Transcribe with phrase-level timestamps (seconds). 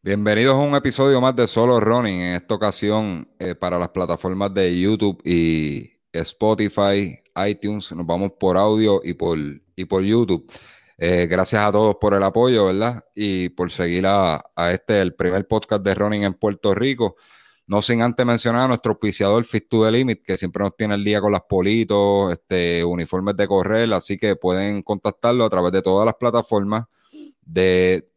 [0.00, 4.54] Bienvenidos a un episodio más de Solo Running, en esta ocasión eh, para las plataformas
[4.54, 9.36] de YouTube y Spotify, iTunes, nos vamos por audio y por,
[9.74, 10.48] y por YouTube.
[10.96, 13.04] Eh, gracias a todos por el apoyo, ¿verdad?
[13.12, 17.16] Y por seguir a, este, el primer podcast de running en Puerto Rico.
[17.66, 20.94] No sin antes mencionar a nuestro auspiciador Fit to the Limit, que siempre nos tiene
[20.94, 25.72] el día con las politos, este, uniformes de correr, así que pueden contactarlo a través
[25.72, 26.84] de todas las plataformas
[27.44, 28.08] de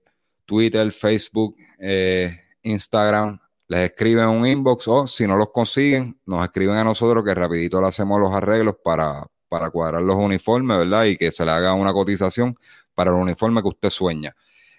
[0.46, 6.76] Twitter, Facebook, eh, Instagram, les escriben un inbox o si no los consiguen, nos escriben
[6.76, 11.06] a nosotros que rapidito le hacemos los arreglos para, para cuadrar los uniformes, ¿verdad?
[11.06, 12.56] Y que se le haga una cotización
[12.94, 14.36] para el uniforme que usted sueña.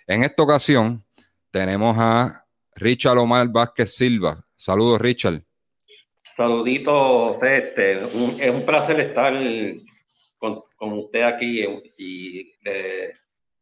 [0.06, 1.04] En esta ocasión
[1.50, 4.44] tenemos a Richard Omar Vázquez Silva.
[4.54, 5.42] Saludos, Richard.
[6.36, 9.34] Saluditos, este, es un placer estar
[10.38, 11.64] con, usted aquí
[11.98, 12.54] y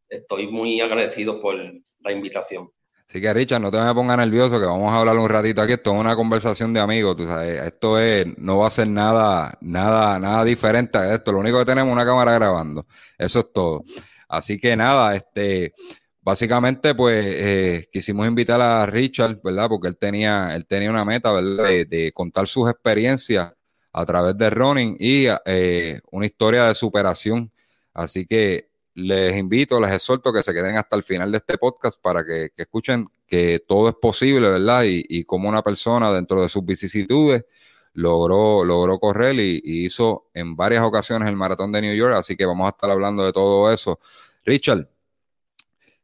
[0.09, 2.69] estoy muy agradecido por la invitación.
[3.11, 5.73] Así que Richard, no te me pongas nervioso que vamos a hablar un ratito aquí.
[5.73, 7.61] Esto es una conversación de amigos, tú sabes.
[7.61, 11.33] Esto es, no va a ser nada, nada, nada diferente a esto.
[11.33, 12.87] Lo único que tenemos es una cámara grabando.
[13.17, 13.83] Eso es todo.
[14.29, 15.73] Así que nada, este,
[16.21, 19.67] básicamente, pues, eh, quisimos invitar a Richard, ¿verdad?
[19.67, 21.65] Porque él tenía, él tenía una meta, ¿verdad?
[21.65, 23.51] De, contar sus experiencias
[23.91, 27.51] a través de running y eh, una historia de superación.
[27.93, 28.70] Así que
[29.01, 32.51] les invito, les exhorto que se queden hasta el final de este podcast para que,
[32.55, 34.83] escuchen que todo es posible, ¿verdad?
[34.85, 37.45] Y, como una persona dentro de sus vicisitudes
[37.93, 42.45] logró, logró correr y, hizo en varias ocasiones el maratón de New York, así que
[42.45, 43.99] vamos a estar hablando de todo eso.
[44.45, 44.87] Richard,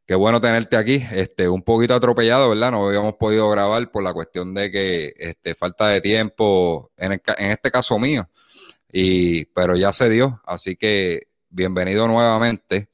[0.06, 2.72] qué bueno tenerte aquí, este, un poquito atropellado, ¿verdad?
[2.72, 7.50] No habíamos podido grabar por la cuestión de que este, falta de tiempo, en, en
[7.50, 8.28] este caso mío,
[8.90, 12.88] y, pero ya se dio, así que bienvenido nuevamente.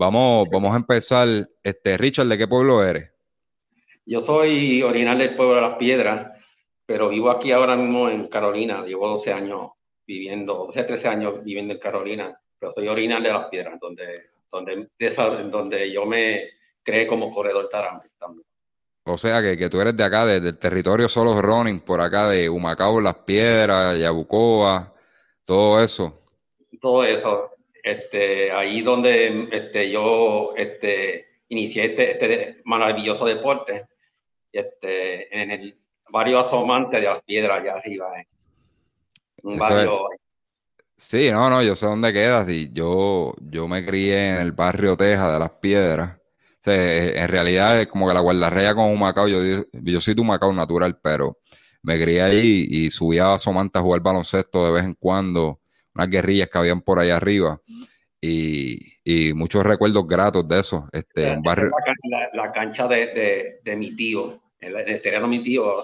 [0.00, 1.28] Vamos, vamos a empezar.
[1.62, 3.10] Este, Richard, ¿de qué pueblo eres?
[4.06, 6.40] Yo soy original del pueblo de Las Piedras,
[6.86, 8.82] pero vivo aquí ahora mismo en Carolina.
[8.82, 9.72] Llevo 12 años
[10.06, 14.88] viviendo, 12, 13 años viviendo en Carolina, pero soy original de Las Piedras, donde, donde,
[15.50, 16.48] donde yo me
[16.82, 18.46] creé como corredor también.
[19.04, 22.48] O sea que, que, tú eres de acá, del territorio solo running, por acá de
[22.48, 24.94] Humacao, Las Piedras, Yabucoa,
[25.44, 26.22] todo eso.
[26.80, 27.50] Todo eso.
[27.82, 33.86] Este, ahí donde este, yo este, inicié este, este maravilloso deporte,
[34.52, 38.10] este, en el barrio asomante de las piedras allá arriba.
[39.42, 40.08] Un barrio.
[40.96, 44.96] Sí, no, no, yo sé dónde quedas y yo, yo me crié en el barrio
[44.96, 46.18] Teja de las Piedras.
[46.66, 50.52] O en realidad es como que la guardarrea con Humacao, yo, yo soy de Humacao
[50.52, 51.38] natural, pero
[51.82, 55.59] me crié ahí y subía a Somante a jugar baloncesto de vez en cuando
[55.94, 57.60] unas guerrillas que habían por allá arriba.
[58.20, 60.88] Y, y muchos recuerdos gratos de eso.
[60.92, 61.70] Este, un barrio...
[62.32, 65.74] la, cancha de, de, mi tío, en el terreno de mi tío,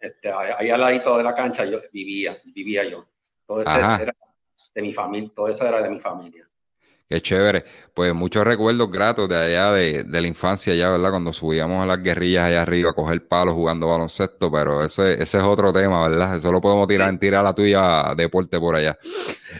[0.00, 3.06] este, ahí al ladito de la cancha yo vivía, vivía yo.
[3.46, 4.14] Todo eso era
[4.74, 6.47] de mi familia, todo eso era de mi familia.
[7.08, 7.64] Qué chévere.
[7.94, 11.10] Pues muchos recuerdos gratos de allá de, de, la infancia, ya, ¿verdad?
[11.10, 15.38] Cuando subíamos a las guerrillas allá arriba a coger palos jugando baloncesto, pero ese, ese
[15.38, 16.36] es otro tema, ¿verdad?
[16.36, 18.98] Eso lo podemos tirar en tirar la tuya deporte por allá.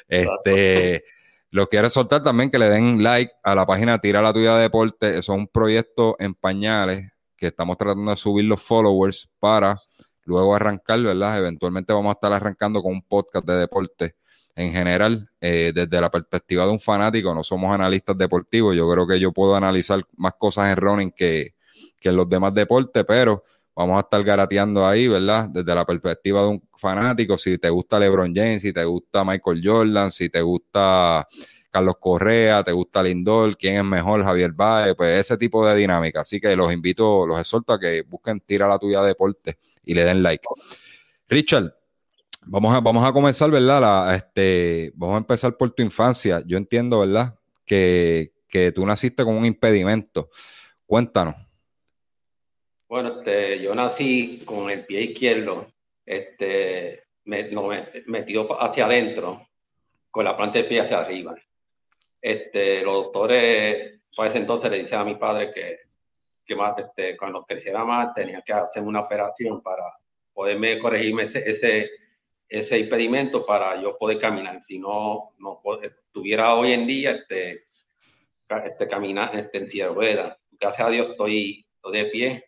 [0.06, 1.04] Este,
[1.50, 5.09] los quiero soltar también que le den like a la página Tira la tuya deporte.
[5.16, 9.80] Eso es un proyecto en pañales que estamos tratando de subir los followers para
[10.25, 11.38] luego arrancar, ¿verdad?
[11.38, 14.16] Eventualmente vamos a estar arrancando con un podcast de deporte
[14.59, 19.07] en general, eh, desde la perspectiva de un fanático, no somos analistas deportivos, yo creo
[19.07, 21.55] que yo puedo analizar más cosas en running que,
[22.03, 23.45] en los demás deportes, pero
[23.77, 25.49] vamos a estar garateando ahí, ¿verdad?
[25.49, 29.63] Desde la perspectiva de un fanático, si te gusta LeBron James, si te gusta Michael
[29.65, 31.25] Jordan, si te gusta
[31.71, 36.22] Carlos Correa, te gusta Lindor, quién es mejor, Javier Baez, pues ese tipo de dinámica.
[36.22, 40.04] Así que los invito, los exhorto a que busquen Tira la tuya deporte y le
[40.04, 40.45] den like.
[41.28, 41.78] Richard,
[42.50, 44.15] Vamos a, vamos a comenzar, ¿verdad?
[44.15, 46.42] este, vamos a empezar por tu infancia.
[46.47, 47.34] Yo entiendo, ¿verdad?
[47.66, 48.33] Que,
[48.74, 50.30] tú naciste con un impedimento.
[50.86, 51.34] Cuéntanos.
[52.89, 55.66] Bueno, este, yo nací con el pie izquierdo
[56.06, 59.47] este, metido hacia adentro,
[60.10, 61.34] con la planta del pie hacia arriba.
[62.22, 65.80] Este, los doctores, para ese entonces, le dicen a mi padre que,
[66.47, 69.84] que más, este, cuando creciera más, tenía que hacer una operación para
[70.33, 71.91] poderme corregirme ese, ese,
[72.48, 74.62] ese impedimento para yo poder caminar.
[74.65, 75.60] Si no, no
[76.12, 77.65] tuviera hoy en día este,
[78.65, 80.39] este caminar este, en silla de ruedas.
[80.53, 82.45] Gracias a Dios estoy, estoy, de pie.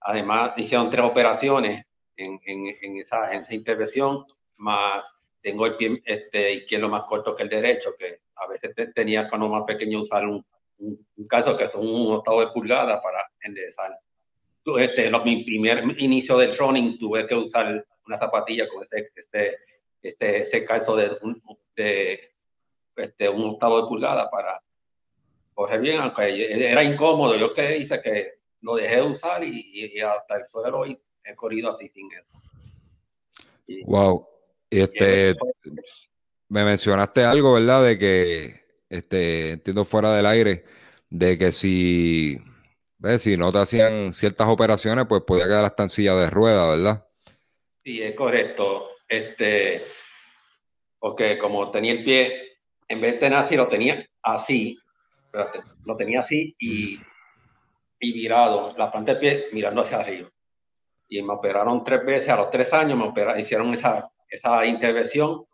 [0.00, 1.84] Además, hicieron tres operaciones
[2.16, 4.24] en, en, en, esa, en esa intervención,
[4.56, 5.04] más
[5.40, 9.48] tengo el pie este, izquierdo más corto que el derecho, que a veces tenía cuando
[9.48, 10.44] más pequeño usar un,
[10.78, 13.98] un, caso que son un octavo de pulgada para enderezar.
[14.78, 19.58] Este, lo, mi primer inicio del running tuve que usar una zapatilla con ese, este,
[20.02, 21.16] ese, ese calzo de,
[21.76, 22.32] de
[22.96, 24.60] este, un octavo de pulgada para
[25.54, 27.36] coger bien, aunque era incómodo.
[27.36, 31.72] Yo que hice que lo dejé de usar y, hasta el suelo y he corrido
[31.72, 33.84] así sin eso.
[33.86, 34.28] wow.
[34.70, 35.34] Este,
[36.48, 37.84] me mencionaste algo, ¿verdad?
[37.84, 40.64] De que, este, entiendo fuera del aire,
[41.10, 42.38] de que si,
[42.96, 43.22] ¿ves?
[43.22, 47.06] si no te hacían ciertas operaciones, pues podía quedar hasta en silla de rueda, ¿verdad?
[47.84, 48.88] Sí, es correcto.
[49.08, 49.82] Este,
[50.98, 52.58] porque como tenía el pie,
[52.88, 54.78] en vez de tener así, lo tenía así,
[55.84, 56.98] lo tenía así y,
[57.98, 60.30] y virado, la planta de pie mirando hacia arriba.
[61.08, 65.44] Y me operaron tres veces, a los tres años me operaron, hicieron esa, esa intervención,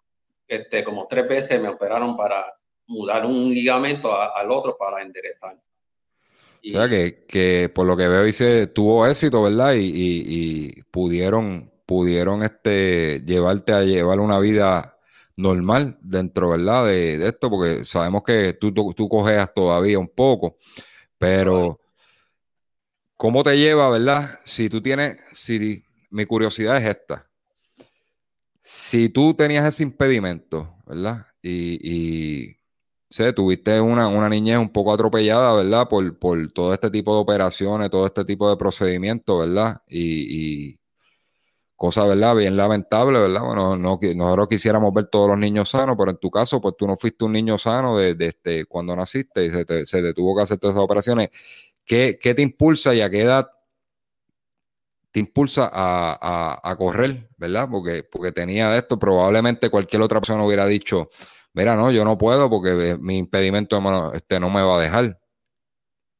[0.46, 2.54] este, como tres veces me operaron para
[2.86, 5.54] mudar un ligamento al otro para enderezar.
[5.54, 9.74] o sea que, que, por lo que veo dice, tuvo éxito, ¿verdad?
[9.74, 14.98] Y, y pudieron pudieron este, llevarte a llevar una vida
[15.38, 16.84] normal dentro, ¿verdad?
[16.84, 20.58] De, esto, porque sabemos que tú, tú, cojeas todavía un poco,
[21.16, 21.80] pero
[23.16, 24.38] ¿cómo te lleva, verdad?
[24.44, 27.26] Si tú tienes, si mi curiosidad es esta,
[28.62, 31.26] si tú tenías ese impedimento, ¿verdad?
[31.40, 32.56] Y, y
[33.08, 35.88] sé, tuviste una, una, niñez un poco atropellada, ¿verdad?
[35.88, 39.80] Por, por todo este tipo de operaciones, todo este tipo de procedimientos, ¿verdad?
[39.88, 40.77] y,
[41.78, 42.34] cosa, ¿verdad?
[42.34, 43.40] Bien lamentable, ¿verdad?
[43.40, 46.88] Bueno, no, nosotros quisiéramos ver todos los niños sanos, pero en tu caso, pues tú
[46.88, 50.58] no fuiste un niño sano desde este, cuando naciste y se te, tuvo que hacer
[50.58, 51.30] todas esas operaciones.
[51.86, 53.48] ¿Qué, ¿Qué, te impulsa y a qué edad
[55.12, 57.68] te impulsa a, a, correr, ¿verdad?
[57.70, 61.08] Porque, porque tenía esto, probablemente cualquier otra persona hubiera dicho,
[61.52, 63.80] mira, no, yo no puedo porque eh, mi impedimento
[64.12, 65.20] este, no me va a dejar.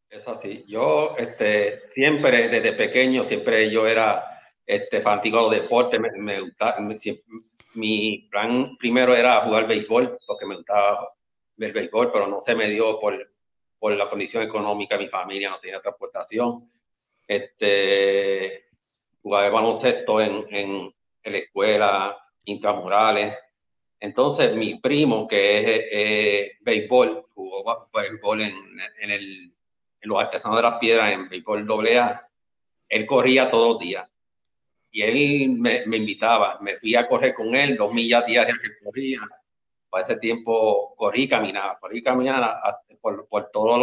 [0.08, 0.64] Es así.
[0.68, 4.37] Yo este, siempre, desde pequeño, siempre yo era
[4.68, 6.76] este, fanático de deporte, me, me gustaba,
[7.74, 11.08] mi plan primero era jugar béisbol, porque me gustaba
[11.56, 13.32] el béisbol, pero no se me dio por,
[13.78, 16.70] por la condición económica, mi familia no tenía transportación.
[17.26, 18.66] Este,
[19.22, 23.38] jugaba baloncesto en, en, en la escuela, intramurales.
[23.98, 28.54] Entonces, mi primo, que es eh, béisbol, jugó béisbol en,
[29.00, 29.54] en, el,
[30.02, 31.66] los artesanos de las piedras, en béisbol
[31.96, 32.28] AA,
[32.90, 34.06] él corría todos los días
[34.90, 38.84] y él me, me, invitaba, me fui a correr con él, dos millas diarias que
[38.84, 39.20] corría.
[39.90, 42.60] Para ese tiempo corrí y caminaba, corrí y caminaba
[43.00, 43.78] por, por todos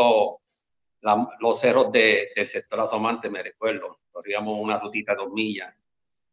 [1.02, 4.00] los, los cerros de, del sector asomante, me recuerdo.
[4.12, 5.74] Corríamos una rutita de dos millas.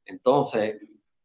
[0.04, 0.80] Entonces,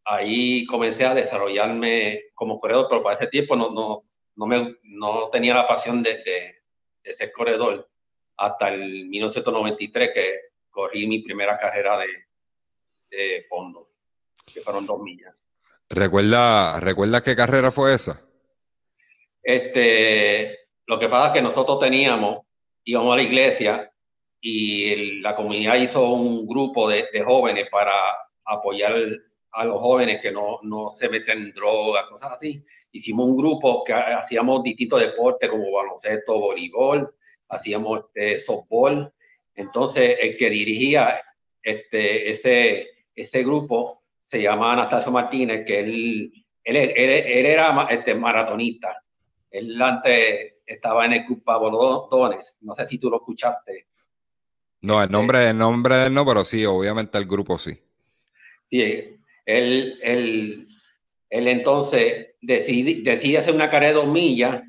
[0.06, 4.04] ahí comencé a desarrollarme como corredor, pero para ese tiempo no, no,
[4.36, 6.56] no, me, no tenía la pasión de, de,
[7.04, 7.90] de ser corredor
[8.38, 12.27] hasta el 1993 que corrí mi primera carrera de,
[13.09, 13.99] de fondos,
[14.54, 15.35] que fueron dos millas.
[15.90, 18.21] ¿Recuerda, ¿Recuerda qué carrera fue esa?
[19.42, 22.45] Este, lo que pasa es que nosotros teníamos,
[22.83, 23.92] íbamos a la iglesia
[24.42, 27.94] y la comunidad hizo un grupo de, de jóvenes para
[28.45, 28.94] apoyar
[29.52, 32.64] a los jóvenes que no, no se meten en drogas, cosas así.
[32.92, 37.14] Hicimos un grupo que hacíamos distintos deportes como baloncesto, voleibol,
[37.49, 39.11] hacíamos este, softball.
[39.56, 41.21] Entonces, el que dirigía
[41.64, 42.87] este, ese,
[43.18, 46.31] ese grupo se llama Anastasio Martínez, que él,
[46.64, 49.04] él, él, era este, maratonista.
[49.50, 52.57] Él antes estaba en el Club Pablo Dones.
[52.62, 53.88] No sé si tú lo escuchaste.
[54.81, 57.80] No, el nombre, el nombre no, pero sí, obviamente el grupo sí.
[58.69, 60.68] Sí, él, él,
[61.30, 64.62] él entonces decide, decide hacer una carrera de dos millas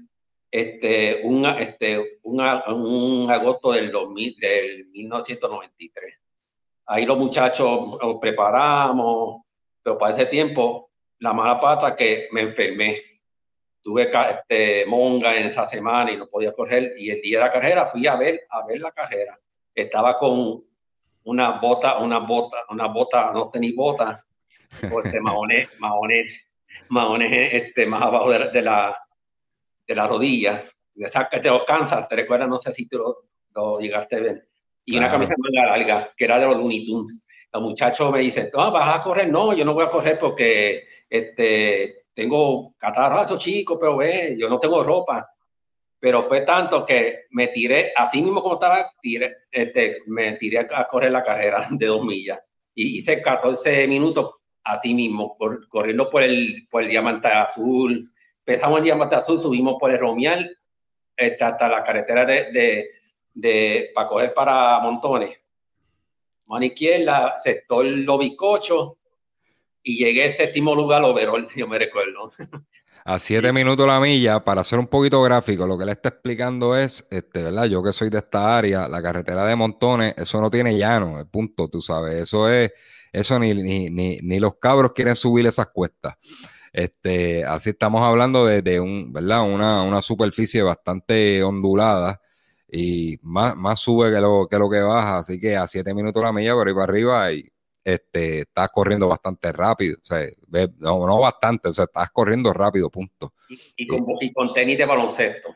[0.50, 6.14] este, un, este, un, un agosto del, 2000, del 1993
[6.88, 9.42] ahí los muchachos nos preparamos,
[9.82, 13.02] pero para ese tiempo, la mala pata que me enfermé.
[13.80, 16.94] Tuve este, monga en esa semana y no podía correr.
[16.98, 19.38] Y el día de la carrera fui a ver, a ver la carrera.
[19.74, 20.64] Estaba con
[21.24, 24.24] una bota, una bota, una bota, no tenía bota,
[24.82, 26.26] este, maones, maones,
[26.88, 28.98] maones, este, más abajo de, la,
[29.86, 30.64] de la rodilla.
[30.94, 33.16] De esa que te lo cansas, te recuerdas, no sé si tú lo,
[33.54, 34.47] lo llegaste a ver
[34.88, 37.26] y una camisa manga larga, que era de los Looney Tunes.
[37.52, 39.30] El muchacho me dice, no, vas a correr.
[39.30, 44.58] No, yo no voy a correr porque este, tengo catarrazo chico, pero ve, yo no
[44.58, 45.30] tengo ropa.
[46.00, 50.86] Pero fue tanto que me tiré, así mismo como estaba, tiré, este, me tiré a
[50.86, 52.40] correr la carrera de dos millas.
[52.74, 55.36] Y hice 14 minutos así mismo,
[55.68, 58.10] corriendo por el, por el Diamante Azul.
[58.46, 60.50] Empezamos en Diamante Azul, subimos por el Romial
[61.14, 62.90] este, hasta la carretera de, de,
[63.38, 65.38] de, para coger para Montones.
[66.46, 68.96] Mano izquierda, sector Lobicocho,
[69.82, 72.32] y llegué al séptimo lugar, Overol, yo me recuerdo.
[73.04, 76.76] A siete minutos la milla, para ser un poquito gráfico, lo que le está explicando
[76.76, 77.66] es, este, ¿verdad?
[77.66, 81.26] Yo que soy de esta área, la carretera de Montones, eso no tiene llano, el
[81.28, 82.72] punto, tú sabes, eso es,
[83.12, 86.16] eso ni, ni, ni, ni los cabros quieren subir esas cuestas.
[86.72, 89.48] Este, así estamos hablando de, un, ¿verdad?
[89.48, 92.20] Una, una, superficie bastante ondulada
[92.70, 96.22] y más, más sube que lo, que lo que baja, así que a siete minutos
[96.22, 97.48] la milla por ahí para arriba y
[97.82, 100.26] este, estás corriendo bastante rápido, o sea,
[100.78, 103.32] no, no, bastante, o sea, estás corriendo rápido, punto.
[103.76, 105.48] Y, con, y con, tenis de baloncesto.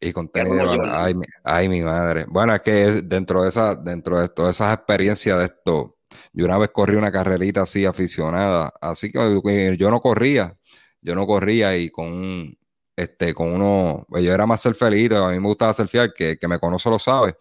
[0.00, 2.24] Y con tenis de baloncesto, ay, mi madre.
[2.28, 5.98] Bueno, es que dentro de, esa, dentro de todas esas experiencias de esto,
[6.32, 10.56] yo una vez corrí una carrerita así aficionada, así que yo no corría,
[11.02, 12.56] yo no corría y con
[12.98, 16.12] este, con uno, pues yo era más ser feliz, a mí me gustaba ser fiel,
[16.14, 17.36] que, que me conoce lo sabe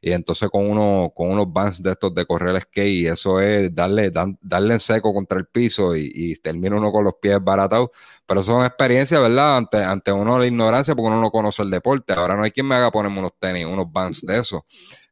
[0.00, 3.40] y entonces con, uno, con unos bands de estos de correr el skate, y eso
[3.40, 4.10] es darle,
[4.40, 7.90] darle en seco contra el piso y, y, termina uno con los pies baratados.
[8.26, 9.56] Pero son experiencias, ¿verdad?
[9.56, 12.12] Ante, ante uno la ignorancia porque uno no conoce el deporte.
[12.12, 14.64] Ahora no hay quien me haga ponerme unos tenis, unos bands de eso.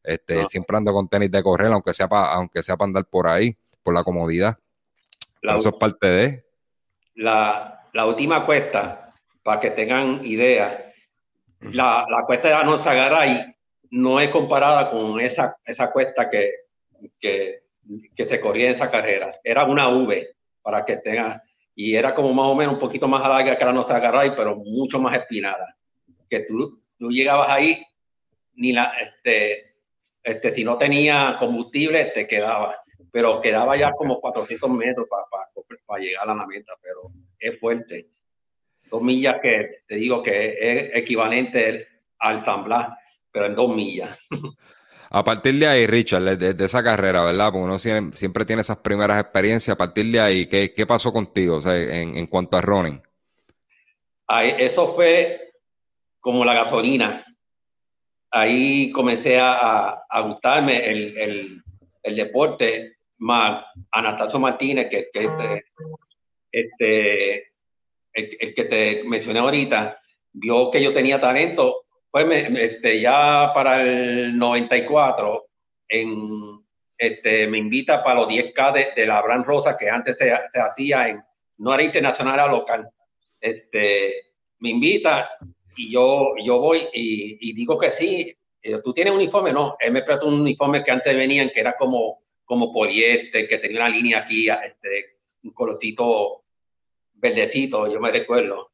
[0.02, 3.26] Este, Siempre ando con tenis de correr, aunque sea para aunque sea para andar por
[3.26, 4.56] ahí, por la comodidad.
[5.42, 6.46] eso es parte de.
[7.16, 9.05] La, la última cuesta,
[9.46, 10.92] para que tengan idea,
[11.60, 13.54] la, la cuesta de Anosagaray
[13.92, 16.50] no es comparada con esa, esa cuesta que,
[17.20, 17.60] que,
[18.16, 19.38] que, se corría en esa carrera.
[19.44, 20.30] Era una V,
[20.62, 21.40] para que tenga,
[21.76, 24.56] y era como más o menos un poquito más larga que la nuestra Garray, pero
[24.56, 25.76] mucho más espinada.
[26.28, 27.80] Que tú, tú llegabas ahí,
[28.56, 29.76] ni la, este,
[30.24, 32.76] este, si no tenía combustible, te quedaba,
[33.12, 35.24] pero quedaba ya como 400 metros para,
[35.86, 38.08] para, llegar a la meta, pero es fuerte.
[38.90, 41.86] Dos millas que te digo que es equivalente
[42.18, 42.88] al San Blas
[43.36, 44.18] pero en dos millas.
[45.10, 47.52] A partir de ahí, Richard, de, esa carrera, ¿verdad?
[47.52, 49.74] Porque uno siempre, tiene esas primeras experiencias.
[49.74, 53.00] A partir de ahí, ¿qué, qué pasó contigo o sea, en, en, cuanto a running?
[54.26, 55.52] Ahí, eso fue
[56.18, 57.22] como la gasolina.
[58.30, 61.62] Ahí comencé a, a gustarme el, el,
[62.02, 65.64] el, deporte más Anastasio Martínez, que, que este,
[66.50, 67.52] este
[68.16, 70.00] el, el, que te mencioné ahorita,
[70.32, 75.44] vio que yo tenía talento pues me, este, ya para el 94
[75.86, 76.64] en,
[76.96, 81.10] este, me invita para los 10K de, la Brand Rosa que antes se, se, hacía
[81.10, 81.22] en,
[81.58, 82.88] no era internacional, era local.
[83.38, 84.14] Este,
[84.60, 85.28] me invita
[85.76, 88.34] y yo, yo voy y, y digo que sí.
[88.82, 89.52] ¿Tú tienes un uniforme?
[89.52, 93.58] No, él me prestó un uniforme que antes venían, que era como, como poliéster, que
[93.58, 96.45] tenía una línea aquí, este, un colorcito
[97.16, 98.70] verdecito, yo me recuerdo.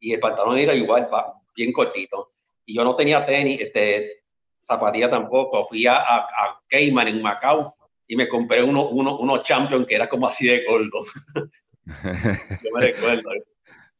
[0.00, 1.08] Y el pantalón era igual,
[1.56, 2.28] bien cortito
[2.66, 4.22] y yo no tenía tenis, este,
[4.66, 5.66] zapatilla tampoco.
[5.66, 7.74] Fui a, a, Cayman en Macao
[8.06, 11.04] y me compré unos uno, uno Champion que era como así de gordo.
[12.62, 13.30] yo me recuerdo.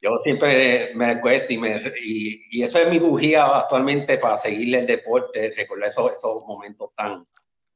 [0.00, 4.80] Yo siempre me acuesto y, me, y, y, eso es mi bujía actualmente para seguirle
[4.80, 7.26] el deporte, recordar esos, esos momentos tan...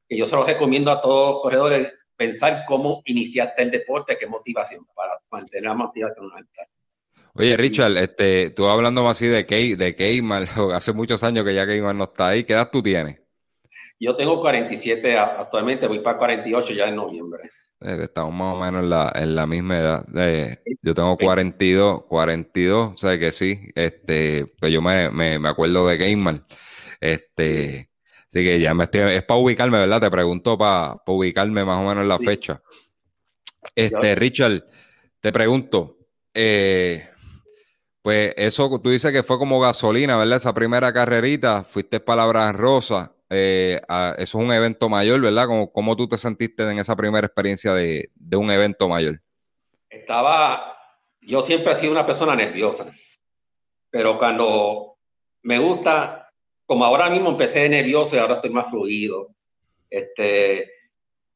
[0.07, 4.27] que yo se los recomiendo a todos los corredores, pensar cómo iniciaste el deporte, qué
[4.27, 6.67] motivación para mantener la motivación alta.
[7.33, 11.65] Oye, Richard, este, tú hablando así de Key, de Keymar, hace muchos años que ya
[11.65, 13.21] Keymar no está ahí, ¿qué edad tú tienes?
[13.97, 17.51] Yo tengo 47 actualmente, voy para 48 ya en noviembre.
[17.81, 20.05] Eh, estamos más o menos en la, en la misma edad.
[20.17, 25.47] Eh, yo tengo 42, 42, o sea que sí, este, pues yo me, me, me
[25.47, 26.43] acuerdo de Keymar.
[26.99, 27.88] Este,
[28.29, 30.01] así que ya me estoy, es para ubicarme, ¿verdad?
[30.01, 32.61] Te pregunto para, para ubicarme más o menos en la fecha.
[33.75, 34.63] Este, Richard,
[35.19, 35.97] te pregunto,
[36.33, 37.09] eh,
[38.01, 40.37] pues eso, tú dices que fue como gasolina, ¿verdad?
[40.37, 43.13] Esa primera carrerita, fuiste palabras rosa.
[43.29, 45.47] Eh, eso es un evento mayor, ¿verdad?
[45.47, 49.21] ¿Cómo, ¿Cómo, tú te sentiste en esa primera experiencia de, de, un evento mayor?
[49.89, 50.77] Estaba,
[51.21, 52.87] yo siempre he sido una persona nerviosa,
[53.91, 54.97] pero cuando
[55.43, 56.18] me gusta,
[56.69, 59.29] como ahora mismo empecé nervioso y ahora estoy más fluido,
[59.89, 60.71] este,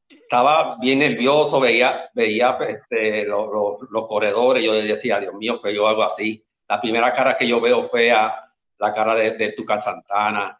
[0.08, 3.48] estaba bien nervioso, veía, veía este, los,
[3.90, 7.60] los, corredores, yo decía, Dios mío, que yo hago así la primera cara que yo
[7.60, 8.48] veo fue a
[8.78, 10.56] la cara de, de Tuca Santana,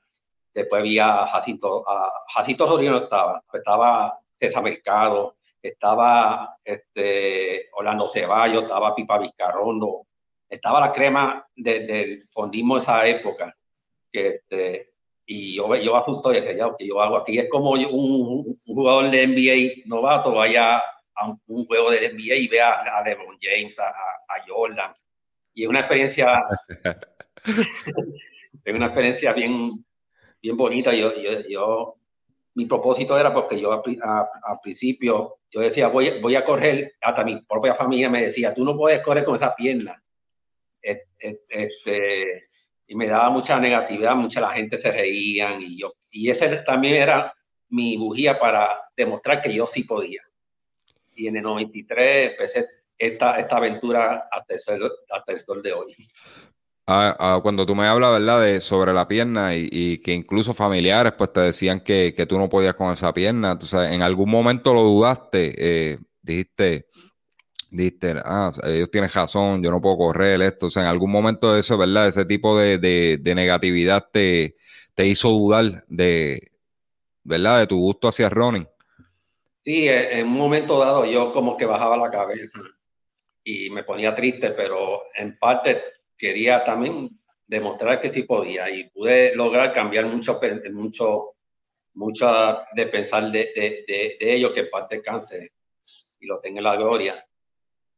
[0.53, 8.93] después había Jacinto, a Jacinto Rodríguez estaba, estaba César Mercado, estaba este, Orlando Ceballos, estaba
[8.93, 10.09] Pipa Vizcarrondo,
[10.49, 13.55] estaba la crema del fondismo de esa época.
[14.15, 14.93] Este,
[15.27, 19.27] y yo, yo asusto y decía, que yo hago aquí es como un, jugador de
[19.27, 20.79] NBA novato vaya
[21.15, 24.95] a un, juego de NBA y vea a LeBron James, a, a Jordan.
[25.53, 26.45] Y es una experiencia,
[28.65, 29.85] es una experiencia bien,
[30.41, 30.93] bien bonita.
[30.95, 31.13] Yo,
[31.49, 31.97] yo,
[32.55, 37.41] mi propósito era porque yo al principio, yo decía, voy, voy a correr, hasta mi
[37.43, 40.01] propia familia me decía, tú no puedes correr con esa pierna.
[40.81, 42.47] Este,
[42.87, 46.97] y me daba mucha negatividad, mucha la gente se reían y yo, y ese también
[46.97, 47.35] era
[47.69, 50.23] mi bujía para demostrar que yo sí podía.
[51.17, 55.95] Y en el 93 empecé esta, esta aventura hasta el, hasta el sol de hoy.
[56.87, 58.43] Ah, ah, cuando tú me hablas, ¿verdad?
[58.43, 62.49] De sobre la pierna y, que incluso familiares pues te decían que, que, tú no
[62.49, 63.53] podías con esa pierna.
[63.53, 66.87] Entonces, en algún momento lo dudaste, eh, dijiste,
[67.77, 70.67] dijiste, ah, ellos tienen razón, yo no puedo correr esto.
[70.67, 72.09] O sea, en algún momento de eso, ¿verdad?
[72.09, 74.57] Ese tipo de, de, negatividad te,
[74.95, 76.53] te, hizo dudar de,
[77.23, 77.61] ¿verdad?
[77.61, 78.67] De tu gusto hacia running.
[79.57, 82.61] Sí, en un momento dado yo como que bajaba la cabeza
[83.43, 85.83] y me ponía triste, pero en parte
[86.17, 90.41] quería también demostrar que sí podía y pude lograr cambiar mucho,
[90.73, 91.35] mucho,
[91.95, 95.51] mucho de pensar de, de, de, ellos que parte cáncer
[96.21, 97.27] y lo tenga en la gloria.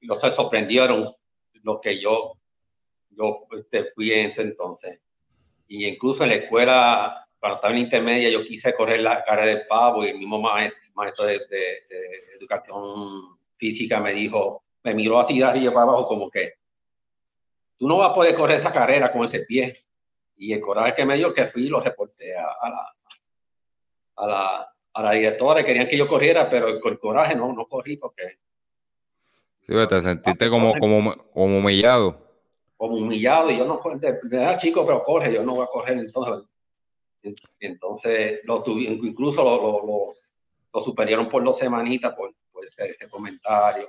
[0.00, 1.14] Los sorprendieron
[1.62, 2.34] lo que yo,
[3.10, 5.00] yo este, fui en ese entonces.
[5.68, 9.58] Y incluso en la escuela, cuando estaba en intermedia, yo quise correr la cara de
[9.58, 11.40] pavo y el mismo maestro, maestro de,
[12.38, 16.54] educación física me dijo, me miró así de para abajo como que
[17.76, 19.76] tú no vas a poder correr esa carrera con ese pie.
[20.36, 22.94] Y el coraje que me dio que fui lo reporté a, la,
[24.16, 27.66] a, la, a la directora, querían que yo corriera, pero con el coraje no, no
[27.66, 28.38] corrí porque...
[29.66, 32.18] Sí, te sentiste como, como, como humillado.
[32.76, 35.98] Como humillado, y yo no, de, de chico, pero corre, yo no voy a correr
[35.98, 36.48] entonces.
[37.58, 40.12] Entonces, lo incluso lo, lo,
[40.72, 43.88] lo, superieron por dos semanitas por, por ese, ese comentario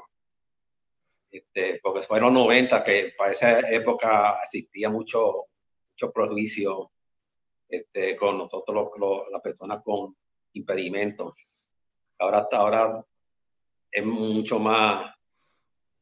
[1.32, 5.46] este, porque fueron 90 que para esa época existía mucho,
[5.92, 6.92] mucho prejuicio
[7.68, 8.90] este, con nosotros
[9.32, 10.16] las personas con
[10.54, 11.70] impedimentos.
[12.20, 13.06] Ahora hasta ahora
[13.92, 15.14] es mucho más,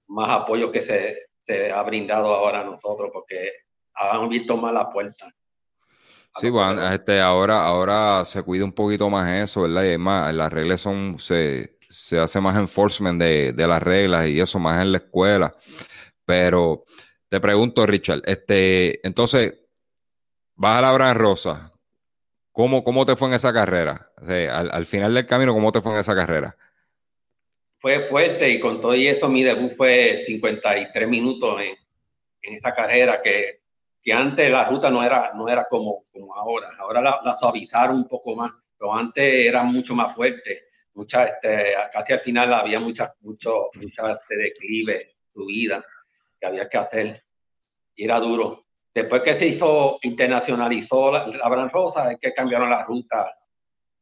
[0.07, 3.51] más apoyo que se, se ha brindado ahora a nosotros porque
[3.93, 5.33] han visto más la puerta.
[6.37, 9.83] Sí, bueno, este, ahora, ahora se cuida un poquito más eso, ¿verdad?
[9.83, 14.59] Y además, las reglas son, se, se hace más enforcement de, las reglas y eso
[14.59, 15.55] más en la escuela.
[16.25, 16.83] Pero
[17.29, 19.53] te pregunto, Richard, este, entonces,
[20.55, 21.71] vas a la Gran Rosa.
[22.51, 24.09] ¿Cómo, ¿Cómo te fue en esa carrera?
[24.51, 26.55] al, final del camino, ¿cómo te fue en esa carrera?
[27.85, 33.21] Fue fuerte y con todo y eso mi debut fue 53 minutos en, esa carrera
[33.21, 33.59] que,
[34.01, 36.71] que, antes la ruta no era, no era como, como ahora.
[36.79, 40.63] Ahora la, suavizaron un poco más, pero antes era mucho más fuerte
[40.95, 45.85] mucha, este, casi al final había muchas, mucho, mucha este, declive, subida
[46.39, 47.23] que había que hacer
[47.95, 48.65] y era duro.
[48.95, 53.37] Después que se hizo, internacionalizó la, la Rosa, es que cambiaron la ruta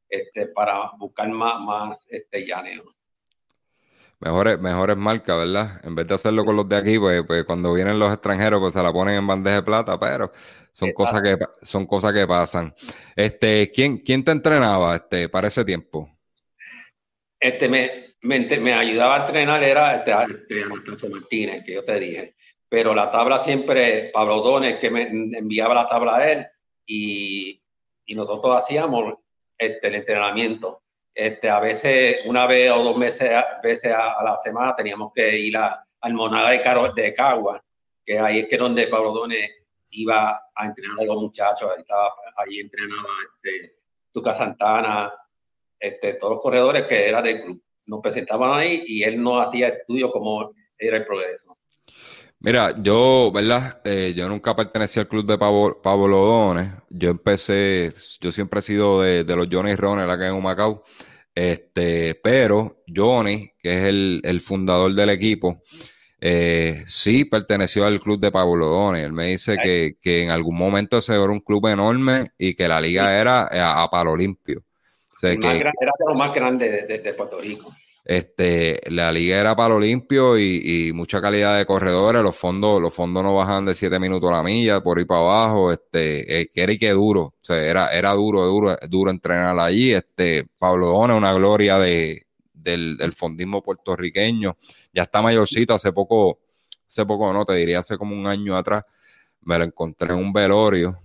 [0.08, 2.86] este, para buscar más, más este, llaneo.
[4.24, 5.82] Mejores, mejores marcas, ¿verdad?
[5.84, 8.74] En vez de hacerlo con los de aquí, pues, pues, cuando vienen los extranjeros, pues
[8.74, 10.32] se la ponen en bandeja de plata, pero
[10.72, 12.74] son cosas que son cosas que pasan.
[13.16, 16.10] Este, ¿quién, quién te entrenaba este, para ese tiempo?
[17.44, 22.36] este, me, me, ayudaba a entrenar era este, este Martínez, que yo te dije.
[22.70, 26.48] Pero la tabla siempre, Pablo Dones, que me enviaba la tabla a él
[26.86, 27.62] y,
[28.06, 29.16] y nosotros hacíamos
[29.58, 30.83] este, el entrenamiento.
[31.14, 35.56] Este, a veces, una vez o dos meses, veces a, la semana teníamos que ir
[35.58, 37.64] a, al Monada de, Caro, de Cagua,
[38.06, 39.50] que ahí es que donde Pablo Dones
[39.92, 41.70] iba a entrenar a los muchachos,
[42.38, 43.76] ahí, entrenaba este,
[44.12, 45.14] Tuca Santana,
[45.80, 47.62] este, todos los corredores que era del club.
[47.88, 51.56] Nos presentaban ahí y él no hacía estudio como era el progreso.
[52.44, 53.82] Mira, yo, ¿verdad?
[53.86, 56.54] Eh, yo nunca pertenecí al club de Pablo, Pablo
[56.90, 60.84] Yo empecé, yo siempre he sido de, los Johnny Ronald acá en Humacao.
[61.34, 65.64] Este, pero Johnny, que es el, fundador del equipo,
[66.20, 69.04] eh, sí perteneció al club de Pablo Dones.
[69.04, 72.82] Él me dice que, en algún momento ese era un club enorme y que la
[72.82, 74.64] liga era a, a palo limpio
[75.32, 77.74] era de los más grandes de, Puerto Rico.
[78.06, 82.22] Este, la liga era para lo limpio y, mucha calidad de corredores.
[82.22, 85.22] Los fondos, los fondos no bajaban de 7 minutos a la milla, por ahí para
[85.22, 85.72] abajo.
[85.72, 87.22] Este, eh, era y que duro.
[87.22, 89.94] O sea, era, era duro, duro, duro entrenar allí.
[89.94, 94.58] Este, Pablo Dona, una gloria de, del, del, fondismo puertorriqueño.
[94.94, 96.40] Ya está mayorcito, hace poco,
[96.88, 98.84] hace poco no, te diría hace como un año atrás,
[99.42, 100.98] me lo encontré en un velorio.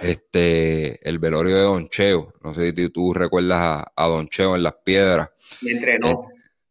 [0.00, 2.34] Este, el velorio de Don Cheo.
[2.42, 5.30] No sé si tú recuerdas a, a Don Cheo en las piedras
[5.62, 6.28] me entrenó.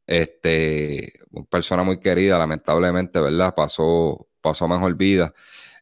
[0.07, 3.53] Este, una persona muy querida, lamentablemente, ¿verdad?
[3.55, 5.33] Pasó, pasó mejor vida.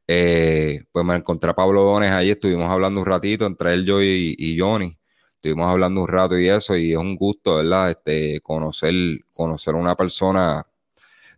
[0.07, 4.01] Eh, pues me encontré a Pablo Dones ahí, estuvimos hablando un ratito entre él, yo
[4.01, 4.97] y, Johnny.
[5.35, 7.91] Estuvimos hablando un rato y eso, y es un gusto, ¿verdad?
[7.91, 8.93] Este, conocer,
[9.33, 10.65] conocer a una persona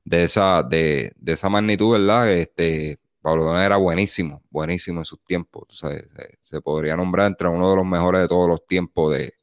[0.04, 2.32] de esa, de, de esa magnitud, ¿verdad?
[2.32, 5.64] Este, Pablo Dones era buenísimo, buenísimo en sus tiempos.
[5.70, 6.08] Se,
[6.40, 9.34] se, podría nombrar entre uno de los mejores de todos los tiempos de,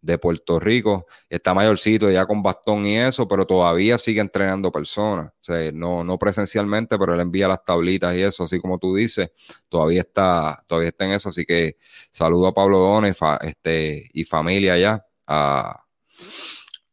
[0.00, 1.04] de Puerto Rico.
[1.28, 5.26] Está mayorcito ya con bastón y eso, pero todavía sigue entrenando personas.
[5.26, 8.96] O sea, no, no presencialmente, pero él envía las tablitas y eso, así como tú
[8.96, 9.30] dices.
[9.68, 11.28] Todavía está, todavía está en eso.
[11.28, 11.76] Así que
[12.10, 15.04] saludo a Pablo Dones este, y familia ya.
[15.26, 15.84] A,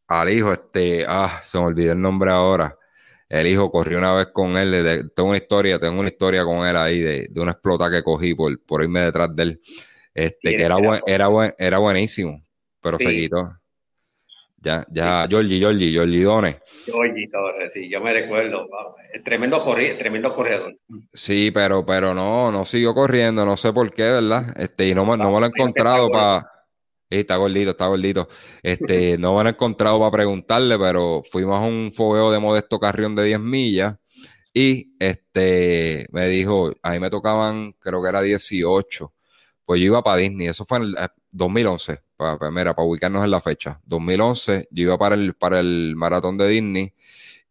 [0.08, 2.76] al hijo, este, ah, se me olvidó el nombre ahora.
[3.28, 5.10] El hijo corrió una vez con él.
[5.14, 8.34] tengo una historia, tengo una historia con él ahí de, de una explota que cogí
[8.34, 9.60] por, por irme detrás de él.
[10.14, 12.46] Este, que era, buen, era, buen, era buenísimo
[12.86, 13.52] pero se quitó.
[14.58, 16.56] Ya, ya, Giorgi, Giorgi, Giorgi Dones.
[16.84, 18.68] Giorgi Torres, sí, yo me recuerdo.
[19.24, 19.62] Tremendo,
[19.98, 20.76] tremendo corredor.
[21.12, 24.54] Sí, pero, pero no, no siguió corriendo, no sé por qué, ¿verdad?
[24.56, 26.50] Este, y no, no, me lo he encontrado para.
[27.10, 28.28] Está gordito, está gordito.
[28.62, 33.14] Este, no me he encontrado para preguntarle, pero fuimos a un fogueo de Modesto Carrión
[33.14, 33.96] de 10 millas
[34.52, 39.12] y este me dijo, a mí me tocaban, creo que era 18.
[39.64, 40.96] Pues yo iba para Disney, eso fue en el
[41.32, 46.36] 2011 para, para ubicarnos en la fecha, 2011, yo iba para el, para el maratón
[46.38, 46.94] de Disney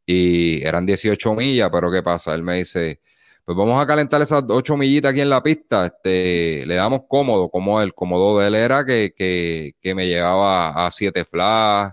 [0.06, 2.34] y eran 18 millas, pero ¿qué pasa?
[2.34, 3.02] Él me dice,
[3.46, 7.50] pues vamos a calentar esas 8 millitas aquí en la pista, este, le damos cómodo,
[7.50, 11.92] como el cómodo de él era que, que, me llevaba a 7 flash,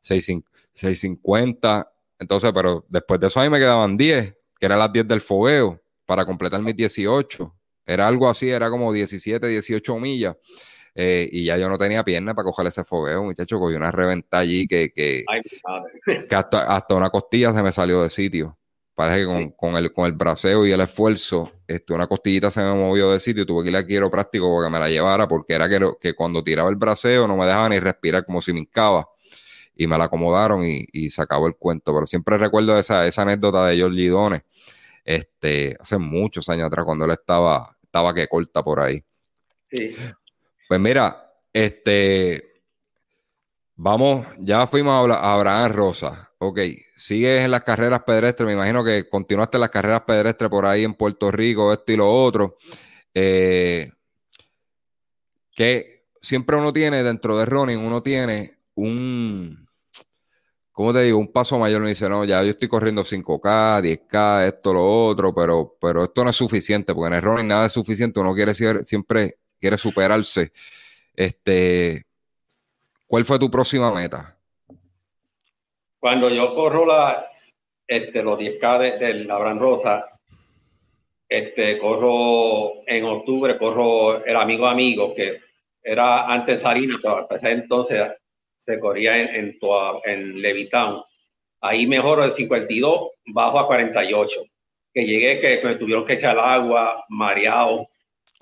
[0.00, 5.08] 650, entonces, pero después de eso a mí me quedaban 10, que eran las 10
[5.08, 7.54] del fogueo, para completar mis 18.
[7.86, 10.36] Era algo así, era como 17, 18 millas.
[10.94, 14.40] Eh, y ya yo no tenía pierna para coger ese fogueo, muchacho, cogí una reventa
[14.40, 15.24] allí que, que,
[16.30, 18.58] hasta, una costilla se me salió de sitio.
[18.94, 22.74] Parece que con, el, con el braceo y el esfuerzo, este, una costillita se me
[22.74, 25.26] movió de sitio y tuve que ir a quiero práctico para que me la llevara,
[25.26, 28.52] porque era que, que cuando tiraba el braceo no me dejaba ni respirar como si
[28.52, 29.08] me hincaba.
[29.74, 31.94] Y me la acomodaron y, y se acabó el cuento.
[31.94, 34.44] Pero siempre recuerdo esa, esa anécdota de George Lidone,
[35.04, 39.02] este, hace muchos años atrás, cuando él estaba, estaba que corta por ahí.
[39.70, 39.96] Sí.
[40.68, 42.62] Pues mira, este,
[43.74, 46.31] vamos, ya fuimos a Abraham Rosa.
[46.44, 46.58] Ok,
[46.96, 50.94] sigues en las carreras pedestres, me imagino que continuaste las carreras pedestres por ahí en
[50.94, 52.56] Puerto Rico, esto y lo otro.
[53.14, 53.92] Eh,
[55.54, 59.68] que siempre uno tiene dentro de running, uno tiene un,
[60.72, 61.18] ¿cómo te digo?
[61.18, 61.80] Un paso mayor.
[61.80, 66.24] Me dice, no, ya yo estoy corriendo 5K, 10K, esto, lo otro, pero, pero esto
[66.24, 68.18] no es suficiente, porque en el running nada es suficiente.
[68.18, 68.52] Uno quiere
[68.82, 70.52] siempre quiere superarse.
[71.14, 72.04] Este,
[73.06, 74.41] ¿Cuál fue tu próxima meta?
[76.02, 77.30] Cuando yo corro la,
[77.86, 80.04] este, los 10K del de Abraham Rosa,
[81.28, 85.38] este, corro en octubre, corro el amigo amigo, que
[85.80, 88.02] era antes Sarina, pero ese entonces
[88.58, 89.56] se corría en,
[90.04, 91.04] en, Levitown.
[91.60, 94.40] Ahí mejoro de 52, bajo a 48.
[94.92, 97.86] Que llegué, que me tuvieron que echar agua, mareado,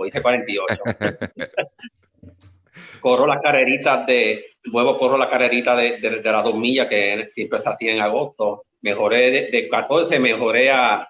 [0.06, 0.82] hice 48.
[3.00, 7.60] corro las carreritas de, luego corro la carrerita de, de, las dos millas que siempre
[7.60, 8.64] se hacía en agosto.
[8.82, 11.08] Mejoré de, 14, mejoré a, a,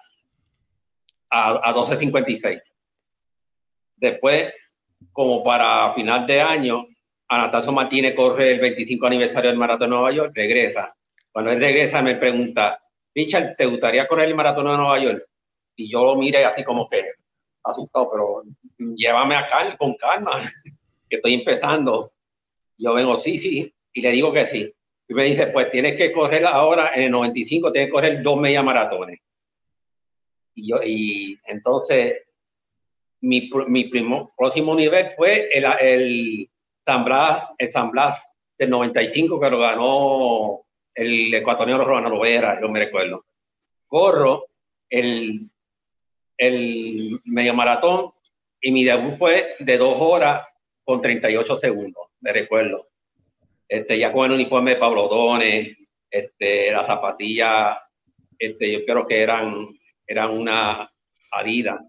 [1.29, 2.61] a 12.56.
[3.95, 4.53] Después,
[5.11, 6.87] como para final de año,
[7.27, 10.93] Anastasio Martínez corre el 25 aniversario del Maratón de Nueva York, regresa.
[11.31, 12.81] Cuando él regresa me pregunta,
[13.15, 15.23] Richard, ¿te gustaría correr el Maratón de Nueva York?
[15.75, 17.05] Y yo lo miré así como que,
[17.63, 18.43] asustado, pero
[18.97, 20.41] llévame acá con calma,
[21.09, 22.10] que estoy empezando.
[22.81, 24.73] Yo vengo, sí, sí, y le digo que sí.
[25.07, 28.39] Y me dice, pues tienes que correr ahora en el 95, tienes que correr dos
[28.39, 29.19] media maratones.
[30.55, 32.23] Y, yo, y entonces,
[33.21, 33.91] mi, mi
[34.37, 36.49] próximo nivel fue el, el,
[36.85, 38.21] San Blas, el San Blas
[38.57, 40.61] del 95, que lo ganó
[40.93, 43.25] el ecuatoriano Romano Lovera, yo me recuerdo.
[43.87, 44.45] Corro
[44.89, 45.51] el
[46.41, 48.11] el medio maratón
[48.59, 50.43] y mi debut fue de dos horas
[50.83, 52.87] con 38 segundos, me recuerdo.
[53.67, 55.77] este, ya con el uniforme de Pablo Dones,
[56.09, 57.77] este, las zapatillas,
[58.37, 59.67] este, yo creo que eran,
[60.05, 60.91] eran una
[61.31, 61.79] Adidas.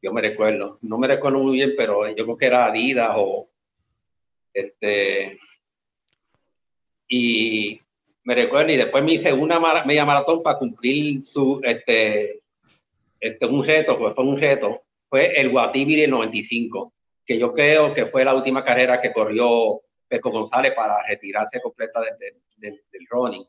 [0.00, 3.48] Yo me recuerdo, no me recuerdo muy bien, pero yo creo que era Adidas o
[4.54, 5.38] este
[7.08, 7.80] y
[8.24, 12.40] me recuerdo y después me hice una media maratón para cumplir su este
[13.20, 16.92] este un reto, pues fue un reto, fue el Guatibiri 95,
[17.24, 22.00] que yo creo que fue la última carrera que corrió Peco González para retirarse completa
[22.00, 23.44] del, del running.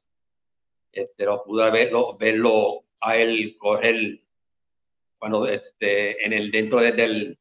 [0.91, 4.19] Este, lo pude verlo, verlo a él correr
[5.17, 7.37] cuando este, en el dentro de,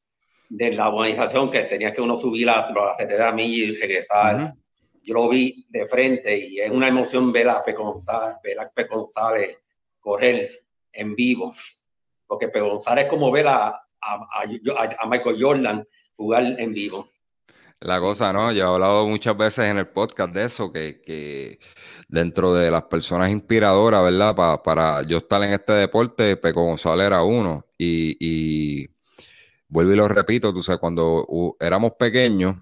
[0.48, 4.54] de la organización que tenía que uno subir a, a 70 millas y regresar.
[5.02, 8.70] Yo lo vi de frente y es una emoción ver a Peco González, ver a
[8.70, 9.58] Peco González
[10.00, 11.54] correr en vivo.
[12.26, 14.28] Porque Peco González es como ver a, a,
[14.98, 15.86] a Michael Jordan
[16.22, 17.08] jugar en vivo.
[17.80, 18.52] La cosa, ¿no?
[18.52, 21.58] Yo he hablado muchas veces en el podcast de eso, que, que
[22.08, 24.62] dentro de las personas inspiradoras, ¿verdad?
[24.62, 27.66] para yo estar en este deporte, Peco González era uno.
[27.76, 28.88] Y, y
[29.66, 32.56] vuelvo y lo repito, tú sabes, cuando éramos pequeños,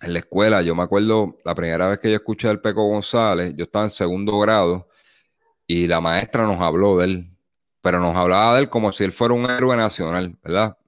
[0.00, 3.54] en la escuela, yo me acuerdo la primera vez que yo escuché al Peco González,
[3.56, 4.88] yo estaba en segundo grado
[5.66, 7.36] y la maestra nos habló de él,
[7.82, 10.78] pero nos hablaba de él como si él fuera un héroe nacional, ¿verdad?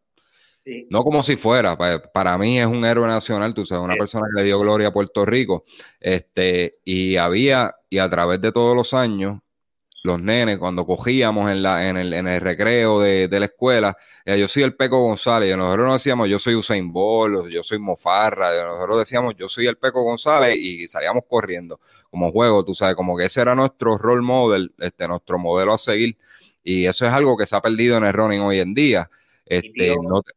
[0.91, 4.41] No como si fuera, para, mí es un héroe nacional, tú sabes, una persona que
[4.41, 5.65] le dio gloria a Puerto Rico.
[6.01, 9.41] Este, y había, y a través de todos los años,
[10.03, 14.39] los nenes, cuando cogíamos en, la, en, el, en el recreo de, la escuela, eh,
[14.39, 17.79] yo soy el Peco González, y nosotros no decíamos yo soy Usain Bolt, yo soy
[17.79, 21.79] Mofarra, nosotros decíamos yo soy el Peco González y salíamos corriendo
[22.11, 25.79] como juego, tú sabes, como que ese era nuestro role model, este, nuestro modelo a
[25.79, 26.17] seguir,
[26.65, 29.09] y eso es algo que se ha perdido en el running hoy en día.
[29.53, 29.95] Este,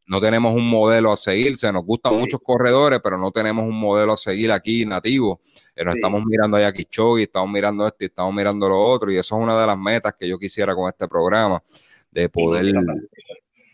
[0.07, 3.79] no, tenemos un modelo a seguir, se nos gustan muchos corredores, pero no tenemos un
[3.79, 5.39] modelo a seguir aquí nativo.
[5.73, 9.37] Pero estamos mirando a y estamos mirando esto y estamos mirando lo otro, y eso
[9.37, 11.63] es una de las metas que yo quisiera con este programa,
[12.11, 12.73] de poder,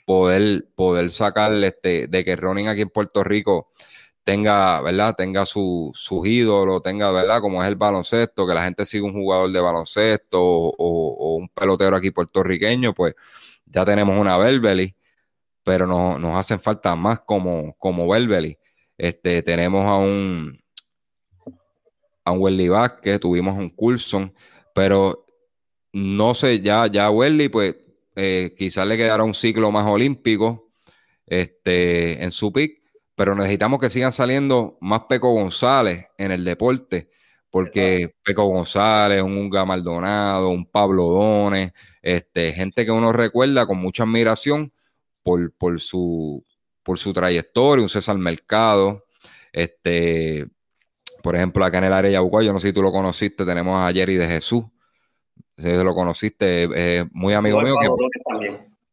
[0.05, 3.71] poder, poder sacar este, de que running aquí en Puerto Rico
[4.23, 5.15] tenga, ¿verdad?
[5.15, 7.41] Tenga su, sus ídolos, tenga, ¿verdad?
[7.41, 11.49] Como es el baloncesto, que la gente siga un jugador de baloncesto o, o un
[11.49, 13.15] pelotero aquí puertorriqueño, pues
[13.65, 14.93] ya tenemos una Berbeli
[15.63, 18.13] pero no, nos hacen falta más como, como
[18.97, 20.61] Este, tenemos a un
[22.23, 24.33] a un Welly Vázquez, tuvimos a un Coulson,
[24.73, 25.25] pero
[25.93, 27.75] no sé, ya, ya Welly, pues
[28.15, 30.71] eh, quizás le quedará un ciclo más olímpico
[31.25, 32.81] este, en su pick,
[33.15, 37.09] pero necesitamos que sigan saliendo más Peco González en el deporte,
[37.49, 43.77] porque Peco González, un Unga Maldonado, un Pablo Dones, este, gente que uno recuerda con
[43.79, 44.73] mucha admiración,
[45.23, 46.43] por, por, su,
[46.83, 49.05] por su trayectoria, un César Mercado,
[49.51, 50.47] este,
[51.21, 53.45] por ejemplo, acá en el área de Yabucoa, yo no sé si tú lo conociste,
[53.45, 54.63] tenemos a Jerry de Jesús,
[55.55, 57.75] si lo conociste, muy amigo mío,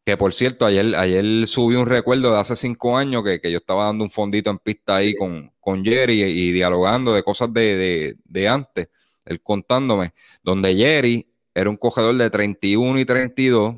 [0.04, 3.84] que, por cierto, ayer, ayer subí un recuerdo de hace cinco años que, yo estaba
[3.84, 8.16] dando un fondito en pista ahí con, con Jerry y, dialogando de cosas de, de,
[8.24, 8.88] de antes,
[9.26, 10.12] él contándome,
[10.42, 13.76] donde Jerry era un cogedor de 31 y 32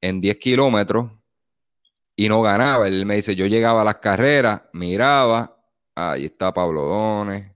[0.00, 1.10] en 10 kilómetros
[2.18, 2.88] y no ganaba.
[2.88, 5.56] Él me dice, yo llegaba a las carreras, miraba,
[5.94, 7.52] ahí está Pablo Dones,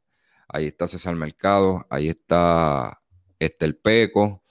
[0.49, 2.97] ahí está César Mercado, ahí está
[3.41, 4.45] este el Peco,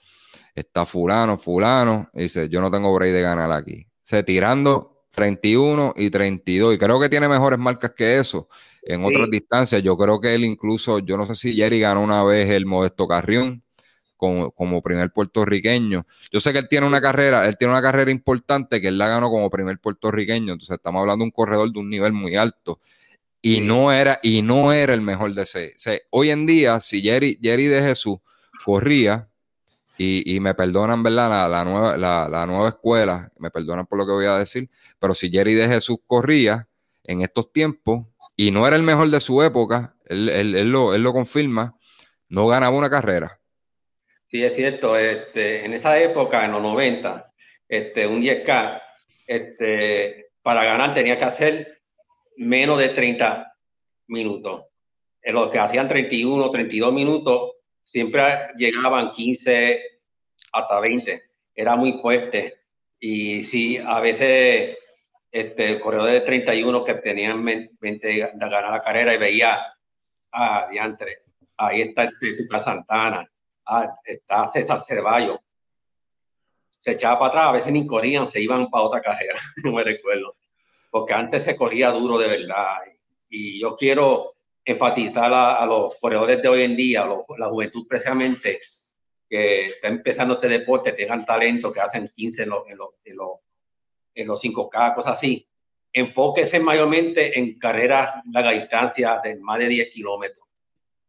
[0.54, 3.86] está fulano, fulano, dice, yo no tengo break de ganar aquí.
[4.02, 8.50] Se tirando 31 y 32, y creo que tiene mejores marcas que eso
[8.82, 9.82] en otras distancias.
[9.82, 13.08] Yo creo que él incluso, yo no sé si Jerry ganó una vez el Modesto
[13.08, 13.64] Carrión,
[14.22, 16.06] como, primer puertorriqueño.
[16.30, 19.08] Yo sé que él tiene una carrera, él tiene una carrera importante que él la
[19.08, 22.78] ganó como primer puertorriqueño, entonces estamos hablando de un corredor de un nivel muy alto.
[23.40, 26.02] Y no era, y no era el mejor de ese.
[26.10, 28.18] hoy en día, si Jerry, Jerry de Jesús
[28.64, 29.28] corría,
[29.98, 31.48] y, me perdonan, ¿verdad?
[31.48, 35.30] La, nueva, la, nueva escuela, me perdonan por lo que voy a decir, pero si
[35.30, 36.68] Jerry de Jesús corría
[37.04, 41.02] en estos tiempos y no era el mejor de su época, él, él, lo, él
[41.02, 41.76] lo confirma,
[42.28, 43.41] no ganaba una carrera.
[44.32, 44.96] Sí, es cierto.
[44.96, 47.30] Este, en esa época, en los 90,
[47.68, 48.82] este, un 10K,
[49.26, 51.82] este, para ganar tenía que hacer
[52.38, 53.54] menos de 30
[54.06, 54.64] minutos.
[55.20, 58.22] En los que hacían 31, 32 minutos, siempre
[58.56, 59.82] llegaban 15
[60.54, 61.22] hasta 20.
[61.54, 62.54] Era muy fuerte.
[62.98, 64.78] Y sí, a veces
[65.30, 69.60] este, corredores de 31 que tenían mente de ganar la carrera y veía,
[70.32, 71.18] ah, diantre,
[71.58, 73.30] ahí está el Santana,
[73.66, 75.40] ah, está César Cervallo.
[76.68, 79.84] Se echaba para atrás, a veces ni corrían, se iban para otra carrera, no me
[79.84, 80.36] recuerdo.
[80.90, 82.78] Porque antes se corría duro de verdad.
[83.28, 87.04] Y yo quiero enfatizar a, los corredores de hoy en día,
[87.38, 88.60] la juventud precisamente,
[89.28, 92.90] que está empezando este deporte, tengan talento, que hacen 15 en los, en los,
[94.14, 95.46] en los, 5K, cosas así.
[95.92, 100.41] Enfóquese mayormente en carreras larga distancia de más de 10 kilómetros,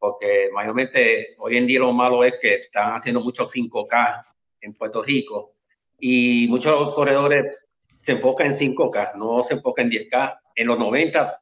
[0.04, 4.26] porque mayormente hoy en día lo malo es que están haciendo muchos 5K
[4.60, 5.54] en Puerto Rico
[5.98, 7.56] y muchos corredores
[8.00, 10.40] se enfocan en 5K, no se enfocan en 10K.
[10.56, 11.42] En los 90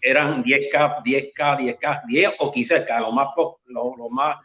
[0.00, 3.30] eran 10K, 10K, 10K, 10 o 15K, lo más,
[3.64, 4.36] lo, lo más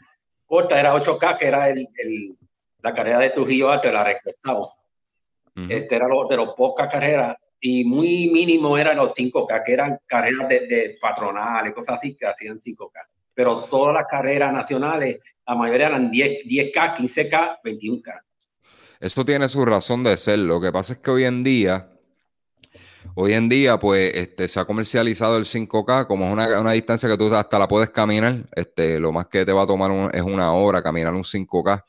[0.47, 2.36] corta era 8K, que era el, el,
[2.82, 4.69] la carrera de Trujillo Alto, la respetamos.
[5.69, 10.00] Este era lo, de las pocas carreras y muy mínimo eran los 5K, que eran
[10.08, 13.21] carreras de, de patronales, cosas así que hacían 5K.
[13.42, 18.22] Pero todas las carreras nacionales, la mayoría eran 10, 10K, 15K, 21K.
[19.00, 20.38] Eso tiene su razón de ser.
[20.38, 21.88] Lo que pasa es que hoy en día
[23.16, 27.18] Hoy en día, pues, este, se ha comercializado el 5K como es una, distancia que
[27.18, 28.44] tú hasta la puedes caminar.
[28.56, 31.84] Este, lo más que te va a tomar es una hora caminar un 5K.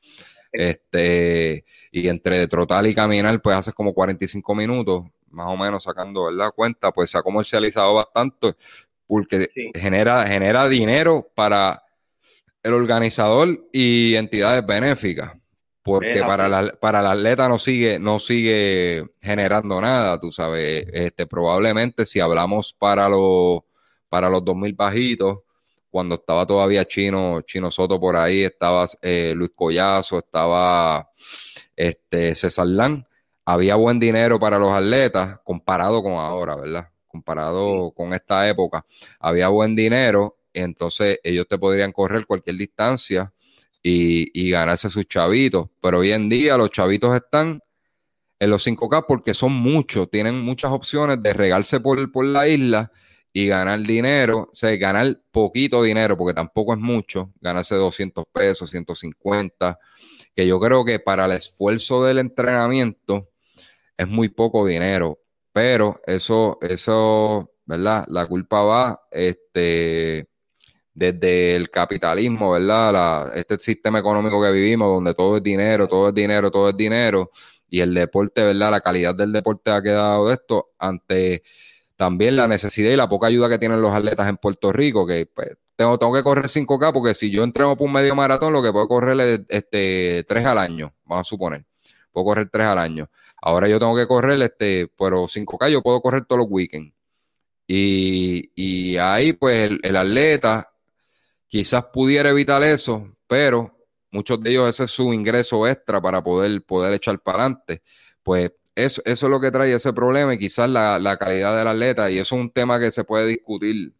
[0.50, 6.24] Este, y entre trotar y caminar, pues haces como 45 minutos, más o menos sacando,
[6.24, 6.50] ¿verdad?
[6.56, 8.54] Cuenta, pues se ha comercializado bastante
[9.12, 11.82] porque genera, genera dinero para
[12.62, 15.34] el organizador y entidades benéficas
[15.82, 21.26] porque para la, para la atleta no sigue, no sigue generando nada, tú sabes, este,
[21.26, 23.60] probablemente si hablamos para los,
[24.08, 25.38] para los 2000 bajitos,
[25.90, 31.10] cuando estaba todavía Chino, Chino Soto por ahí, estaba eh, Luis Collazo, estaba
[31.76, 33.06] este, César Lan,
[33.44, 36.91] había buen dinero para los atletas comparado con ahora, ¿verdad?
[37.12, 38.84] Comparado con esta época,
[39.20, 43.32] había buen dinero, entonces ellos te podrían correr cualquier distancia
[43.82, 45.68] y, ganarse sus chavitos.
[45.80, 47.60] Pero hoy en día los chavitos están
[48.38, 52.90] en los 5K porque son muchos, tienen muchas opciones de regarse por, por la isla
[53.32, 58.70] y ganar dinero, o sea, ganar poquito dinero, porque tampoco es mucho, ganarse 200 pesos,
[58.70, 59.78] 150,
[60.34, 63.30] que yo creo que para el esfuerzo del entrenamiento
[63.96, 65.21] es muy poco dinero,
[65.52, 68.06] pero eso, eso, ¿verdad?
[68.08, 70.28] La culpa va, este,
[70.94, 73.36] desde el capitalismo, ¿verdad?
[73.36, 77.30] este sistema económico que vivimos, donde todo es dinero, todo es dinero, todo es dinero,
[77.68, 78.70] y el deporte, ¿verdad?
[78.70, 81.42] La calidad del deporte ha quedado de esto ante
[81.96, 85.26] también la necesidad y la poca ayuda que tienen los atletas en Puerto Rico, que
[85.26, 88.62] pues, tengo, tengo que correr 5K, porque si yo entreno por un medio maratón, lo
[88.62, 91.64] que puedo correr es este, 3 al año, vamos a suponer.
[92.10, 93.08] Puedo correr 3 al año.
[93.42, 96.94] Ahora yo tengo que correr, este, pero 5K yo puedo correr todos los weekends.
[97.66, 100.72] Y, y ahí, pues, el atleta
[101.52, 103.76] quizás pudiera evitar eso, pero
[104.10, 107.82] muchos de ellos ese es su ingreso extra para poder, poder echar para adelante.
[108.22, 112.10] Pues eso, eso es lo que trae ese problema y quizás la, calidad del atleta,
[112.10, 113.94] y eso es un tema que se puede discutir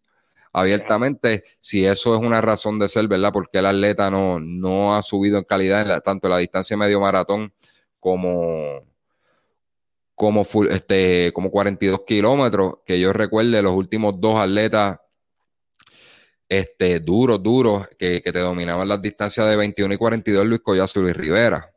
[0.53, 3.33] abiertamente si eso es una razón de ser, ¿verdad?
[3.35, 7.53] Porque el atleta no, no ha subido en calidad tanto en la distancia medio maratón
[8.01, 8.83] como,
[10.15, 14.99] como, este, como 42 kilómetros, que yo recuerde los últimos dos atletas
[16.49, 21.03] este, duros, duros, que, te dominaban las distancias de 21 y 42, Luis Collazo y
[21.05, 21.73] Luis Rivera.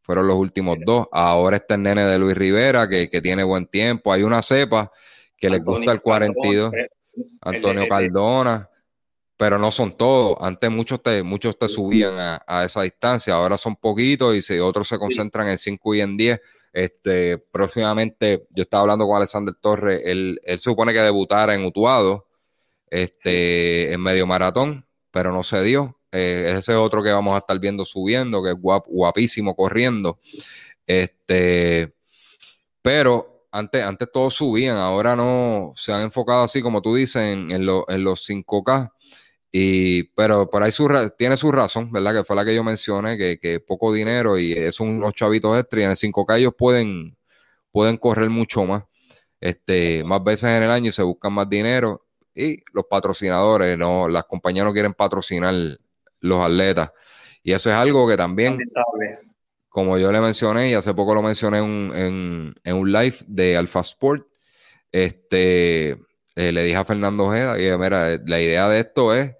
[0.00, 1.06] Fueron los últimos dos.
[1.12, 4.12] Ahora está el nene de Luis Rivera, que, tiene buen tiempo.
[4.12, 4.90] Hay una cepa
[5.36, 6.88] que les gusta el 42, eh,
[7.42, 8.70] Antonio Cardona,
[9.36, 10.38] pero no son todos.
[10.40, 12.14] Antes muchos te, muchos te subían
[12.46, 16.16] a, esa distancia, ahora son poquitos y si otros se concentran en 5 y en
[16.16, 16.40] 10.
[16.76, 22.26] Este, próximamente, yo estaba hablando con Alexander Torres, él, él supone que debutara en Utuado
[22.90, 25.98] este, en medio maratón, pero no se dio.
[26.12, 30.20] Eh, ese es otro que vamos a estar viendo subiendo, que es guapísimo corriendo.
[30.86, 31.94] Este,
[32.82, 37.52] pero antes, antes todos subían, ahora no se han enfocado así como tú dices en,
[37.52, 38.92] en, los 5K.
[39.58, 40.70] Y, pero por ahí
[41.16, 42.16] tiene su razón, ¿verdad?
[42.16, 45.80] Que fue la que yo mencioné, que, que poco dinero y son unos chavitos extra
[45.80, 47.16] y en el 5K ellos pueden,
[47.72, 48.84] pueden correr mucho más,
[49.40, 54.08] este, más veces en el año y se buscan más dinero y los patrocinadores, no,
[54.08, 55.54] las compañías no quieren patrocinar
[56.20, 56.92] los atletas.
[57.42, 58.58] Y eso es algo que también,
[59.70, 64.26] como yo le mencioné, y hace poco lo mencioné en, un live de Alpha Sport,
[64.92, 65.92] este,
[66.34, 69.34] eh, le dije a Fernando Ojeda, y mira, la idea de esto es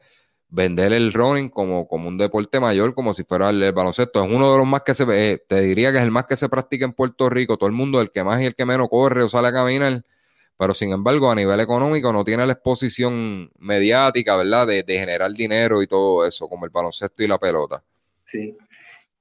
[0.56, 4.24] vender el running como, como un deporte mayor, como si fuera el, baloncesto.
[4.24, 6.34] Es uno de los más que se eh, te diría que es el más que
[6.34, 7.58] se practica en Puerto Rico.
[7.58, 10.02] Todo el mundo, el que más y el que menos corre o sale a caminar,
[10.56, 14.66] pero sin embargo a nivel económico no tiene la exposición mediática, ¿verdad?
[14.66, 17.82] De, generar dinero y todo eso, como el baloncesto y la pelota.
[18.24, 18.56] Sí,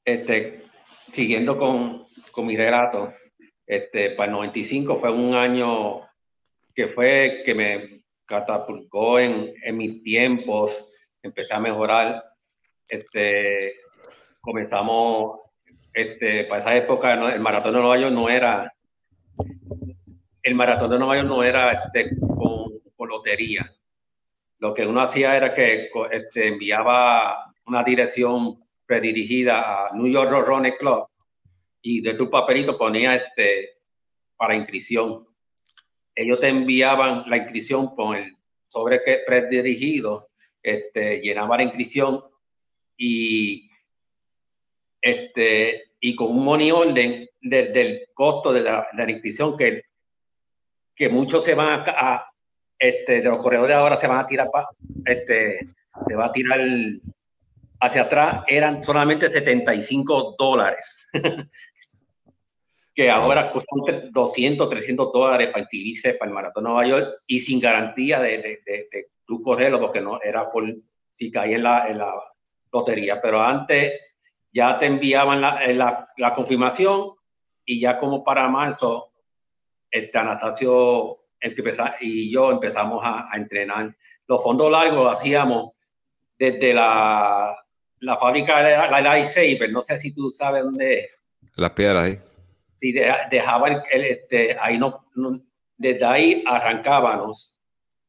[0.05, 0.63] este,
[1.11, 3.11] siguiendo con, con mi relato,
[3.67, 5.99] este, para el 95 fue un año
[6.73, 10.91] que fue que me, catapultó en, en mis tiempos,
[11.27, 12.23] empecé a mejorar.
[12.87, 13.75] Este,
[14.39, 15.39] comenzamos,
[15.93, 18.73] este, para esa época, el maratón de Nueva York no era,
[20.43, 22.65] el maratón de Nueva York no era este, con,
[23.07, 23.71] lotería.
[24.57, 30.73] Lo que uno hacía era que este, enviaba una dirección predirigida a New York Running
[30.79, 31.07] Club
[31.81, 33.77] y de tu papelito ponía este
[34.35, 35.27] para inscripción.
[36.15, 38.35] Ellos te enviaban la inscripción con el
[38.67, 40.29] sobre que predirigido,
[40.65, 42.23] este, llenaba la inscripción
[42.97, 43.69] y
[45.01, 49.83] este y con un money orden del costo de la, inscripción que,
[50.95, 52.25] que muchos se van a,
[52.79, 54.49] este, de los corredores ahora se van a tirar
[55.05, 55.59] este
[56.07, 56.59] se va a tirar
[57.79, 61.07] hacia atrás eran solamente 75 dólares.
[62.97, 67.41] Que ahora cuestan 200, 300 dólares para inscribirse para el Maratón de Nueva York y
[67.41, 70.63] sin garantía de, de, de, tu correrlo, porque no era por
[71.13, 72.13] si caía en la, en la
[72.71, 73.21] lotería.
[73.21, 73.99] Pero antes
[74.51, 77.11] ya te enviaban la, la, la confirmación
[77.65, 79.11] y ya como para marzo,
[79.89, 81.15] este Anastasio
[81.99, 83.95] y yo empezamos a, a, entrenar.
[84.27, 85.73] Los fondos largos lo hacíamos
[86.39, 87.55] desde la,
[87.99, 91.09] la fábrica de la, la Saber, no sé si tú sabes dónde es.
[91.55, 92.19] Las piedras ahí
[92.85, 95.03] y dejaba el, este, ahí no,
[95.77, 97.54] desde ahí arrancábamos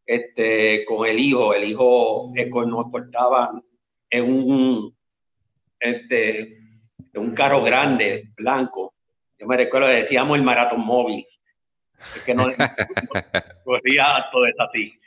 [0.06, 3.60] este, con el hijo, el hijo eh, nos portaba
[4.08, 4.96] en un,
[5.80, 6.58] este,
[7.14, 8.94] un carro grande, blanco.
[9.38, 11.26] Yo me recuerdo decíamos el maratón móvil.
[11.98, 12.44] Es que no,
[13.64, 14.98] corría todo eso así.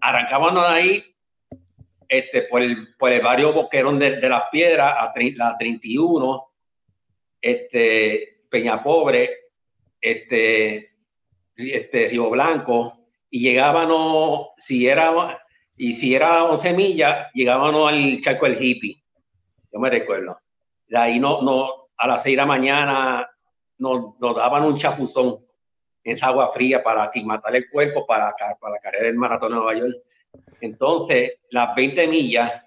[0.00, 1.04] Arrancábamos de ahí
[2.08, 6.46] este, por, el, por el barrio Boquerón de, de las Piedras a la 31.
[7.40, 9.30] Este, Peña Pobre,
[10.00, 10.90] este,
[11.56, 12.99] este, Río Blanco,
[13.30, 15.40] y llegábamos, si era,
[15.76, 19.02] y si era 11 millas, llegábamos al charco del hippie.
[19.72, 20.38] Yo me recuerdo.
[20.88, 23.30] De ahí no, no, a las 6 de la mañana
[23.78, 25.38] nos, nos daban un chapuzón
[26.02, 29.78] en esa agua fría para aclimatar el cuerpo para, para la carrera maratón de Nueva
[29.78, 29.96] York.
[30.60, 32.64] Entonces, las 20 millas,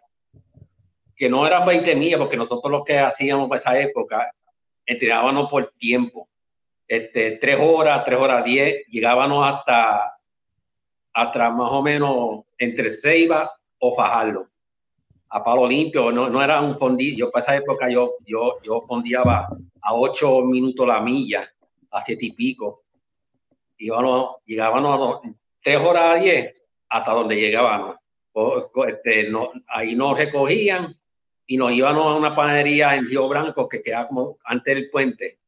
[1.15, 4.31] que no eran 20 millas, porque nosotros lo que hacíamos en esa época
[4.85, 6.29] entrenábamos por tiempo.
[6.87, 10.12] Este, tres horas, tres horas diez, llegábamos hasta,
[11.13, 14.47] hasta más o menos entre Ceiba o Fajardo,
[15.29, 18.81] a palo limpio, no, no era un fondillo, yo para esa época yo, yo, yo
[18.81, 19.47] fondeaba
[19.81, 21.49] a ocho minutos la milla,
[21.91, 22.83] a siete y pico,
[23.77, 25.29] íbamos, llegábamos a
[25.61, 26.55] tres horas a diez
[26.89, 27.97] hasta donde llegábamos.
[28.87, 30.95] Este, no, ahí nos recogían
[31.45, 35.39] y nos íbamos a una panadería en Río Branco que queda como antes del puente.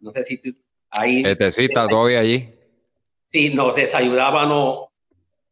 [0.00, 0.50] No sé si tú,
[0.90, 1.22] ahí.
[1.24, 2.48] Este sí está todavía allí.
[3.34, 4.90] Sí, nos desayudábamos,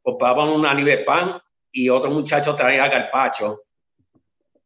[0.03, 3.62] comprábamos una libre pan y otro muchacho traía garpacho.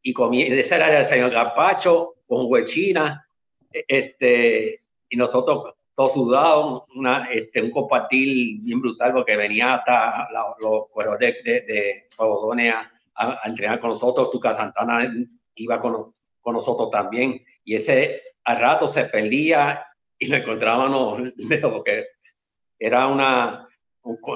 [0.03, 3.27] Y comía, ese era el desayuno garpacho con huechina,
[3.73, 10.29] e, este, y nosotros todos sudados, una, este, un compartir bien brutal porque venía hasta
[10.61, 15.11] los cueros de, de, de a, entrenar con nosotros, Tuca Santana
[15.55, 16.12] iba con,
[16.43, 19.87] con, nosotros también, y ese al rato se perdía
[20.19, 22.16] y lo encontrábamos, porque
[22.79, 23.68] era una,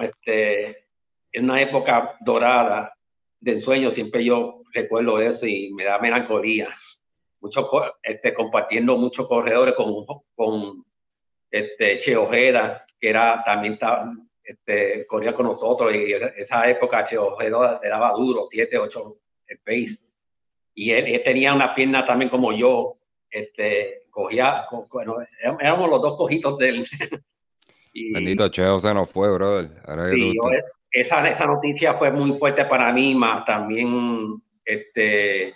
[0.02, 0.86] este,
[1.34, 2.94] una época dorada
[3.40, 6.68] de ensueño, siempre yo recuerdo eso y me da melancolía.
[7.40, 7.68] Mucho,
[8.02, 10.84] este, compartiendo muchos corredores con, con
[11.50, 13.78] este, Che Ojeda, que era también
[14.44, 17.06] este, corría con nosotros y esa época
[17.40, 19.16] le daba duro, 7, 8
[19.64, 19.98] pace.
[20.74, 22.96] Y él, tenía una pierna también como yo,
[23.30, 25.16] este, cogía, bueno,
[25.60, 26.84] éramos los dos cojitos de
[27.92, 29.70] Bendito Cheo se nos fue, brother.
[30.90, 35.54] esa, esa noticia fue muy fuerte para mí, más también este,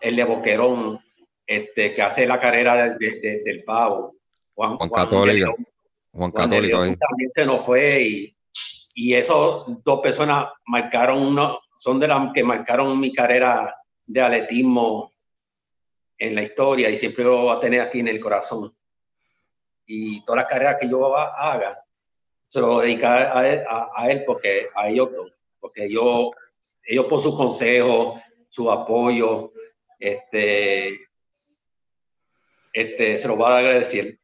[0.00, 1.00] el de Boquerón,
[1.46, 4.14] este, que hace la carrera del pavo.
[4.54, 5.54] Juan, Católico.
[6.12, 6.96] Juan Católico ahí.
[6.96, 8.36] También se nos fue y,
[8.94, 13.74] y esos dos personas marcaron uno, son de las que marcaron mi carrera
[14.06, 15.12] de atletismo
[16.18, 18.72] en la historia y siempre lo voy a tener aquí en el corazón.
[19.86, 21.82] Y todas las carreras que yo haga,
[22.48, 25.10] se lo voy a dedicar a él, a, él porque a ellos,
[25.60, 26.30] porque yo,
[26.84, 29.52] ellos por sus consejos, su apoyo,
[29.98, 31.00] este,
[32.72, 34.18] este, se lo voy a agradecer.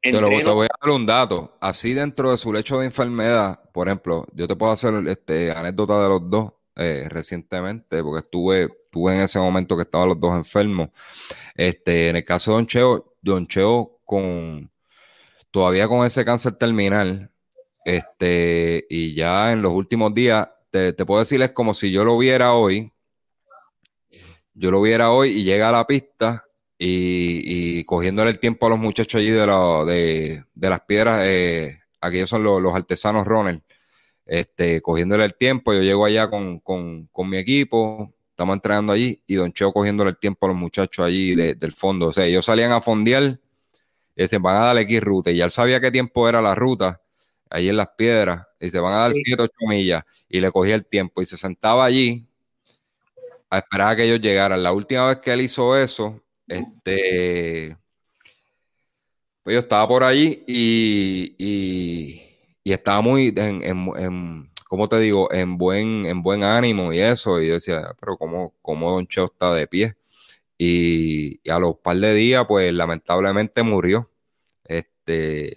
[0.00, 1.56] Te, lo, voy a dar un dato.
[1.60, 6.02] Así dentro de su lecho de enfermedad, por ejemplo, yo te puedo hacer este, anécdota
[6.02, 10.34] de los dos eh, recientemente, porque estuve, estuve en ese momento que estaban los dos
[10.34, 10.88] enfermos.
[11.54, 14.70] Este, en el caso de Don Cheo, Don Cheo con
[15.54, 17.30] todavía con ese cáncer terminal,
[17.84, 22.18] Este, y ya en los últimos días, te, puedo decir, es como si yo lo
[22.18, 22.90] viera hoy,
[24.52, 26.44] yo lo viera hoy y llega a la pista
[26.76, 31.78] y, y cogiéndole el tiempo a los muchachos allí de, de, de las piedras, eh,
[32.00, 33.62] aquellos son los, los artesanos Ronald,
[34.26, 39.22] este, cogiéndole el tiempo, yo llego allá con, con, con mi equipo, estamos entrenando allí
[39.24, 42.08] y Don Cheo cogiéndole el tiempo a los muchachos allí del fondo.
[42.08, 43.38] O sea, ellos salían a fondear
[44.16, 45.30] y se van a dar X ruta.
[45.30, 47.00] Y ya él sabía qué tiempo era la ruta,
[47.50, 50.02] allí en las piedras, y se van a dar 7, 8 millas.
[50.28, 52.26] Y le cogía el tiempo y se sentaba allí
[53.50, 54.62] a esperar a que ellos llegaran.
[54.62, 57.76] La última vez que él hizo eso, este.
[59.42, 65.56] Pues yo estaba por allí y, y, estaba muy en, en como te digo, en
[65.56, 67.40] buen, en buen ánimo y eso.
[67.40, 69.94] Y yo decía, pero ¿cómo, cómo Don Cheo está de pie?
[70.56, 74.10] Y, a los par de días, pues lamentablemente murió.
[74.64, 75.54] Este,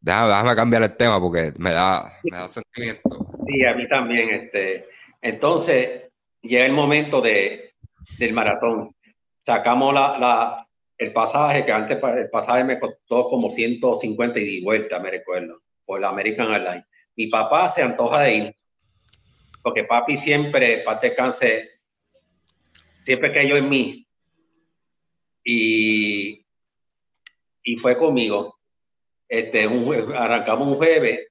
[0.00, 3.26] déjame, cambiar el tema porque me da, me da sentimiento.
[3.46, 4.30] Sí, a mí también.
[4.30, 4.88] Este,
[5.22, 6.10] entonces,
[6.42, 7.74] llega el momento de,
[8.18, 8.94] del maratón.
[9.46, 10.68] Sacamos la, la,
[10.98, 16.00] el pasaje, que antes el pasaje me costó como 150 y vuelta, me recuerdo, por
[16.00, 16.84] la American Airlines
[17.16, 18.56] mi papá se antoja de ir,
[19.62, 21.70] porque papi siempre, para descanse,
[23.04, 24.03] siempre creyó en mí.
[25.44, 26.44] Y,
[27.62, 28.58] y fue conmigo.
[29.28, 31.28] Este, arrancamos un jueves,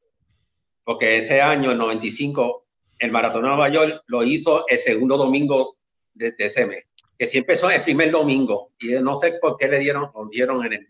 [0.83, 2.65] porque ese año, el 95,
[2.99, 5.77] el Maratón de Nueva York lo hizo el segundo domingo
[6.13, 6.85] de, ese mes,
[7.17, 10.65] que siempre son el primer domingo, y no sé por qué le dieron, lo dieron
[10.65, 10.87] en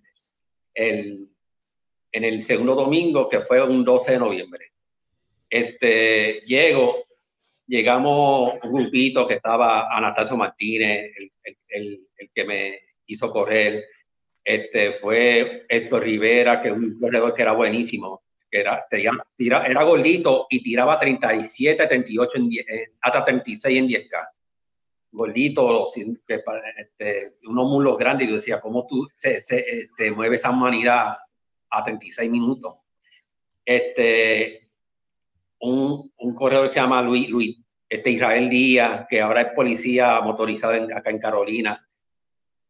[0.74, 1.30] el,
[2.11, 4.71] en el segundo domingo, que fue un 12 de noviembre.
[5.49, 7.05] Este, llego,
[7.67, 11.11] llegamos un grupito que estaba Anastasio Martínez,
[11.69, 13.86] el, que me hizo correr,
[14.43, 20.47] este, fue Héctor Rivera, que es un corredor que era buenísimo, que era, era gordito
[20.49, 22.49] y tiraba 37, 38, en
[23.01, 24.28] hasta 36 en 10K.
[25.12, 30.49] Gordito, este, unos mulos grandes, y yo decía, ¿cómo tú se, se, te mueves esa
[30.49, 31.18] humanidad
[31.70, 32.76] a 36 minutos?
[33.64, 34.68] Este,
[35.60, 40.20] un, un corredor que se llama Luis, Luis este Israel Díaz, que ahora es policía
[40.22, 41.88] motorizado acá en Carolina,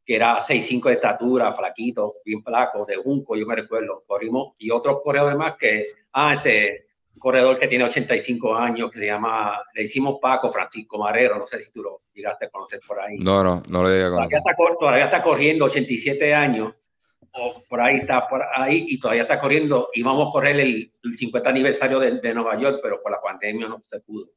[0.06, 4.04] que era 6'5 de estatura, flaquito, bien flaco, de Junco, yo me recuerdo.
[4.06, 6.88] Corrimos, y otros corredores más que, ah, este
[7.18, 11.64] corredor que tiene 85 años, que se llama, le hicimos Paco Francisco Marero, no sé
[11.64, 13.18] si tú lo llegaste a conocer por ahí.
[13.18, 14.30] No, no, no lo llegué a conocer.
[14.30, 16.74] Todavía está, todavía está corriendo, 87 años,
[17.70, 19.90] por ahí está, por ahí, y todavía está corriendo.
[19.94, 23.82] Íbamos a correr el, 50 aniversario de, de, Nueva York, pero por la pandemia no
[23.86, 24.28] se pudo.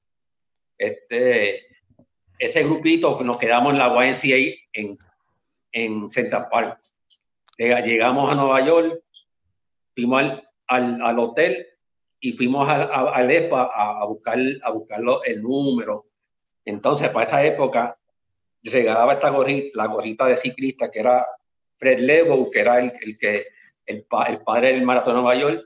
[0.79, 1.67] Este,
[2.39, 4.99] ese grupito nos quedamos en la YNCA en,
[5.77, 6.81] en Central Park.
[7.59, 9.03] Llegamos a Nueva York,
[9.95, 11.67] fuimos al, al, al hotel
[12.19, 16.07] y fuimos al, al ESPA a, buscar, a buscar el número.
[16.65, 17.97] Entonces, para esa época,
[18.63, 21.27] regalaba esta gorrita, la gorrita de ciclista, que era
[21.77, 23.47] Fred Lebo, que era el, el que
[23.85, 25.63] el, el, padre del maratón de Nueva York,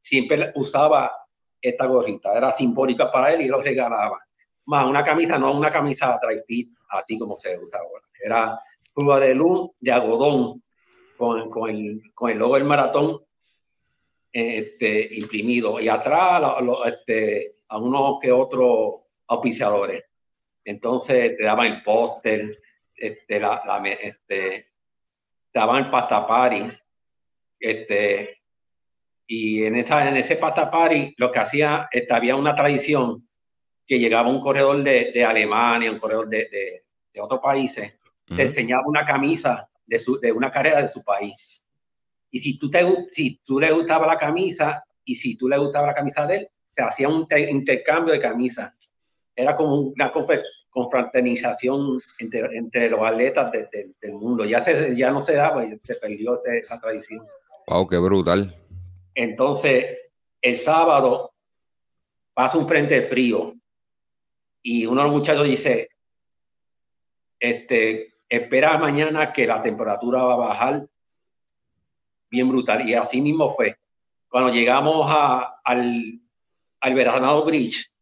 [0.00, 1.12] siempre usaba
[1.60, 4.18] esta gorrita, era simbólica para él y lo regalaba.
[4.66, 8.04] Más una camisa, no una camisa dry fit, así como se usa ahora.
[8.20, 8.60] Era
[8.94, 10.62] prueba de algodón
[11.16, 13.20] con, con, el, con el logo del maratón
[14.32, 16.42] este, imprimido y atrás
[16.86, 20.04] este, a unos que otros auspiciadores.
[20.64, 22.58] Entonces te daban el póster,
[22.94, 23.40] este,
[24.02, 24.66] este,
[25.52, 26.64] daban pasta party.
[27.58, 28.38] Este,
[29.26, 33.28] y en, esa, en ese pasta party lo que hacía, había una tradición
[33.86, 38.42] que llegaba un corredor de, de Alemania, un corredor de, de, de otros países, te
[38.42, 41.68] enseñaba una camisa de, su, de una carrera de su país.
[42.30, 45.88] Y si tú, te, si tú le gustaba la camisa y si tú le gustaba
[45.88, 48.72] la camisa de él, se hacía un intercambio de camisas.
[49.36, 50.12] Era como una,
[50.70, 54.44] confraternización entre, entre los atletas del mundo.
[54.46, 57.26] Ya, se, ya no se daba, se perdió esa tradición.
[57.66, 58.56] Wow, qué brutal.
[59.14, 59.98] Entonces,
[60.40, 61.32] el sábado
[62.34, 63.54] pasa un frente frío
[64.62, 65.90] y uno de los muchachos dice,
[67.38, 70.86] este, espera mañana que la temperatura va a bajar
[72.30, 72.88] bien brutal.
[72.88, 73.76] Y así mismo fue.
[74.28, 75.06] Cuando llegamos
[75.64, 76.18] al,
[76.80, 77.94] al Veranado Bridge,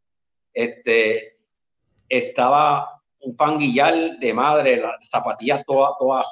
[0.55, 1.37] este,
[2.09, 6.26] estaba un panguillal de madre, las zapatillas todas, todas,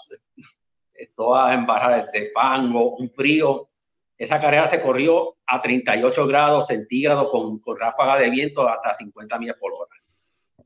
[1.16, 3.68] todas embarradas de pango, un frío.
[4.16, 9.38] Esa carrera se corrió a 38 grados centígrados con, con ráfaga de viento hasta 50
[9.40, 9.96] millas por hora.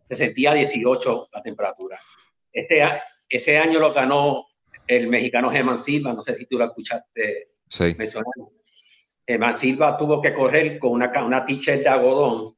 [0.06, 1.98] Se sentía 18 la temperatura.
[2.52, 2.82] Este,
[3.32, 4.46] ese año lo ganó
[4.86, 7.94] el mexicano Germán Silva, no sé si tú lo escuchaste sí.
[7.96, 8.32] mencionar.
[9.26, 12.54] Germán Silva tuvo que correr con una, una t-shirt de algodón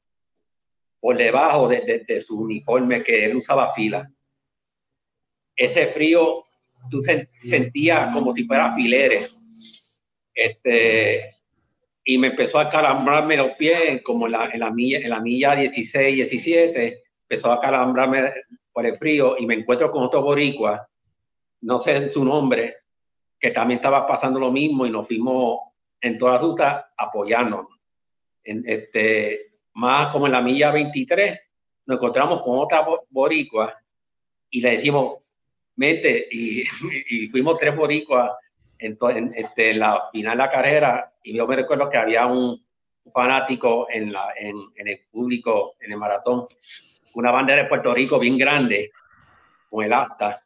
[0.99, 4.11] por debajo de, de, su uniforme que él usaba fila.
[5.55, 6.45] Ese frío,
[6.91, 9.33] tú sentías como si fuera fileres.
[10.35, 11.37] Este,
[12.03, 15.21] y me empezó a calambrarme los pies, como en la, en la, milla, en la
[15.21, 18.33] milla 16, 17, empezó a calambrarme
[18.75, 20.87] por el frío y me encuentro con otro boricua,
[21.61, 22.79] no sé su nombre,
[23.39, 25.61] que también estaba pasando lo mismo y nos fuimos
[26.01, 27.71] en toda la ruta apoyándonos.
[28.43, 31.41] Este, más como en la milla 23,
[31.87, 33.75] nos encontramos con otra boricua
[34.51, 35.33] y le decimos,
[35.77, 36.65] mete, y,
[37.31, 38.33] fuimos tres boricuas
[38.79, 38.99] en,
[39.37, 42.61] este, en, la final de la carrera, y yo me recuerdo que había un
[43.13, 44.13] fanático en
[44.77, 46.49] el público, en el maratón,
[47.15, 48.91] una bandera de Puerto Rico bien grande,
[49.71, 50.45] con el asta,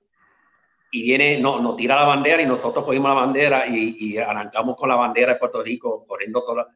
[0.90, 4.76] y viene, no, nos tira la bandera y nosotros cogimos la bandera y, y arrancamos
[4.76, 6.66] con la bandera de Puerto Rico, corriendo toda,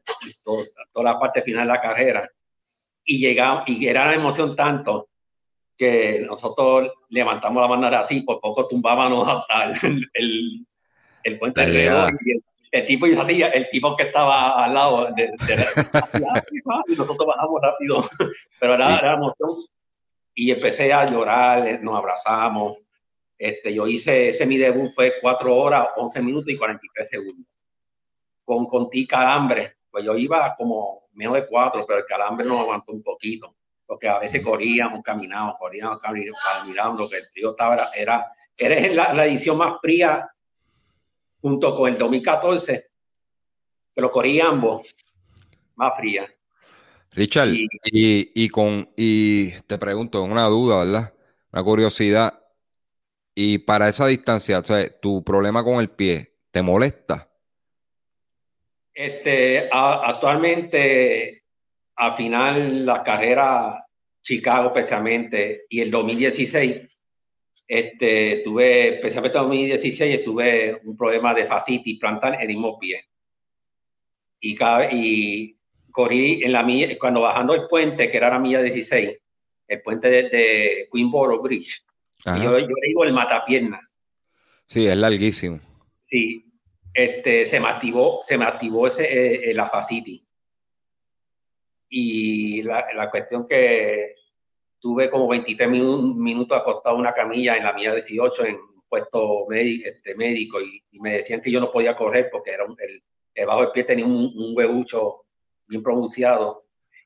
[0.43, 2.29] toda, toda la parte final de la carrera.
[3.05, 5.09] Y llegamos, y era la emoción tanto
[5.75, 10.67] que nosotros levantamos la bandera así, por poco tumbábamos hasta el, el,
[11.23, 15.23] el puente de el, el, tipo hizo así, el tipo que estaba al lado de,
[15.23, 15.65] de,
[16.87, 18.05] y nosotros bajamos rápido,
[18.59, 19.57] pero era, era emoción.
[20.35, 22.77] Y empecé a llorar, nos abrazamos,
[23.37, 27.45] este, yo hice, ese mi debut fue 4 horas, 11 minutos y 43 segundos.
[28.45, 32.59] Con, con ti calambre, pues yo iba como menos de 4, pero el calambre nos
[32.59, 33.55] aguantó un poquito,
[33.85, 39.57] porque a veces corríamos, caminábamos, corríamos, caminábamos, lo que estaba, era, eres la, la edición
[39.57, 40.29] más fría
[41.41, 42.89] junto con el 2014,
[43.93, 44.95] que lo corrí ambos,
[45.75, 46.33] más fría.
[47.15, 51.13] Richard, y, y, y, con, y te pregunto, una duda, ¿verdad?
[51.51, 52.39] Una curiosidad.
[53.35, 57.29] Y para esa distancia, sea, tu problema con el pie, ¿te molesta?
[58.93, 61.43] Este, a, actualmente,
[61.95, 63.85] a final la carrera
[64.21, 66.81] Chicago especialmente y el 2016,
[67.67, 73.03] este, tuve, especialmente en 2016, tuve un problema de fascitis plantar en el mismo pie.
[74.41, 74.57] Y,
[74.91, 75.57] y
[75.93, 79.17] corrí en la milla, cuando bajando el puente, que era la milla 16,
[79.67, 81.85] el puente de, de Queenboro Bridge,
[82.25, 83.79] yo, yo le digo el matapierna.
[84.65, 85.59] Sí, es larguísimo.
[86.09, 86.45] Sí,
[86.93, 89.69] este, se me activó, se me activó ese, eh, eh la.
[91.89, 94.15] Y la, la, cuestión que
[94.79, 98.57] tuve como 23 minutos acostado en una camilla en la mía 18 en
[98.89, 102.65] puesto médico, este, médico y, y, me decían que yo no podía correr porque era
[102.65, 105.22] un, el, debajo del pie tenía un, un huevucho
[105.73, 106.63] bien pronunciado.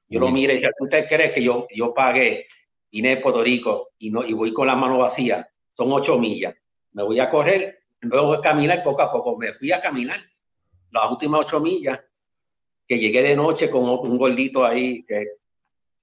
[0.09, 2.47] Yo lo miré y dije, ¿usted cree que yo, yo pagué
[2.91, 6.55] vine de Puerto Rico y, no, y voy con la mano vacía, son ocho millas.
[6.93, 9.37] Me voy a correr, luego a caminar poco a poco.
[9.37, 10.19] Me fui a caminar
[10.91, 11.99] las últimas ocho millas,
[12.87, 15.25] que llegué de noche con un gordito ahí que,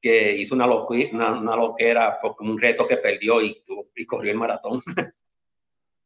[0.00, 3.56] que hizo una, una, una loquera, porque un reto que perdió y,
[3.96, 4.82] y corrió el maratón.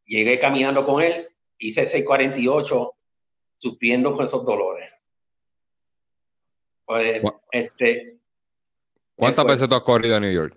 [0.06, 1.28] llegué caminando con él,
[1.58, 2.94] hice 648,
[3.58, 4.87] sufriendo con esos dolores.
[6.88, 7.22] Pues,
[7.52, 8.16] este,
[9.14, 10.56] ¿Cuántas veces tú has corrido a New York?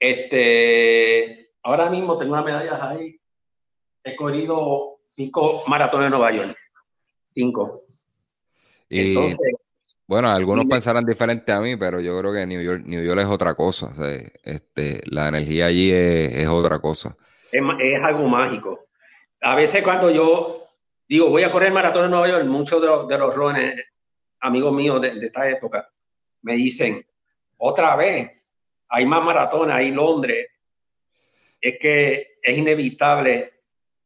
[0.00, 3.20] Este, ahora mismo tengo unas medallas ahí.
[4.02, 6.56] He corrido cinco maratones en Nueva York.
[7.28, 7.82] Cinco.
[8.88, 9.38] Y, Entonces,
[10.06, 13.26] bueno, algunos pensarán diferente a mí, pero yo creo que New York, New York es
[13.26, 13.88] otra cosa.
[13.88, 17.14] O sea, este, la energía allí es, es otra cosa.
[17.52, 18.86] Es, es, algo mágico.
[19.42, 20.64] A veces cuando yo
[21.06, 23.84] digo, voy a correr maratón en Nueva York, muchos de los, de los rones,
[24.40, 25.88] amigos míos de, de esta época,
[26.42, 27.04] me dicen,
[27.56, 28.52] otra vez,
[28.88, 30.48] hay más maratones, hay Londres.
[31.60, 33.52] Es que es inevitable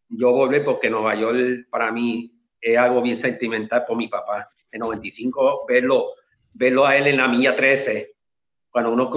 [0.09, 4.49] yo volver porque Nueva York para mí es algo bien sentimental por mi papá.
[4.71, 6.13] En 95, verlo,
[6.53, 8.15] verlo a él en la milla 13,
[8.71, 9.11] cuando uno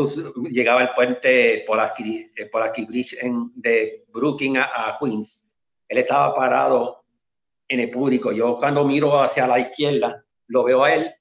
[0.50, 5.42] llegaba al puente por aquí, por aquí Bridge en, de Brooklyn a, a, Queens,
[5.88, 7.06] él estaba parado
[7.68, 8.34] en el público.
[8.34, 11.14] Yo cuando miro hacia la izquierda, lo veo a él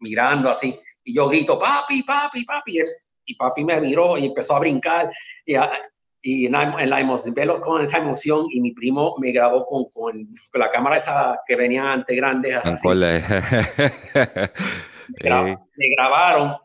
[0.00, 2.78] mirando así, y yo grito, papi, papi, papi
[3.24, 5.10] y papi me miró y empezó a brincar
[5.44, 5.70] y, a,
[6.22, 9.66] y en, la, en la emoción, verlo con esa emoción y mi primo me grabó
[9.66, 10.12] con, con,
[10.50, 12.58] con la cámara esa que venía antes grande.
[15.08, 15.42] me, gra
[15.76, 16.56] me grabaron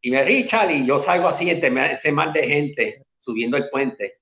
[0.00, 4.18] y me Richard y yo salgo así entre ese mar de gente subiendo el puente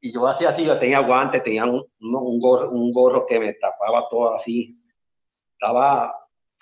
[0.00, 3.54] y yo hacía así, yo tenía guantes, tenía un, un, gorro, un gorro que me
[3.54, 4.80] tapaba todo así,
[5.58, 6.14] estaba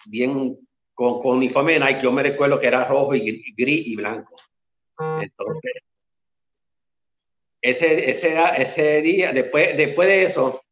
[0.07, 0.59] bien
[0.95, 4.37] con, con uniforme de Nike, yo me recuerdo que era rojo y gris y blanco.
[5.21, 5.73] Entonces,
[7.61, 10.63] ese, ese, ese día, después, después de eso,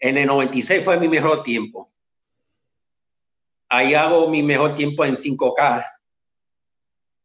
[0.00, 1.92] en el 96 fue mi mejor tiempo.
[3.68, 5.86] ahí hago mi mejor tiempo en 5K,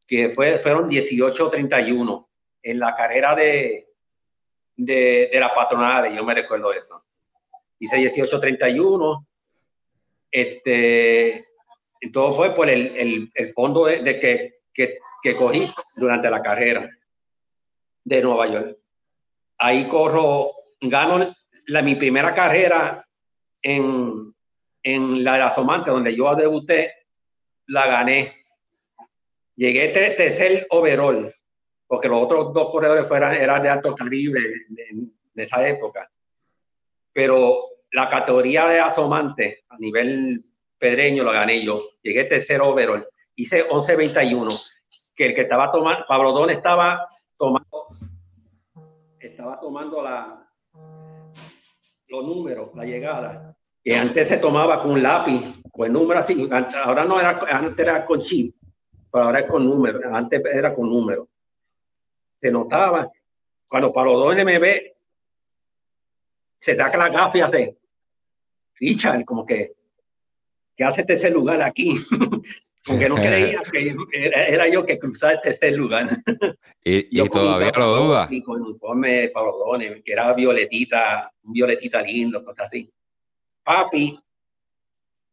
[0.08, 2.28] que fue, fueron 18.31
[2.64, 3.88] en la carrera de,
[4.76, 7.04] de, de la patronal, yo me recuerdo eso.
[7.80, 9.26] Hice 18.31,
[10.32, 11.46] este,
[12.14, 16.42] todo fue por el, el, el fondo de, de que, que, que, cogí durante la
[16.42, 16.90] carrera
[18.04, 18.78] de Nueva York.
[19.58, 20.52] Ahí corro,
[20.82, 21.36] gano
[21.68, 23.06] la, mi primera carrera
[23.62, 24.34] en,
[24.84, 26.94] en la de Asomante, donde yo debuté,
[27.68, 28.34] la gané.
[29.56, 31.34] Llegué tercer overall,
[31.86, 34.42] porque los otros dos corredores fueran, eran de alto calibre
[34.90, 36.10] en, esa época.
[37.14, 40.46] Pero la categoría de Asomante a nivel
[40.78, 41.84] pedreño lo gané yo.
[42.02, 43.08] Llegué tercer overall.
[43.36, 44.48] Hice 11.21.
[45.16, 47.06] Que el que estaba tomando, Pablo Don estaba
[47.38, 47.88] tomando,
[49.20, 50.50] estaba tomando la,
[52.08, 56.50] los números, la llegada que antes se tomaba con lápiz o el número así,
[56.84, 58.56] ahora no era, antes era con chip,
[59.12, 61.30] pero ahora es con número, antes era con número.
[62.38, 63.10] Se notaba,
[63.68, 64.66] cuando para los dos MB
[66.58, 67.42] se saca la gafa y
[68.80, 69.74] Richard, como que,
[70.76, 71.98] que hace tercer lugar aquí,
[72.86, 76.10] porque no creía que era, yo que cruzaba el tercer lugar.
[76.84, 78.28] Y, y todavía lo duda.
[78.30, 82.90] Y con uniforme Pablo que era violetita, un violetita lindo, cosas así
[83.70, 84.20] papi,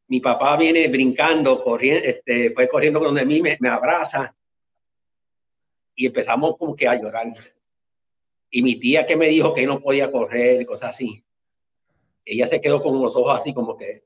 [0.09, 4.34] mi papá viene brincando, corriendo, este, fue corriendo donde mí, me, me abraza
[5.94, 7.32] y empezamos como que a llorar.
[8.51, 11.24] Y mi tía que me dijo que no podía correr cosas así,
[12.26, 14.02] ella se quedó con los ojos así como que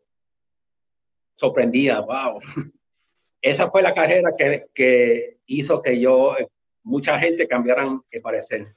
[1.34, 2.40] sorprendida, wow.
[3.42, 6.36] Esa fue la carrera que, que hizo que yo,
[6.82, 8.74] mucha gente cambiaran de parecer.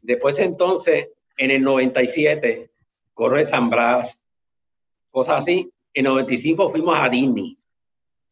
[0.00, 2.70] Después entonces, en el 97,
[3.12, 4.24] corre San Blas,
[5.10, 5.70] cosas así.
[5.92, 7.58] En 95 fuimos a Disney,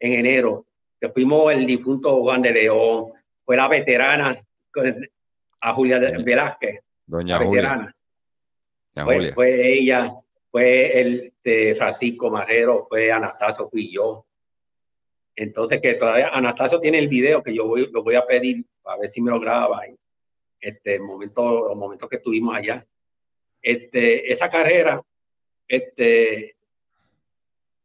[0.00, 0.64] en enero,
[0.98, 3.12] que fuimos el difunto Juan de León,
[3.44, 4.40] fue la veterana
[5.60, 6.80] a Julia Velázquez.
[7.06, 7.94] Doña Julia.
[9.04, 10.14] Fue, fue, ella,
[10.50, 14.26] fue el de Francisco Marrero, fue Anastasio, fui yo.
[15.36, 18.96] Entonces, que todavía Anastasio tiene el video que yo voy, lo voy a pedir a
[18.96, 19.82] ver si me lo graba.
[20.60, 22.84] Este momento, los momentos que estuvimos allá.
[23.62, 25.02] Este, esa carrera,
[25.68, 26.56] este,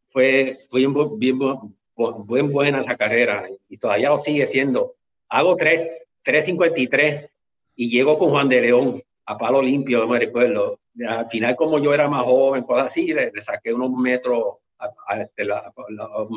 [0.08, 4.96] fue, fue bien, bien, buena esa carrera y todavía lo sigue siendo.
[5.30, 7.30] Hago 3.53
[7.76, 10.80] y llego con Juan de León a palo limpio, no me recuerdo.
[11.08, 15.44] Al final, como yo era más joven, cosas así, le, saqué unos metros, a, este,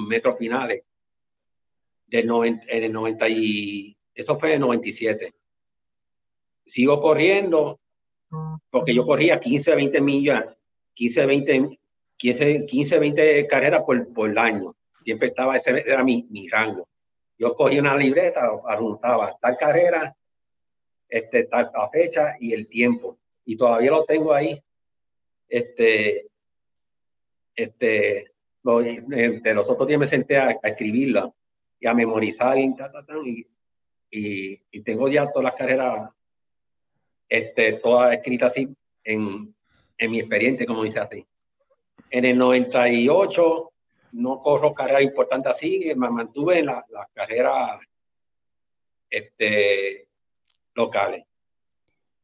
[0.09, 0.83] metros finales.
[2.07, 5.35] Del en el 90 y, eso fue en el 97.
[6.65, 7.81] Sigo corriendo,
[8.71, 10.45] porque yo corría 15, 20 millas,
[10.95, 11.79] 15, 20
[12.17, 14.75] 15, 15 20 carreras por, por año.
[15.05, 16.89] Siempre estaba, ese era mi, mi rango.
[17.39, 20.17] Yo cogí una libreta, apuntaba tal carrera,
[21.09, 23.19] este, tal fecha y el tiempo.
[23.47, 24.63] Y todavía lo tengo ahí.
[25.49, 26.27] Este,
[27.55, 28.33] este,
[28.63, 31.33] de los otros días me senté a, escribirla
[31.81, 33.47] y a memorizar y,
[34.11, 36.11] y, y, tengo ya todas las carreras
[37.29, 38.69] este, todas escritas así
[39.05, 39.55] en,
[39.99, 41.25] en mi experiencia, como dice así.
[42.11, 43.73] En el 98
[44.13, 47.81] no corro carreras importantes así, me mantuve en las la carreras
[49.11, 50.09] este,
[50.75, 51.25] locales.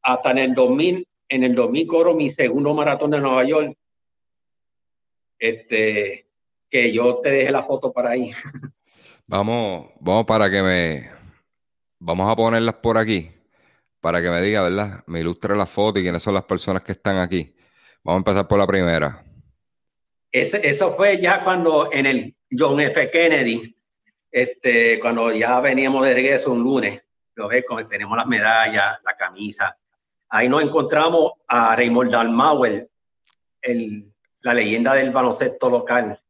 [0.03, 3.77] Hasta en el 2000, en el 2000 corro mi segundo maratón de Nueva York,
[5.39, 6.27] este,
[6.71, 8.31] que yo te dejé la foto para ahí.
[9.25, 11.11] Vamos, vamos para que me,
[11.99, 13.31] vamos a ponerlas por aquí,
[14.01, 15.05] para que me diga, ¿verdad?
[15.07, 17.55] Me ilustre la foto y quiénes son las personas que están aquí.
[18.03, 19.25] Vamos a empezar por la primera
[20.33, 23.11] eso fue ya cuando en el John F.
[23.11, 23.77] Kennedy,
[24.31, 27.03] este, cuando ya veníamos de regreso un lunes,
[27.35, 29.77] lo ves, tenemos las medallas, la camisa.
[30.33, 32.89] Ahí nos encontramos a Raymond Dalmauer,
[33.61, 34.13] el,
[34.43, 36.21] la leyenda del baloncesto local.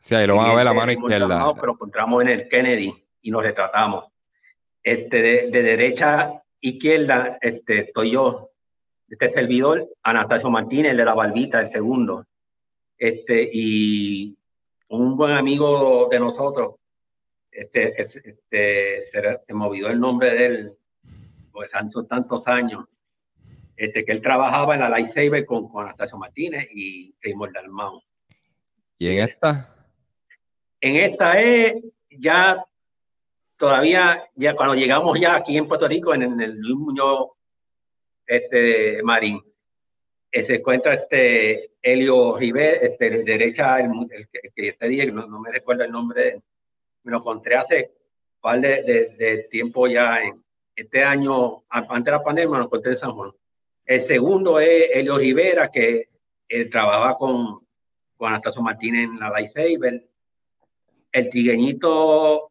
[0.00, 1.54] Sí, ahí lo van a ver la mano izquierda.
[1.54, 2.92] Pero encontramos en el Kennedy
[3.22, 4.06] y nos retratamos.
[4.82, 8.50] Este, de, de derecha a izquierda este, estoy yo,
[9.08, 12.26] este servidor, Anastasio Martínez, de la Barbita, el segundo
[12.98, 14.36] este, y
[14.88, 16.76] un buen amigo de nosotros,
[17.50, 20.72] este, este, se, me olvidó el nombre de él,
[21.52, 22.86] pues son tantos años,
[23.76, 28.02] este, que él trabajaba en la Lightsaber con, con Anastasio Martínez y Raymond Dalmau.
[28.98, 29.74] ¿Y en esta?
[30.80, 31.74] En esta es
[32.10, 32.64] ya
[33.56, 37.30] todavía, ya cuando llegamos ya aquí en Puerto Rico, en, el Luis Muñoz
[38.26, 39.40] este, Marín,
[40.30, 45.50] eh, se encuentra este Helio Rivera, este, derecha, el, que este día, no, no, me
[45.50, 46.42] recuerdo el nombre,
[47.04, 47.92] me lo encontré hace
[48.34, 50.42] un par de, tiempo ya, en
[50.74, 53.32] este año, antes de la pandemia, me lo encontré en San Juan.
[53.86, 56.08] El segundo es Helio Rivera, que
[56.48, 57.60] él trabaja con,
[58.16, 60.04] con Anastasio Martínez en la Lightsaber.
[61.12, 62.50] El tigueñito,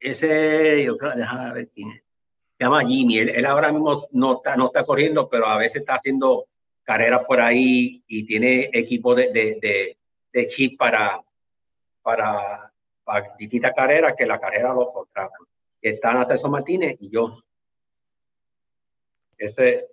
[0.00, 2.02] ese, yo creo, déjame ver quién es
[2.62, 3.18] se llama Jimmy.
[3.18, 6.46] Él, ahora mismo no está, no está corriendo, pero a veces está haciendo
[6.84, 9.96] carreras por ahí y tiene equipo de, de,
[10.32, 11.20] de, chip para,
[12.02, 12.72] para,
[13.02, 15.40] para, distintas carreras que la carrera lo contratan.
[15.80, 17.42] Está Natasha Martínez y yo.
[19.42, 19.88] Ese,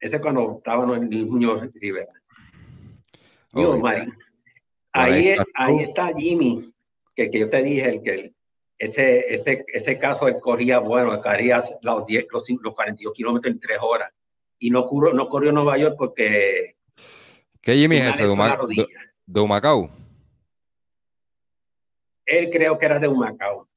[0.00, 2.08] ese cuando estábamos en el Junior River.
[4.92, 6.72] ahí, ahí, está Jimmy,
[7.14, 8.32] que, que yo te dije, el que
[8.76, 13.60] ese, ese, ese caso él corría, bueno, corría los, 10, los, los 42 kilómetros en
[13.60, 14.12] tres horas.
[14.58, 16.76] Y no, corrió, no corrió Nueva York porque...
[17.60, 18.24] ¿Qué Jimmy es ese?
[18.24, 19.88] ¿De, Humacao?
[22.26, 23.68] Él creo que era de Humacao.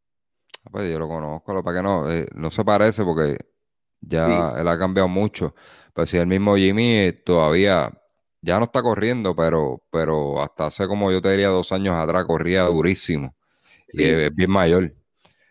[0.65, 3.37] Ah, pues yo lo conozco, para que no, eh, no se parece porque
[4.07, 5.55] ya él ha cambiado mucho.
[5.93, 7.91] Pues si el mismo Jimmy eh, todavía
[8.41, 12.25] ya no está corriendo, pero, pero hasta hace como yo te diría dos años atrás
[12.25, 13.35] corría durísimo
[14.01, 14.93] es bien mayor.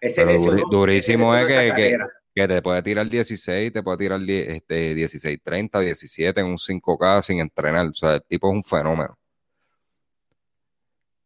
[0.01, 1.97] Pero durísimo es que,
[2.35, 7.23] que, te puede tirar 16, te puede tirar este, 16, 30, 17 en un 5K
[7.23, 7.87] sin entrenar.
[7.87, 9.17] O sea, el tipo es un fenómeno.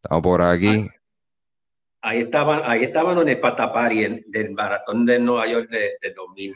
[0.03, 0.89] Estamos por aquí.
[2.03, 6.55] Ahí estaban, ahí estaban en el Patapari del maratón de Nueva York de, 2000.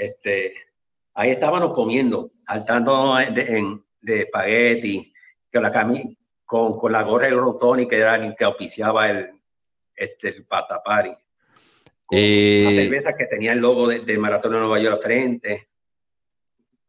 [0.00, 0.54] Este,
[1.12, 5.12] ahí estábamos comiendo, saltando de, de espagueti,
[5.52, 5.70] que la
[6.46, 9.30] con, con la gorra de Ronzoni, que era el que oficiaba el,
[9.94, 11.12] este, el Patapari.
[12.10, 12.64] Y...
[12.66, 15.68] Una cerveza que tenía el logo del Maratón de Nueva York frente.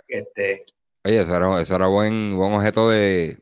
[0.08, 0.64] Este,
[1.04, 3.40] Oye, eso era, eso era buen, buen objeto de,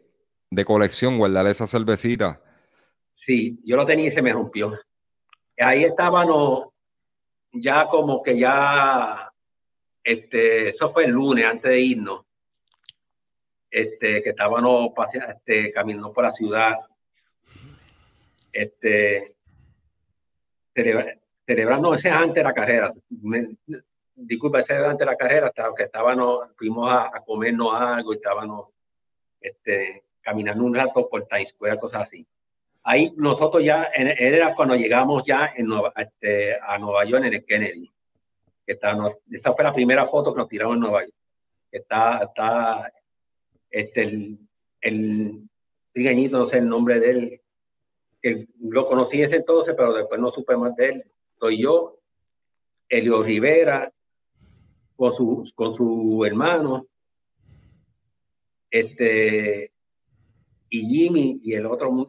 [0.50, 2.42] de colección, guardar esa cervecita.
[3.14, 4.74] Sí, yo lo tenía y se me rompió.
[5.60, 6.70] Ahí estábamos
[7.52, 9.29] ya como que ya,
[10.10, 12.26] este, eso fue el lunes antes de irnos,
[13.70, 16.78] este, que estábamos este, caminando por la ciudad,
[18.52, 19.36] este,
[21.46, 22.92] celebrando ese antes de la carrera.
[24.16, 28.70] disculpa, ese antes de la carrera, hasta que estábamos, fuimos a, comernos algo y estábamos
[29.40, 32.26] este, caminando un rato por Times cosas así.
[32.82, 37.92] Ahí nosotros ya, era cuando llegamos ya a Nueva York en el Kennedy.
[38.70, 41.16] Que esa fue la primera foto que nos tiramos en Nueva York.
[41.72, 42.94] está, está
[43.72, 44.38] este, el,
[44.82, 45.50] el
[46.30, 47.42] no sé el nombre de él,
[48.22, 51.12] que lo conocí ese entonces, pero después no supe más de él.
[51.40, 51.98] Soy yo,
[52.88, 53.92] Elio Rivera,
[54.96, 56.86] con su, con su hermano,
[58.70, 59.72] este,
[60.70, 62.08] y Jimmy y el otro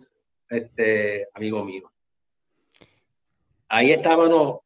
[0.50, 1.90] este, amigo mío.
[3.66, 4.60] Ahí estábamos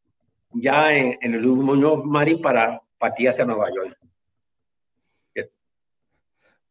[0.55, 3.97] ya en, en el Muñoz Marín para partir hacia Nueva York.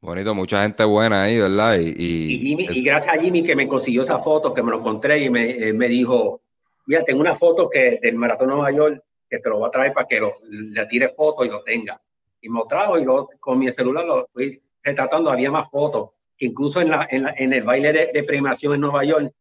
[0.02, 1.78] Bonito, mucha gente buena ahí, ¿verdad?
[1.80, 5.30] Y, y, gracias a Jimmy que me consiguió esa foto, que me lo encontré y
[5.30, 6.42] me, me dijo,
[6.88, 9.94] mira, tengo una foto que del Maratón Nueva York que te lo voy a traer
[9.94, 12.02] para que lo, le tire foto y lo tenga.
[12.42, 16.10] Y me lo trajo y lo, con mi celular lo fui retratando, había más fotos.
[16.40, 19.32] Incluso en, la, en, la, en el baile de, de, premiación en Nueva York,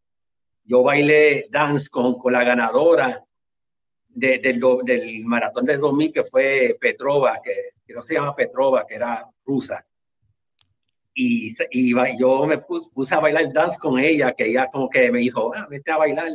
[0.65, 3.25] yo bailé dance con, con la ganadora
[4.15, 8.95] de, del Maratón del 2000, que fue Petrova, que, que no se llama Petrova, que
[8.95, 9.85] era rusa
[11.15, 15.19] y, y yo me puse, a bailar dance con ella, que ella como que me
[15.19, 16.33] dijo, ah, vete a bailar.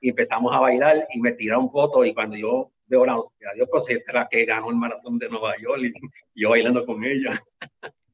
[0.00, 3.14] Y empezamos a bailar y me tiraron fotos y cuando yo veo la
[3.52, 7.42] adiós, pues la que ganó el maratón de Nueva York y, yo bailando con ella.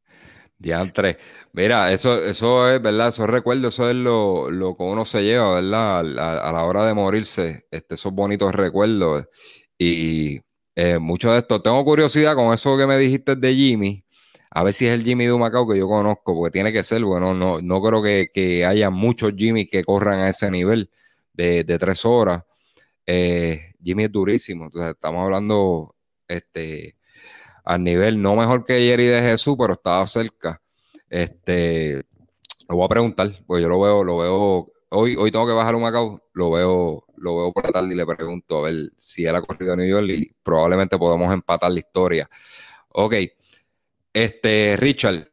[0.63, 1.19] Diantre.
[1.53, 3.09] Mira, eso, eso es, ¿verdad?
[3.09, 6.01] Esos recuerdos, eso es lo, lo que uno se lleva, ¿verdad?
[6.01, 9.27] A, la hora de morirse, este, esos bonitos recuerdos.
[9.77, 10.41] Y
[10.77, 14.05] eh, mucho de esto, tengo curiosidad con eso que me dijiste de Jimmy.
[14.51, 17.03] A ver si es el Jimmy de Macao que yo conozco, porque tiene que ser,
[17.05, 20.91] bueno, no, no creo que, haya muchos Jimmy que corran a ese nivel
[21.33, 22.45] de, tres horas.
[23.07, 25.97] Eh, Jimmy es durísimo, entonces estamos hablando
[26.29, 26.97] este,
[27.65, 30.61] al nivel, no mejor que Jerry de Jesús, pero estaba cerca.
[31.09, 32.03] Este,
[32.69, 35.75] lo voy a preguntar, porque yo lo veo, lo veo, hoy, hoy tengo que bajar
[35.75, 39.25] un Macao, lo veo, lo veo por la tarde y le pregunto a ver si
[39.25, 42.29] él ha corrido a New York y probablemente podemos empatar la historia.
[42.89, 43.15] Ok.
[44.13, 45.31] Este, Richard,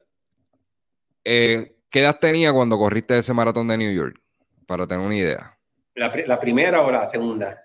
[1.24, 4.20] eh, ¿qué edad tenía cuando corriste ese maratón de New York?
[4.66, 5.58] Para tener una idea.
[5.96, 7.62] ¿La, primera o la segunda?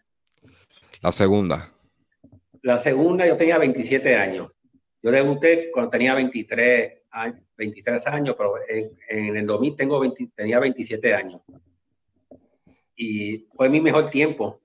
[1.01, 1.71] La segunda.
[2.63, 4.51] La segunda yo tenía 27 años.
[5.05, 11.15] Yo debuté cuando tenía 23 años, 23 años, pero en, el 2000 tengo tenía 27
[11.15, 11.43] años.
[12.97, 14.63] Y fue mi mejor tiempo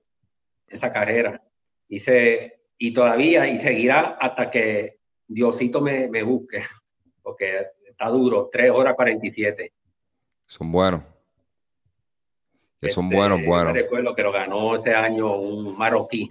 [0.66, 1.42] esa carrera.
[1.90, 6.62] Hice, y todavía, y seguirá hasta que Diosito me, me busque,
[7.22, 9.74] porque está duro, 3 horas 47.
[10.46, 11.02] Son buenos.
[12.80, 13.74] son este, buenos, buenos.
[13.74, 16.30] Recuerdo que lo ganó ese año un marroquí,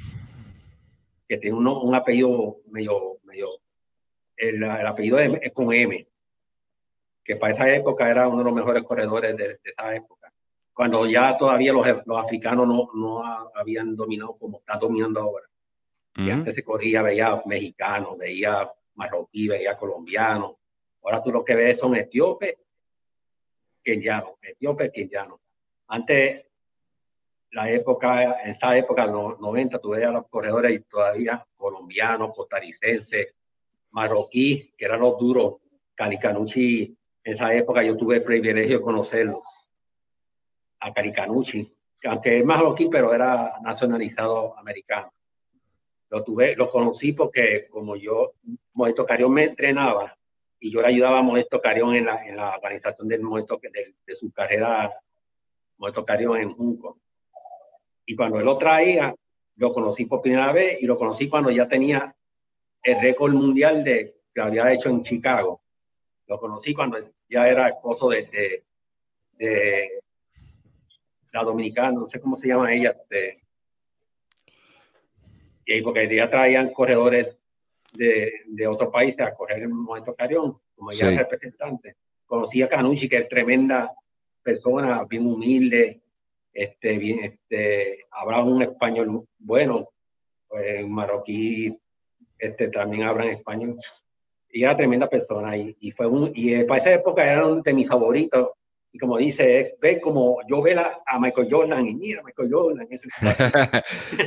[1.28, 3.59] que tiene un apellido medio, medio,
[4.40, 6.08] el, apellido es, con M,
[7.24, 10.32] que para esa época era uno de los mejores corredores de, esa época.
[10.74, 15.46] Cuando ya todavía los, los africanos no, no, habían dominado como está dominando ahora.
[16.16, 20.56] Y antes se corría, veía mexicanos, veía marroquí, veía colombianos.
[21.04, 22.58] Ahora tú lo que ves son etíopes,
[23.82, 25.40] kenianos, etíopes, kenianos.
[25.88, 26.46] Antes,
[27.52, 33.34] la época, en esa época, los 90, tú veías los corredores y todavía colombianos, costarricenses,
[33.92, 35.56] marroquí, que eran los duros.
[35.96, 39.36] Calicanucci, en esa época yo tuve el privilegio de conocerlo.
[40.80, 41.70] A Calicanucci,
[42.06, 45.12] aunque es marroquí, pero era nacionalizado americano.
[46.10, 48.34] Lo tuve, lo conocí porque como yo,
[48.74, 50.18] Modesto Carión me entrenaba
[50.60, 53.94] y yo le ayudaba a Modesto Carión en la, en la organización del Modesto, de,
[54.06, 54.92] de su carrera
[55.78, 56.98] Modesto Carión en Junco.
[58.06, 59.14] Y cuando él lo traía,
[59.58, 62.16] lo conocí por primera vez y lo conocí cuando ya tenía
[62.84, 65.62] el récord mundial de, que había hecho en Chicago.
[66.28, 66.98] Lo conocí cuando
[67.30, 68.64] ya era esposo de, de,
[69.34, 69.90] de
[71.32, 73.42] la dominicana, no sé cómo se llama ella, de,
[75.66, 77.38] y porque ya traían corredores
[77.94, 81.96] de, de otros países a correr el momento Carión, como ya representante.
[82.26, 83.94] Conocí a Canucci, que es tremenda
[84.42, 86.02] persona, bien humilde,
[86.52, 89.90] este, bien, este, hablaba un español bueno,
[90.48, 91.78] pues, marroquí,
[92.40, 93.78] este, también hablan español.
[94.52, 95.56] Y era tremenda persona.
[95.56, 98.50] Y, y fue un, y para esa época era uno de mis favoritos
[98.92, 102.88] y como dice, ve como yo ve a Michael Jordan y mira Michael Jordan.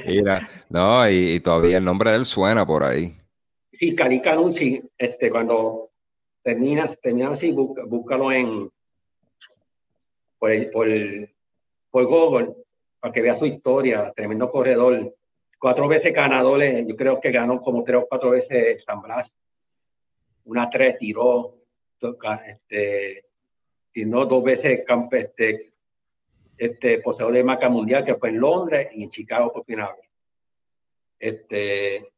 [0.06, 3.16] mira, no, y, todavía el nombre de él suena por ahí.
[3.72, 5.90] Sí, Cali Canucci, este, cuando
[6.42, 8.70] terminas, terminas así, búscalo en
[10.38, 10.88] por, por,
[11.90, 12.54] por Google
[13.00, 15.12] para que vea su historia, tremendo corredor,
[15.62, 19.32] cuatro veces ganador, yo creo que ganó como tres o cuatro veces San Blas,
[20.46, 21.54] una tres tiró,
[22.48, 23.26] este,
[23.94, 25.72] sino dos veces este,
[26.58, 30.10] este poseedor de marca mundial, que fue en Londres y en Chicago por vez.
[31.20, 32.10] Este,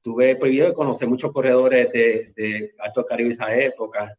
[0.00, 4.16] tuve privilegio de conocer muchos corredores de, de Alto Caribe esa época.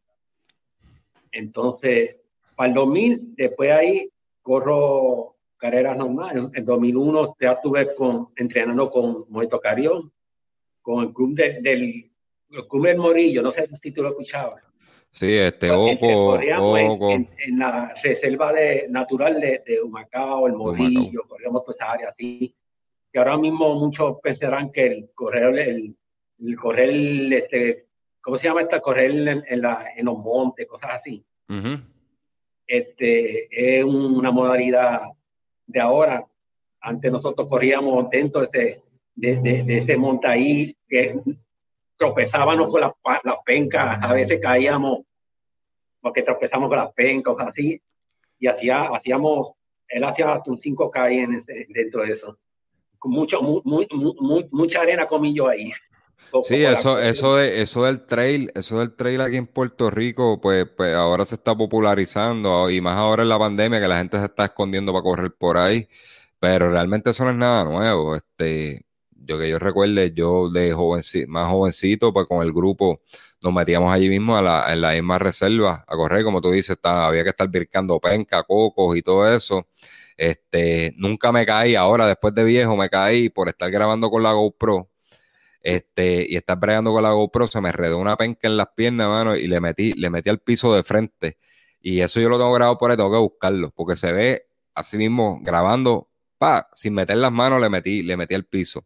[1.32, 2.14] Entonces,
[2.54, 4.08] para el 2000, después ahí
[4.40, 5.33] corro
[5.64, 6.44] carreras normales.
[6.52, 10.12] En 2001 ya estuve con, entrenando con Moito Carión,
[10.82, 14.62] con el club del, el club del Morillo, no sé si tú lo escuchabas.
[15.10, 21.74] Sí, este Oco, En, la reserva de, natural de, de Humacao, el Morillo, corríamos por
[21.74, 22.54] esa área así.
[23.10, 25.96] Que ahora mismo muchos pensarán que el correr, el,
[26.40, 26.90] el correr,
[27.32, 27.86] este,
[28.20, 28.80] ¿cómo se llama esta?
[28.80, 29.12] Correr
[29.48, 31.24] en, la, en los montes, cosas así.
[32.66, 35.00] Este es una modalidad
[35.66, 36.24] de ahora.
[36.80, 38.82] Antes nosotros corríamos dentro de ese,
[39.14, 41.18] de, de, ese monte ahí que
[41.96, 42.92] tropezábamos con las,
[43.22, 45.00] las pencas, a veces caíamos
[46.04, 47.80] porque tropezamos con las pencas, así,
[48.38, 49.52] y hacía, hacíamos,
[49.88, 52.38] él hacía un 5K en ese, dentro de eso.
[53.04, 55.72] Mucho, mucha arena comí yo ahí.
[56.42, 60.66] Sí, eso, eso, de, eso del trail, eso del trail aquí en Puerto Rico, pues,
[60.76, 64.24] pues ahora se está popularizando y más ahora en la pandemia que la gente se
[64.24, 65.88] está escondiendo para correr por ahí,
[66.40, 68.16] pero realmente eso no es nada nuevo.
[68.16, 73.00] Este, yo que yo recuerde, yo de jovencito, más jovencito, pues con el grupo
[73.42, 76.78] nos metíamos allí mismo a la, en la misma reserva a correr, como tú dices,
[76.82, 79.68] había que estar vircando penca, cocos y todo eso.
[80.16, 84.32] Este, nunca me caí, ahora después de viejo me caí por estar grabando con la
[84.32, 84.88] GoPro.
[85.64, 89.08] Este, y estar bregando con la GoPro, se me redó una penca en las piernas,
[89.08, 91.38] mano, y le metí, le metí al piso de frente.
[91.80, 94.98] Y eso yo lo tengo grabado por ahí, tengo que buscarlo, porque se ve así
[94.98, 96.10] mismo grabando
[96.74, 98.84] sin meter las manos le metí, le metí al piso.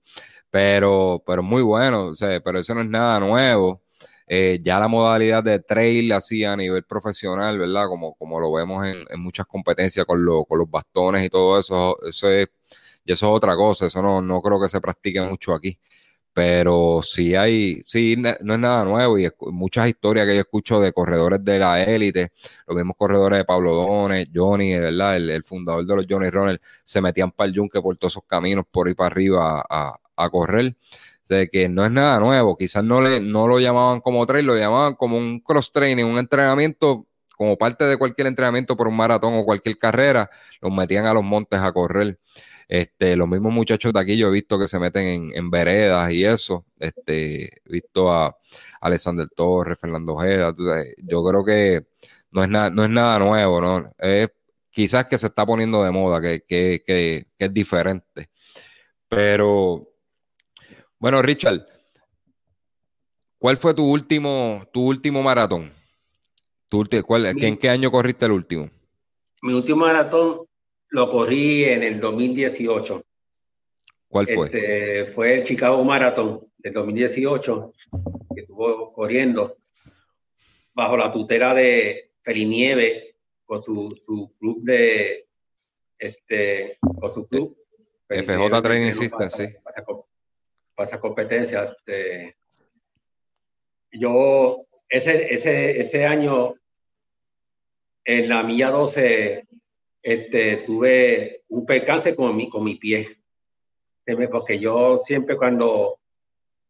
[0.50, 3.82] Pero, pero muy bueno, o sea, pero eso no es nada nuevo.
[4.26, 7.86] Eh, ya la modalidad de trail así a nivel profesional, ¿verdad?
[7.88, 12.30] Como, como lo vemos en, muchas competencias con, con, los bastones y todo eso, eso
[12.30, 12.46] es,
[13.04, 15.78] y eso es otra cosa, eso no, no creo que se practique mucho aquí
[16.38, 20.92] pero sí hay, sí, no es nada nuevo y muchas historias que yo escucho de
[20.92, 22.30] corredores de la élite,
[22.68, 25.16] los mismos corredores de Pablo Dones, Johnny, ¿verdad?
[25.16, 28.64] El, fundador de los Johnny Ronald, se metían para el yunque por todos esos caminos
[28.70, 30.76] por ir para arriba a, correr.
[31.24, 32.56] sea, que no es nada nuevo.
[32.56, 37.08] Quizás no, le, no lo llamaban como trail, lo llamaban como un cross-training, un entrenamiento
[37.36, 40.30] como parte de cualquier entrenamiento por un maratón o cualquier carrera,
[40.60, 42.20] los metían a los montes a correr.
[42.68, 46.24] Este, los mismos muchachos de aquí yo he visto que se meten en, veredas y
[46.24, 46.66] eso.
[46.78, 48.36] Este, he visto a
[48.80, 50.52] Alexander Torres, Fernando Ojeda.
[50.98, 51.86] Yo creo que
[52.30, 53.92] no es, nada, no es nada nuevo, ¿no?
[53.98, 54.28] Es
[54.70, 58.28] quizás que se está poniendo de moda, que, que, que, que es diferente.
[59.08, 59.88] Pero,
[60.98, 61.66] bueno, Richard,
[63.38, 65.72] ¿cuál fue tu último, tu último maratón?
[66.70, 68.68] ¿En qué año corriste el último?
[69.40, 70.47] Mi último maratón
[70.90, 73.04] lo corrí en el 2018.
[74.08, 74.46] ¿Cuál fue?
[74.46, 77.72] Este, fue el Chicago Marathon del 2018,
[78.34, 79.56] que estuvo corriendo
[80.72, 85.26] bajo la tutela de Ferinieve con su, su club de
[85.98, 87.56] este con su club
[88.08, 89.46] FJ Training System, sí.
[89.62, 89.84] Para,
[90.86, 91.64] esa competencia.
[91.64, 92.36] Este,
[93.92, 96.54] yo ese, ese, ese año
[98.04, 99.46] en la milla 12
[100.02, 103.18] este, tuve un percance con mi, con mi pie.
[104.30, 105.98] Porque yo siempre cuando,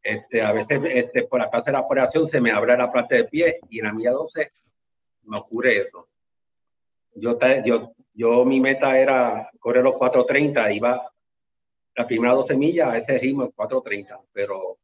[0.03, 3.29] este, a veces este, por acá de la operación se me abre la parte del
[3.29, 4.51] pie y en la milla 12
[5.25, 6.09] me ocurre eso.
[7.15, 11.13] Yo, yo, yo mi meta era correr los 4.30, iba
[11.95, 14.79] la primera 12 millas a ese ritmo 4.30, pero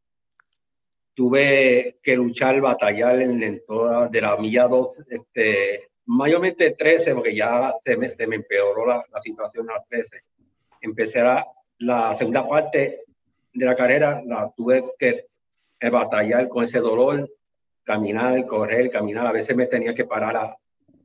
[1.14, 7.34] tuve que luchar, batallar en, en toda, de la milla 2, este, mayormente 13, porque
[7.34, 10.22] ya se me, se me empeoró la, la, situación a 13.
[10.80, 11.44] Empecé a,
[11.78, 13.02] la segunda parte
[13.52, 15.26] de la carrera, la tuve que
[15.90, 17.30] batallar con ese dolor,
[17.82, 19.26] caminar, correr, caminar.
[19.26, 20.56] A veces me tenía que parar a,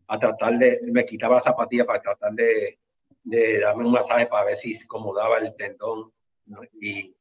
[0.07, 2.79] a tratar de, me quitaba la zapatilla para tratar de,
[3.23, 6.11] de darme un masaje para ver si acomodaba el tendón.
[6.81, 7.15] Y,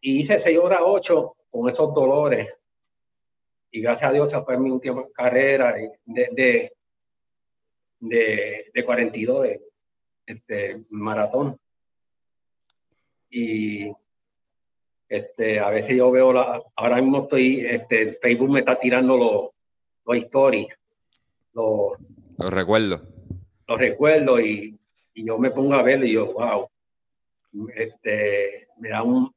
[0.00, 2.48] y hice 6 horas 8 con esos dolores
[3.70, 6.72] y gracias a Dios esa fue mi última carrera de, de,
[8.00, 9.48] de, de 42,
[10.26, 11.58] este, maratón.
[13.30, 13.90] Y
[15.08, 19.50] este, a veces yo veo, la, ahora mismo estoy, este, Facebook me está tirando los,
[20.06, 20.68] los stories,
[21.52, 21.92] los,
[22.38, 23.02] los recuerdos.
[23.68, 24.78] Los recuerdos y,
[25.14, 26.68] y, yo me pongo a verlo y yo, wow,
[27.74, 29.34] este, me da un,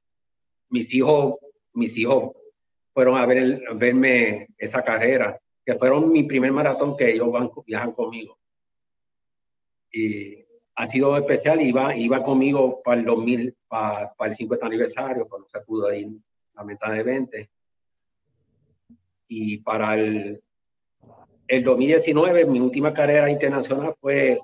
[0.69, 1.35] mis hijos,
[1.73, 2.38] mis hijos
[2.93, 7.91] fueron a, ver, verme esa carrera, que fueron mi primer maratón que ellos van, viajan
[7.91, 8.37] conmigo.
[9.91, 15.27] Y ha sido especial, iba, iba conmigo para el 2000, para, para el 50 aniversario,
[15.27, 16.09] cuando se pudo ir
[16.55, 17.49] lamentablemente.
[19.27, 20.41] Y para el,
[21.47, 24.39] el 2019, mi última carrera internacional fue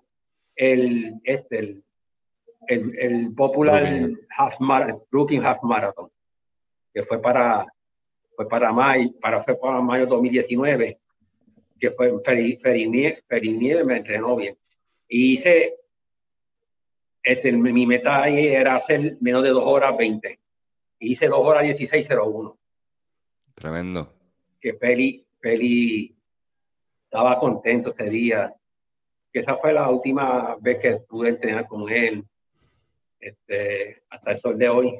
[0.56, 1.84] el, este, el,
[2.68, 3.84] el, el popular
[4.38, 4.60] Half
[5.12, 6.10] Brooklyn Half Marathon,
[6.93, 7.66] que fue para
[8.36, 11.00] fue para mayo, para, fue para mayo 2019,
[11.80, 14.58] que fue Ferinier, me entrenó bien.
[15.08, 15.76] Y hice,
[17.24, 20.40] este, mi meta ahí era hacer menos de 2 horas 20.
[21.00, 22.58] hice 2 horas 16.01.
[23.54, 24.14] Tremendo.
[24.60, 26.16] Que Feli, Feli
[27.04, 28.54] estaba contento ese día.
[29.32, 32.24] Que esa fue la última vez que pude entrenar con él.
[33.20, 35.00] Este, hasta el sol de hoy.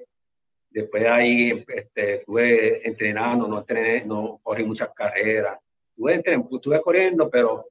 [0.76, 5.58] Después de ahí este, estuve entrenando, no, entrené, no corrí muchas carreras.
[5.92, 6.22] Estuve,
[6.52, 7.68] estuve corriendo, pero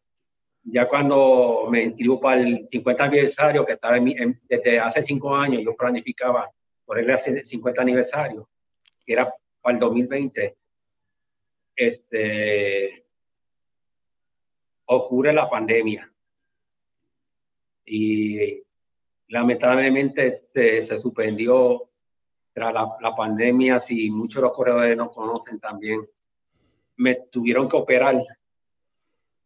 [0.62, 5.60] ya cuando me inscribo para el 50 aniversario, que estaba en, desde hace cinco años,
[5.62, 6.50] yo planificaba
[6.86, 8.48] correr el 50 aniversario,
[9.04, 10.56] que era para el 2020,
[11.76, 13.04] este,
[14.86, 16.10] ocurre la pandemia.
[17.84, 18.62] Y
[19.28, 21.90] lamentablemente se, se suspendió
[22.54, 26.08] tras la, pandemia, si muchos de los corredores nos conocen también,
[26.96, 28.24] me tuvieron que operar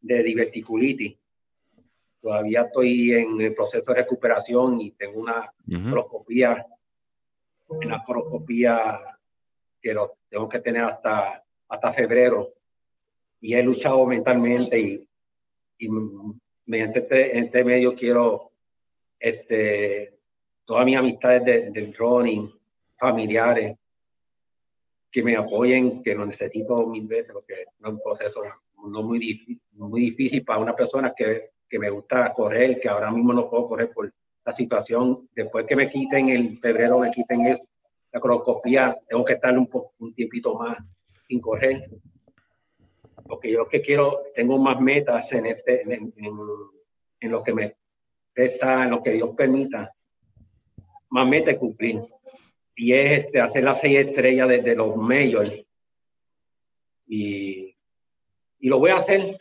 [0.02, 1.16] de diverticulitis.
[2.20, 6.66] Todavía estoy en el proceso de recuperación y tengo una coloscopía,
[7.68, 9.00] una coloscopía
[9.80, 12.52] que lo tengo que tener hasta, hasta febrero.
[13.40, 15.08] Y he luchado mentalmente y,
[15.78, 15.88] y
[16.66, 18.50] mediante este, este, medio quiero
[19.18, 20.18] este,
[20.66, 22.57] todas mis amistades del running,
[22.98, 23.76] familiares
[25.10, 28.40] que me apoyen, que lo necesito mil veces, porque es un proceso
[28.84, 33.10] no muy difícil, muy difícil para una persona que, que me gusta correr, que ahora
[33.10, 34.12] mismo no puedo correr por
[34.44, 35.28] la situación.
[35.34, 37.62] Después que me quiten el febrero, me quiten eso,
[38.12, 39.68] la crocopía, tengo que estar un,
[39.98, 40.78] un tiempito más
[41.26, 41.88] sin correr.
[43.26, 46.12] Porque yo que quiero, tengo más metas en, este, en,
[47.20, 47.76] en, lo que me
[48.34, 49.92] está, en lo que Dios permita,
[51.10, 52.02] más metas cumplir
[52.78, 55.52] y es este, hacer las seis estrellas desde los majors.
[57.08, 57.74] Y,
[58.60, 59.40] y lo voy a hacer.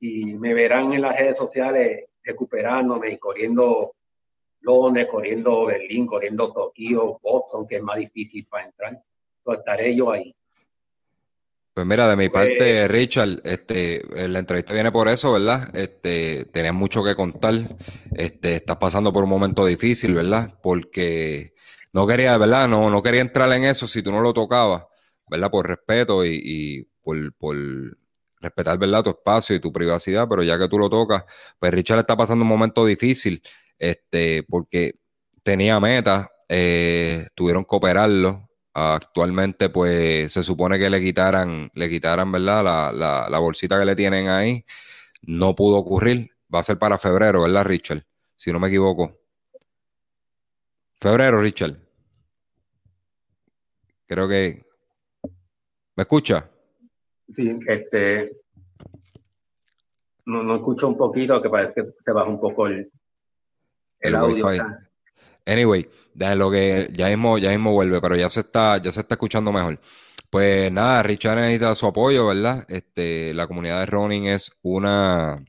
[0.00, 3.94] Y me verán en las redes sociales recuperándome y corriendo
[4.62, 9.00] Londres, corriendo Berlín, corriendo Tokio, Boston, que es más difícil para entrar.
[9.44, 10.34] Pues estaré yo ahí.
[11.74, 15.74] Pues mira, de mi parte, pues Richard, este, la entrevista viene por eso, ¿verdad?
[15.76, 17.54] Este, tenías mucho que contar.
[18.16, 20.58] Este, estás pasando por un momento difícil, ¿verdad?
[20.60, 21.53] Porque
[21.94, 22.68] no quería, ¿verdad?
[22.68, 24.84] No, no quería entrar en eso si tú no lo tocabas,
[25.30, 25.50] ¿verdad?
[25.50, 27.56] Por respeto y, y por, por,
[28.40, 29.02] respetar, ¿verdad?
[29.02, 31.24] Tu espacio y tu privacidad, pero ya que tú lo tocas,
[31.58, 33.42] pues Richard está pasando un momento difícil,
[33.78, 34.96] este, porque
[35.42, 42.32] tenía metas, eh, tuvieron que operarlo, Actualmente, pues se supone que le quitaran, le quitaran,
[42.32, 42.64] ¿verdad?
[42.92, 44.64] La, la, bolsita que le tienen ahí.
[45.22, 46.30] No pudo ocurrir.
[46.52, 48.04] Va a ser para febrero, ¿verdad, Richard?
[48.34, 49.20] Si no me equivoco.
[51.00, 51.83] Febrero, Richard.
[54.14, 54.64] Creo que.
[55.96, 56.48] ¿Me escucha?
[57.32, 58.30] Sí, este.
[60.26, 62.92] No, no escucho un poquito, que parece que se baja un poco el,
[63.98, 64.46] el, audio.
[65.44, 65.88] Anyway,
[66.36, 69.50] lo que ya mismo, ya mismo vuelve, pero ya se está, ya se está escuchando
[69.50, 69.80] mejor.
[70.30, 72.64] Pues nada, Richard necesita su apoyo, ¿verdad?
[72.68, 75.44] Este, la comunidad de running es una,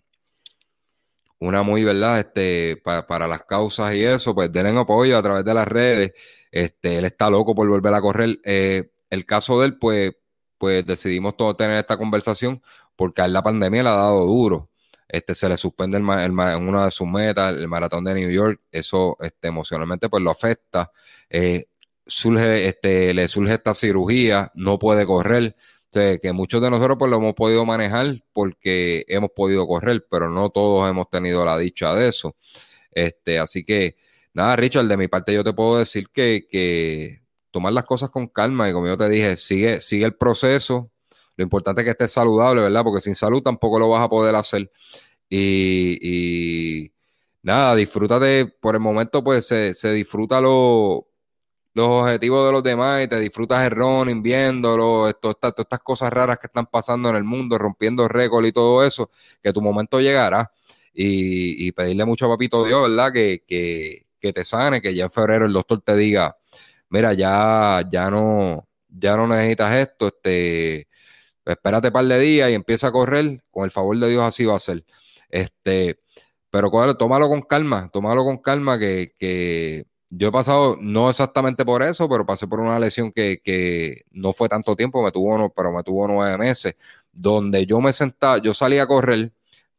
[1.37, 2.19] una muy, ¿verdad?
[2.19, 6.13] Este, para las causas y eso, pues denle apoyo a través de las redes.
[6.55, 8.39] Este, él está loco por volver a correr.
[8.45, 10.13] Eh, el caso de él, pues,
[10.57, 12.61] pues decidimos todos tener esta conversación
[12.95, 14.69] porque a él la pandemia le ha dado duro
[15.07, 18.61] este, se le suspende el, el, una de sus metas, el maratón de New York,
[18.71, 20.91] eso este, emocionalmente pues lo afecta.
[21.29, 21.65] Eh,
[22.05, 25.55] surge, este, le surge esta cirugía, no puede correr.
[25.91, 30.49] que muchos de nosotros pues lo hemos podido manejar porque hemos podido correr, pero no
[30.49, 32.35] todos hemos tenido la dicha de eso.
[32.91, 33.97] Este, así que,
[34.35, 37.21] nada, Richard, de mi parte yo te puedo decir que, que
[37.51, 40.91] tomar las cosas con calma y como yo te dije, sigue, sigue el proceso,
[41.37, 42.83] lo importante es que estés saludable, ¿verdad?
[42.83, 44.69] Porque sin salud tampoco lo vas a poder hacer.
[45.29, 46.91] Y,
[47.41, 51.05] nada, disfrútate, por el momento pues se, se disfruta los
[51.75, 56.39] objetivos de los demás y te disfrutas el running viéndolo, esto, todas estas cosas raras
[56.39, 59.09] que están pasando en el mundo, rompiendo récord y todo eso,
[59.41, 60.51] que tu momento llegará.
[60.93, 63.11] Y, pedirle mucho a Papito Dios, ¿verdad?
[63.13, 66.37] Que, que, te sane, que ya en febrero el doctor te diga,
[66.89, 70.87] mira, ya, ya no, ya no necesitas esto, este,
[71.45, 74.45] espérate un par de días y empieza a correr, con el favor de Dios así
[74.45, 74.83] va a ser.
[75.29, 75.99] Este,
[76.49, 82.07] pero tómalo con calma, tómalo con calma que, yo he pasado, no exactamente por eso,
[82.07, 86.07] pero pasé por una lesión que, no fue tanto tiempo, me tuvo, pero me tuvo
[86.07, 86.75] nueve meses,
[87.11, 89.33] donde yo me sentaba, yo salía a correr,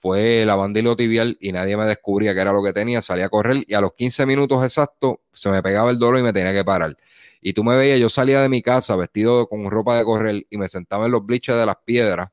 [0.07, 3.28] fue la bandilo tibial y nadie me descubría qué era lo que tenía, salía a
[3.28, 6.53] correr y a los 15 minutos exactos se me pegaba el dolor y me tenía
[6.53, 6.97] que parar.
[7.41, 10.59] Y tú me veías, yo salía de mi casa vestido con ropa de correr y
[10.59, 12.28] me sentaba en los bliches de las piedras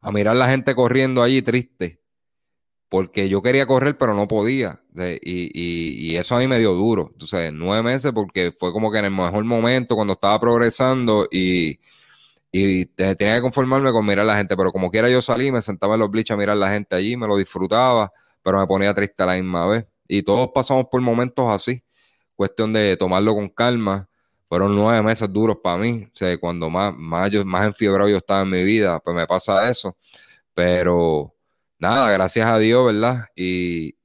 [0.00, 2.00] a mirar la gente corriendo allí triste.
[2.88, 4.82] Porque yo quería correr, pero no podía.
[4.96, 7.10] y, eso a mí me dio duro.
[7.12, 11.78] Entonces, nueve meses, porque fue como que en el mejor momento, cuando estaba progresando y,
[12.52, 14.56] y tenía que conformarme con mirar a la gente.
[14.56, 16.94] Pero como quiera, yo salí, me sentaba en los bliches a mirar a la gente
[16.94, 18.12] allí, me lo disfrutaba,
[18.42, 19.86] pero me ponía triste a la misma vez.
[20.06, 21.82] Y todos pasamos por momentos así
[22.42, 24.08] cuestión de tomarlo con calma.
[24.48, 26.08] Fueron nueve meses duros para mí.
[26.20, 29.68] O cuando más, más, yo, más enfiebrado yo estaba en mi vida, pues me pasa
[29.70, 29.96] eso.
[30.54, 31.34] Pero
[31.78, 33.26] nada, gracias a Dios, ¿verdad?
[33.36, 33.96] Y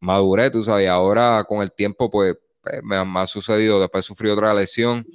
[0.00, 3.80] maduré, tú sabes, ahora con el tiempo, pues, pues me, ha sucedido.
[3.80, 5.06] Después sufrí otra lesión,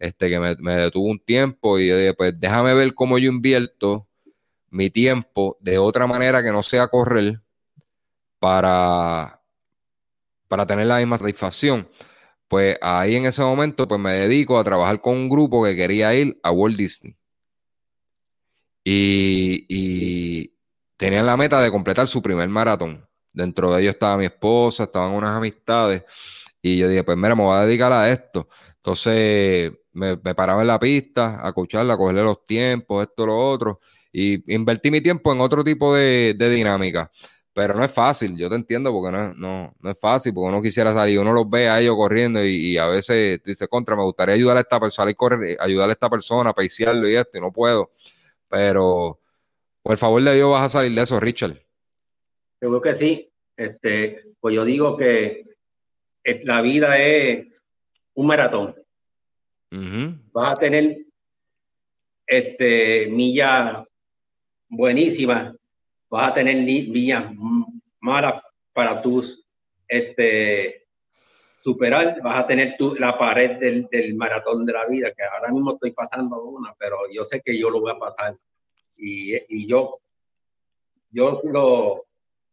[0.00, 4.08] este, que me, detuvo un tiempo y yo dije, pues déjame ver cómo yo invierto
[4.70, 7.42] mi tiempo de otra manera que no sea correr
[8.38, 9.42] para,
[10.48, 11.88] para tener la misma satisfacción.
[12.48, 16.14] Pues ahí en ese momento, pues me dedico a trabajar con un grupo que quería
[16.14, 17.16] ir a Walt Disney.
[18.82, 20.52] Y,
[20.96, 23.06] tenían la meta de completar su primer maratón.
[23.32, 26.04] Dentro de ellos estaba mi esposa, estaban unas amistades.
[26.62, 28.48] Y yo dije, pues mira, me voy a dedicar a esto.
[28.76, 33.80] Entonces me, paraba en la pista, a escucharla, a cogerle los tiempos, esto, lo otro.
[34.12, 37.10] Y invertí mi tiempo en otro tipo de, dinámica.
[37.52, 40.62] Pero no es fácil, yo te entiendo porque no, no, no es fácil, porque uno
[40.62, 44.36] quisiera salir, uno los ve a ellos corriendo y, a veces dice, contra, me gustaría
[44.36, 47.52] ayudar a esta persona, correr, ayudar a esta persona, a peiciarlo y esto, y no
[47.52, 47.90] puedo.
[48.48, 49.20] Pero
[49.82, 51.56] por favor de Dios vas a salir de eso, Richard.
[52.60, 53.32] Yo creo que sí.
[53.56, 55.44] Este, pues yo digo que
[56.44, 57.62] la vida es
[58.14, 58.74] un maratón.
[59.70, 60.98] Vas a tener
[62.26, 63.84] este, millas
[64.68, 65.54] buenísimas
[66.10, 67.24] vas a tener vías
[68.00, 68.42] malas
[68.72, 69.46] para tus
[69.86, 70.86] este,
[71.62, 75.74] superar, vas a tener la pared del, del, maratón de la vida, que ahora mismo
[75.74, 78.36] estoy pasando una, pero yo sé que yo lo voy a pasar.
[78.96, 80.00] Y, y yo,
[81.10, 82.06] yo lo,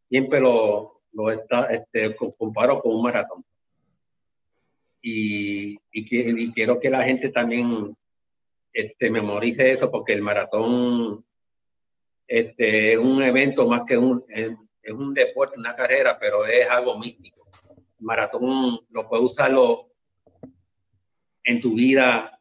[0.07, 3.43] siempre lo, lo está, este, comparo con un maratón.
[5.09, 7.95] Y, y, y, quiero que la gente también
[8.73, 11.23] este, memorice eso, porque el maratón
[12.27, 14.51] este, es un evento más que un, es,
[14.91, 17.37] un deporte, una carrera, pero es algo místico
[17.99, 19.89] maratón lo puedes usarlo
[21.43, 22.39] en tu vida,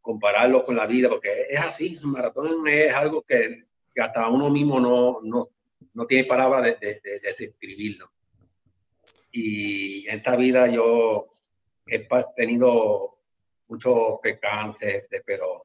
[0.00, 3.64] compararlo con la vida, porque es así, el maratón es algo que,
[4.00, 5.50] hasta uno mismo no, no,
[5.92, 8.10] no tiene palabras de, de, describirlo.
[9.32, 11.28] Y en esta vida yo
[11.86, 13.16] he tenido
[13.68, 15.62] muchos percances, este, pero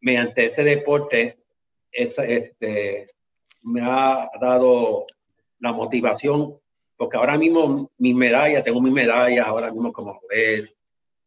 [0.00, 1.38] mediante este deporte
[1.92, 3.10] este,
[3.62, 5.06] me ha dado
[5.60, 6.58] la motivación
[6.98, 10.74] porque ahora mismo mi medalla, tengo mi medalla ahora mismo como ver,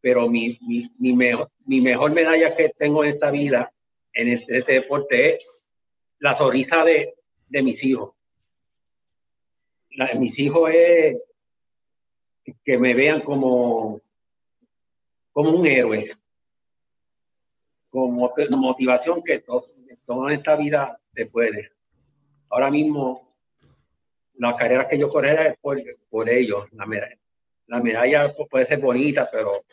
[0.01, 3.71] pero mi, mi, mi, mejor, mi mejor medalla que tengo en esta vida,
[4.13, 5.71] en este, deporte, es
[6.19, 7.13] la sonrisa de,
[7.47, 8.13] de mis hijos.
[10.19, 11.17] Mis hijos es
[12.63, 14.01] que me vean como,
[15.31, 16.11] como un héroe,
[17.89, 19.61] como motivación que todo,
[20.05, 21.71] toda esta vida se puede.
[22.49, 23.31] Ahora mismo
[24.35, 26.65] la carrera que yo corriera es por, por ellos.
[26.73, 27.17] La medalla,
[27.67, 29.65] la medalla puede ser bonita, pero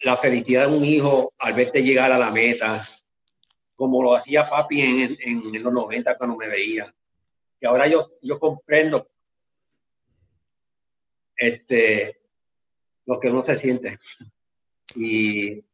[0.00, 2.88] la felicidad de un hijo al verte llegar a la meta,
[3.74, 6.92] como lo hacía papi en, en, los 90 cuando me veía.
[7.60, 9.06] Y ahora yo, yo comprendo
[11.40, 12.18] este,
[13.06, 13.98] lo que uno se siente.
[14.94, 15.64] Y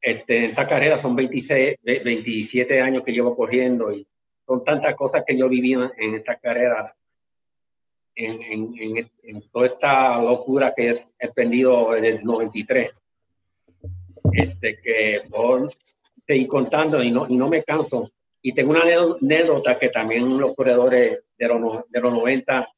[0.00, 4.06] este, en esta carrera son 26, 27 años que llevo corriendo y
[4.46, 6.94] son tantas cosas que yo viví en esta carrera,
[8.14, 12.90] en, en, en, toda esta locura que he aprendido desde el 93,
[14.32, 15.70] este, que por
[16.26, 18.10] seguir contando y no, y no me canso.
[18.40, 22.68] Y tengo una anécdota que también los corredores de los, de los 90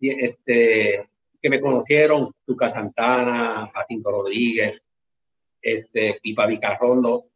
[0.00, 1.08] este,
[1.40, 4.80] que me conocieron, Tuca Santana, Jacinto Rodríguez,
[5.60, 7.26] este, Pipa Vicarrondo,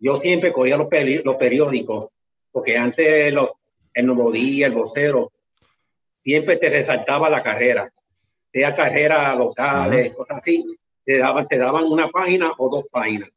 [0.00, 0.88] yo siempre cogía los,
[1.24, 2.10] los periódicos
[2.52, 3.50] porque antes los,
[3.94, 5.32] el Nuevo Día, el vocero,
[6.12, 7.92] siempre te resaltaba la carrera,
[8.50, 13.30] sea carrera locales, cosas así, te daban, te daban una página o dos páginas.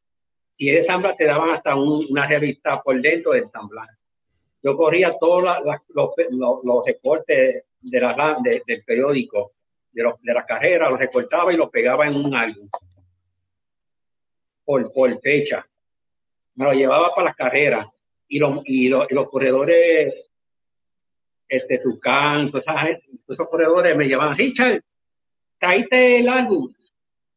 [0.54, 3.88] Si es Zambla, te daban hasta una revista por dentro del Zambla.
[4.64, 6.12] Yo corría todos los,
[6.64, 9.54] los, recortes de la, del periódico,
[9.92, 12.70] de, los, de la carrera, los recortaba y los pegaba en un álbum
[14.64, 15.66] por, por fecha.
[16.56, 17.88] Me lo llevaba para las carreras
[18.28, 20.14] y los, y los, los corredores,
[21.48, 22.64] este, Tucán, todos
[23.28, 24.82] esos corredores me llamaban, Richard,
[25.58, 26.74] traíste el álbum,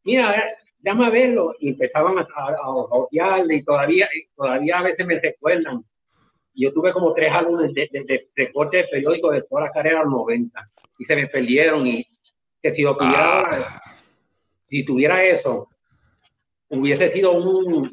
[0.05, 5.85] mira, llama a verlo, y empezaban a, a, y todavía, todavía a veces me recuerdan.
[6.55, 10.05] Yo tuve como tres álbumes de, de, de, corte de periódico de toda la carrera
[10.05, 12.07] 90 y se me perdieron y
[12.63, 13.83] que si lo tuviera, ah.
[14.69, 15.69] si tuviera eso,
[16.69, 17.91] hubiese sido un,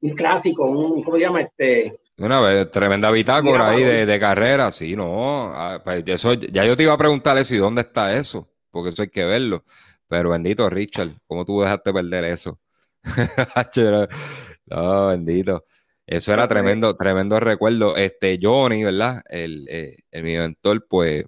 [0.00, 1.42] un clásico, un, ¿cómo se llama?
[1.42, 5.50] Este, una tremenda bitácora ahí de, de, carrera, sí, no.
[5.54, 8.90] Ah, pues, eso, ya yo te iba a preguntar eso y dónde está eso, porque
[8.90, 9.64] eso hay que verlo.
[10.06, 12.58] Pero bendito Richard, ¿cómo tú dejaste perder eso?
[14.66, 15.64] no, bendito.
[16.10, 17.96] Eso era tremendo, tremendo recuerdo.
[17.96, 19.22] Este Johnny, ¿verdad?
[19.28, 21.24] El, eh, el mi mentor, pues,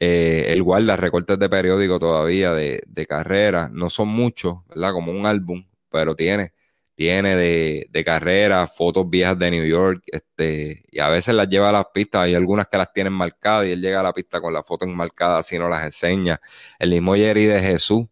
[0.00, 3.70] eh, él guarda recortes de periódico todavía de, de carrera.
[3.72, 4.92] No son muchos, ¿verdad?
[4.92, 6.52] Como un álbum, pero tiene
[6.94, 11.70] tiene de, de carrera, fotos viejas de New York, este, y a veces las lleva
[11.70, 14.40] a las pistas, hay algunas que las tienen marcadas y él llega a la pista
[14.40, 16.40] con la foto enmarcada, así no las enseña.
[16.78, 18.04] El mismo Jerry de Jesús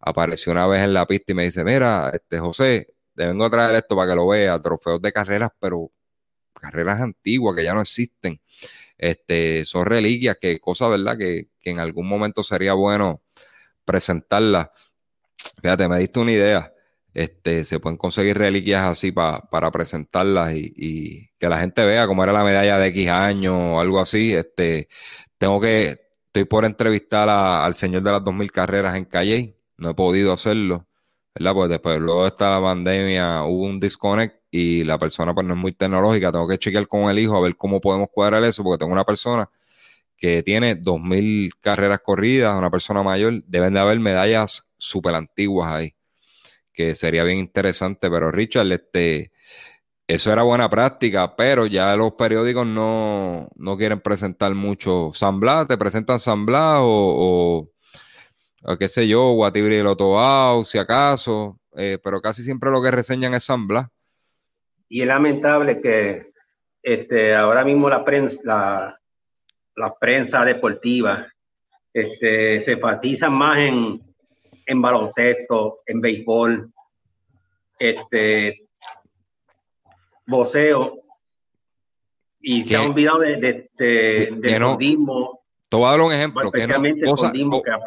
[0.00, 3.96] apareció una vez en la pista y me dice, mira, este José, te traer esto
[3.96, 5.90] para que lo vea, trofeos de carreras, pero
[6.60, 8.40] carreras antiguas que ya no existen.
[8.98, 11.18] Este, son reliquias, que cosa, ¿verdad?
[11.18, 13.22] Que, que en algún momento sería bueno
[13.84, 14.70] presentarlas.
[15.62, 16.74] Fíjate, me diste una idea
[17.14, 22.32] este, se pueden conseguir reliquias así para presentarlas y, que la gente vea cómo era
[22.32, 24.34] la medalla de X años o algo así.
[24.34, 24.88] Este,
[25.38, 29.94] tengo que, estoy por entrevistar al señor de las 2000 carreras en Calle, no he
[29.94, 30.88] podido hacerlo,
[31.34, 31.54] ¿verdad?
[31.54, 35.60] Pues después, luego de esta pandemia, hubo un disconnect y la persona pues no es
[35.60, 38.78] muy tecnológica, tengo que chequear con el hijo a ver cómo podemos cuadrar eso, porque
[38.78, 39.50] tengo una persona
[40.16, 45.94] que tiene 2000 carreras corridas, una persona mayor, deben de haber medallas súper antiguas ahí
[46.74, 48.10] que sería bien interesante.
[48.10, 49.32] Pero Richard, este,
[50.06, 53.48] eso era buena práctica, pero ya los periódicos no,
[53.78, 57.70] quieren presentar mucho San Blas, te presentan San Blas o,
[58.78, 63.34] qué sé yo, Guatibri el Otobao, si acaso, eh, pero casi siempre lo que reseñan
[63.34, 63.88] es San Blas.
[64.88, 66.32] Y es lamentable que
[66.82, 69.00] este, ahora mismo la prensa, la,
[69.76, 71.26] la prensa deportiva
[71.92, 74.02] este, se enfatiza más en,
[74.66, 76.72] en baloncesto, en béisbol,
[77.78, 78.66] este,
[80.26, 81.02] voceo,
[82.40, 84.76] y se ha olvidado de, de, de, del no,
[85.74, 86.52] Te voy a dar un ejemplo.
[86.52, 87.32] Que no, cosa,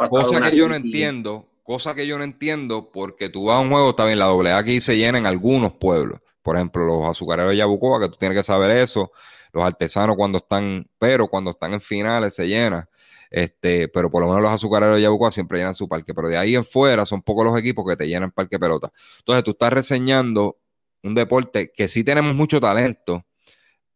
[0.09, 3.69] cosa que yo no entiendo, cosa que yo no entiendo, porque tú vas a un
[3.69, 6.19] juego, está bien, la doble A aquí se llena en algunos pueblos.
[6.41, 9.13] Por ejemplo, los azucareros de Yabucoa, que tú tienes que saber eso,
[9.53, 12.89] los artesanos cuando están, pero cuando están en finales se llena.
[13.31, 16.13] Este, pero por lo menos los azucareros de Yabucoa siempre llenan su parque.
[16.13, 18.91] Pero de ahí en fuera son pocos los equipos que te llenan parque pelota.
[19.19, 20.57] Entonces tú estás reseñando
[21.03, 23.25] un deporte que sí tenemos mucho talento,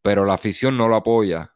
[0.01, 1.50] pero la afición no lo apoya.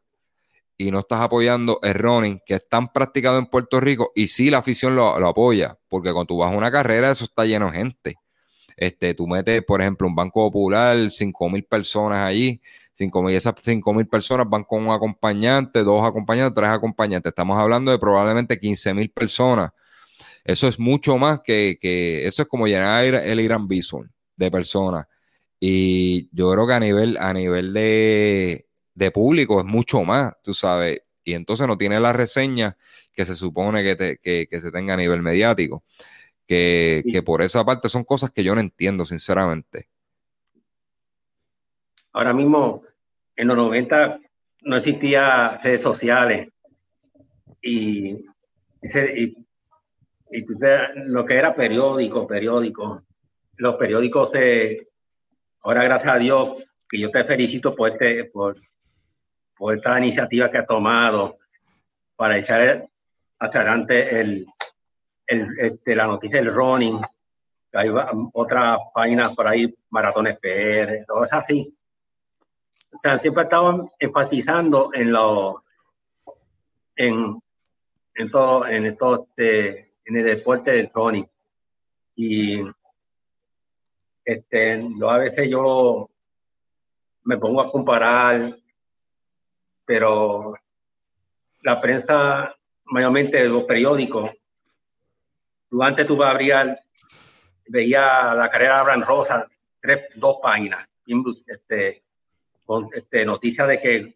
[0.78, 4.50] Y no estás apoyando el running, que es tan practicado en Puerto Rico, y sí
[4.50, 7.78] la afición lo, apoya, porque cuando tú vas a una carrera, eso está lleno de
[7.78, 8.16] gente.
[8.76, 12.62] Este, tú metes, por ejemplo, un banco popular, cinco mil personas allí,
[12.94, 17.30] cinco mil, esas cinco mil personas van con un acompañante, dos acompañantes, tres acompañantes.
[17.32, 19.72] Estamos hablando de probablemente 15 mil personas.
[20.44, 25.08] Eso es mucho más que, que, eso es como llenar el Irán Bison de personas.
[25.60, 28.65] Y yo creo que a nivel, a nivel de,
[29.12, 31.02] público es mucho más, tú sabes.
[31.24, 32.78] Y entonces no tiene la reseña
[33.12, 35.84] que se supone que, que, se tenga a nivel mediático.
[36.48, 39.90] Que, que, por esa parte son cosas que yo no entiendo, sinceramente.
[42.14, 42.84] Ahora mismo,
[43.36, 44.20] en los 90
[44.62, 46.50] no existía redes sociales
[47.62, 48.12] y,
[48.82, 49.38] y,
[50.32, 50.46] y
[51.08, 53.02] lo que era periódico, periódico,
[53.58, 54.88] los periódicos se,
[55.66, 58.56] Ahora, gracias a Dios, que yo te felicito por, este, por,
[59.58, 61.38] por esta iniciativa que ha tomado
[62.16, 62.88] para echar
[63.40, 64.48] hacia adelante el,
[65.28, 67.02] el, este, la noticia del running.
[67.74, 67.90] Hay
[68.34, 71.76] otras páginas por ahí, Maratones PR, todo es así.
[72.94, 75.64] O sea, siempre estaban enfatizando en lo,
[76.96, 77.42] en,
[78.16, 81.28] en todo, en esto, este, en el deporte del running.
[82.16, 82.62] Y
[84.24, 86.10] este, yo a veces yo
[87.24, 88.56] me pongo a comparar,
[89.86, 90.56] pero
[91.62, 92.56] la prensa,
[92.86, 94.32] mayormente los periódicos,
[95.70, 96.80] tú antes tú abrías,
[97.68, 99.48] veía la carrera de Abraham Rosa,
[99.82, 100.88] tres, dos páginas,
[101.48, 102.04] este,
[102.66, 104.16] con este, noticias de que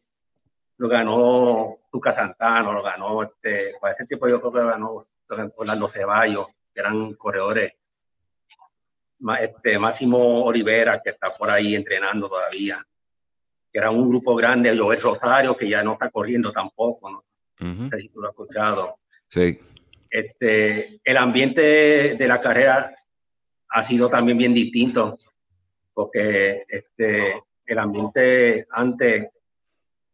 [0.77, 5.05] lo ganó Tuca Santano, lo ganó, este, para ese tipo yo creo que lo ganó
[5.57, 7.73] Orlando Ceballos, que eran corredores
[9.41, 12.85] este, Máximo Olivera, que está por ahí entrenando todavía,
[13.71, 17.23] que era un grupo grande, Joel Rosario, que ya no está corriendo tampoco, ¿no?
[17.59, 18.95] No sé si tú lo has escuchado.
[19.27, 19.59] Sí.
[20.09, 22.95] Este, el ambiente de la carrera
[23.69, 25.19] ha sido también bien distinto,
[25.93, 29.29] porque este, el ambiente antes,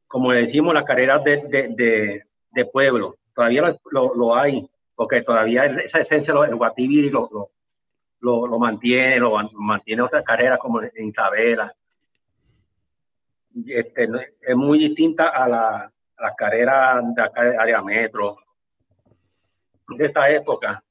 [0.08, 1.38] como le decimos, las carreras de,
[1.76, 7.30] de, de, pueblo, todavía lo, lo, hay, porque todavía esa esencia, el Guatibiri lo,
[8.20, 11.74] lo, lo, mantiene, lo mantiene otras carreras como en Isabela.
[13.68, 14.10] Este,
[14.42, 18.38] es muy distinta a, la, las carreras de acá de área metro,
[19.88, 20.84] de esta época,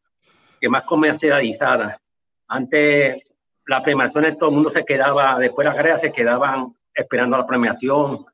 [0.60, 2.00] que más comercializada.
[2.48, 3.22] Antes
[3.66, 7.46] las premiaciones todo el mundo se quedaba, después de la carrera se quedaban esperando la
[7.46, 8.24] premiación,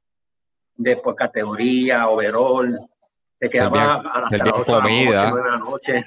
[0.76, 2.78] después categoría, overall,
[3.38, 5.32] se quedaban a las comida.
[5.32, 6.04] de la noche.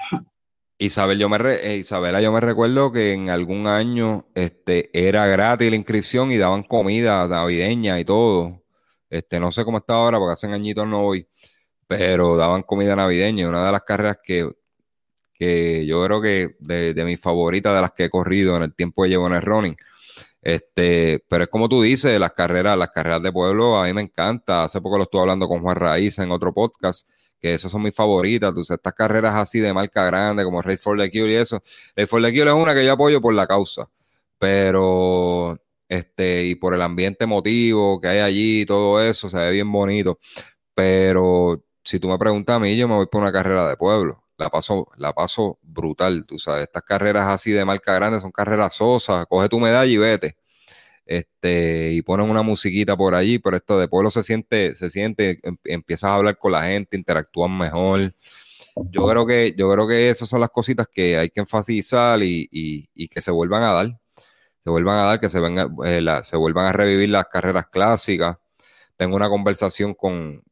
[0.78, 5.70] Isabel, yo me eh, Isabela, yo me recuerdo que en algún año este, era gratis
[5.70, 8.64] la inscripción y daban comida navideña y todo.
[9.10, 11.28] Este, no sé cómo está ahora, porque hace añitos no voy,
[11.88, 13.48] pero daban comida navideña.
[13.48, 14.52] Una de las carreras que,
[15.34, 18.76] que yo creo que de, de mis favoritas, de las que he corrido en el
[18.76, 19.78] tiempo que llevo en el running.
[20.42, 24.02] Este, pero es como tú dices, las carreras, las carreras de pueblo a mí me
[24.02, 24.64] encanta.
[24.64, 27.10] Hace poco lo estuve hablando con Juan Raíz en otro podcast
[27.44, 28.50] que esas son mis favoritas.
[28.50, 31.62] Entonces, estas carreras así de marca grande, como Race for the Cure y eso.
[31.96, 33.90] Race for the Cure es una que yo apoyo por la causa,
[34.40, 35.60] pero
[35.90, 39.70] este, y por el ambiente emotivo que hay allí y todo eso, se ve bien
[39.72, 40.20] bonito.
[40.74, 44.24] Pero si tú me preguntas a mí, yo me voy por una carrera de pueblo.
[44.38, 46.64] La paso, la paso brutal, tú sabes.
[46.64, 49.26] Estas carreras así de marca grande son carreras sosas.
[49.28, 50.38] Coge tu medalla y vete
[51.06, 55.40] este, y ponen una musiquita por allí, pero esto de pueblo se siente, se siente,
[55.44, 58.14] em, empiezas a hablar con la gente, interactúan mejor.
[58.92, 62.50] Yo creo que, yo creo que esas son las cositas que hay que enfatizar y,
[62.52, 64.00] y, que se vuelvan a dar.
[64.64, 68.38] se vuelvan a dar, que se, venga, eh, se vuelvan a revivir las carreras clásicas.
[68.98, 70.44] Tengo una conversación con,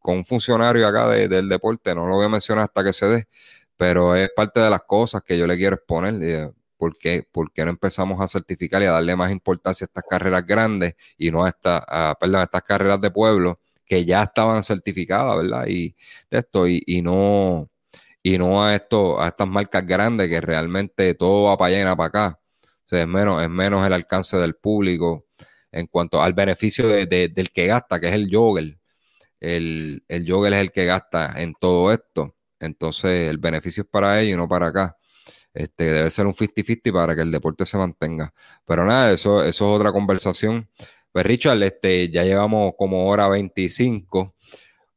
[0.00, 3.28] con un funcionario acá del deporte, no lo voy a mencionar hasta que se dé,
[3.76, 6.52] pero es parte de las cosas que yo le quiero exponer.
[6.80, 7.26] ¿Por qué,
[7.58, 11.44] no empezamos a certificar y a darle más importancia a estas carreras grandes y no
[11.44, 15.66] a, esta, perdón, estas carreras de pueblo que ya estaban certificadas, ¿verdad?
[15.68, 15.94] Y
[16.30, 17.68] esto, y, no,
[18.22, 21.96] y no a esto, a estas marcas grandes que realmente todo va para allá y
[21.96, 22.40] para acá.
[22.90, 25.26] O es menos, es menos el alcance del público
[25.72, 28.78] en cuanto al beneficio del que gasta, que es el jogger.
[29.40, 32.36] El, el jogger es el que gasta en todo esto.
[32.58, 34.96] Entonces, el beneficio es para ellos y no para acá.
[35.52, 38.32] Este, debe ser un 50-50 para que el deporte se mantenga.
[38.64, 40.68] Pero nada, eso, eso es otra conversación.
[41.12, 44.34] Pues Richard, este, ya llevamos como hora 25.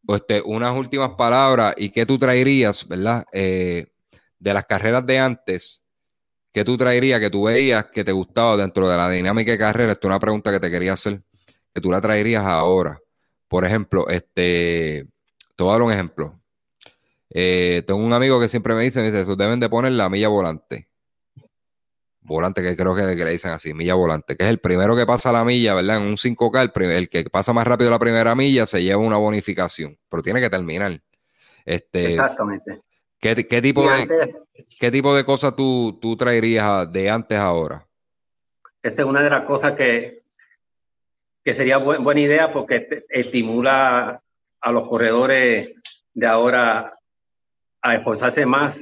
[0.09, 3.25] Este, unas últimas palabras y qué tú traerías, ¿verdad?
[3.31, 3.87] Eh,
[4.37, 5.87] de las carreras de antes,
[6.51, 9.93] ¿qué tú traerías que tú veías que te gustaba dentro de la dinámica de carrera?
[9.93, 11.23] Esta es una pregunta que te quería hacer,
[11.73, 12.99] que tú la traerías ahora.
[13.47, 15.07] Por ejemplo, este,
[15.55, 16.42] te voy a dar un ejemplo.
[17.35, 20.27] Eh, tengo un amigo que siempre me dice, me dice, deben de poner la milla
[20.27, 20.87] volante.
[22.21, 25.31] Volante, que creo que, le dicen así, milla volante, que es el primero que pasa
[25.31, 25.97] la milla, ¿verdad?
[25.97, 29.97] En un 5K, el, que pasa más rápido la primera milla se lleva una bonificación,
[30.07, 31.01] pero tiene que terminar.
[31.65, 32.81] Este, Exactamente.
[33.19, 34.35] ¿qué, tipo de,
[34.79, 37.87] ¿Qué tipo de cosas tú, tú traerías de antes a ahora?
[38.81, 40.23] Esta es una de las cosas que,
[41.43, 44.21] que sería buena idea porque estimula
[44.61, 45.73] a los corredores
[46.13, 46.91] de ahora
[47.83, 48.81] a esforzarse más,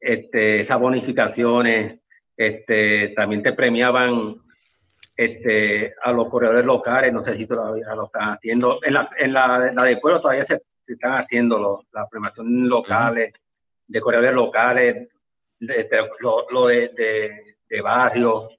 [0.00, 2.00] este, esas bonificaciones,
[2.36, 4.36] este, también te premiaban
[5.16, 9.32] este, a los corredores locales, no sé si todavía lo están haciendo, en la, en
[9.32, 13.34] la, la de pueblo todavía se, están haciendo las premiaciones locales,
[13.86, 15.08] de corredores locales,
[15.58, 16.88] este, lo, de,
[17.68, 18.50] de, barrio,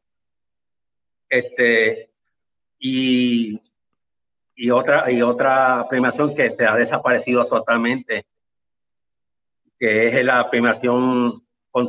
[1.30, 2.10] este,
[2.80, 3.60] y,
[4.56, 8.26] y, otra, y otra premiación que se ha desaparecido totalmente,
[9.82, 11.41] que es la premiación
[11.72, 11.88] con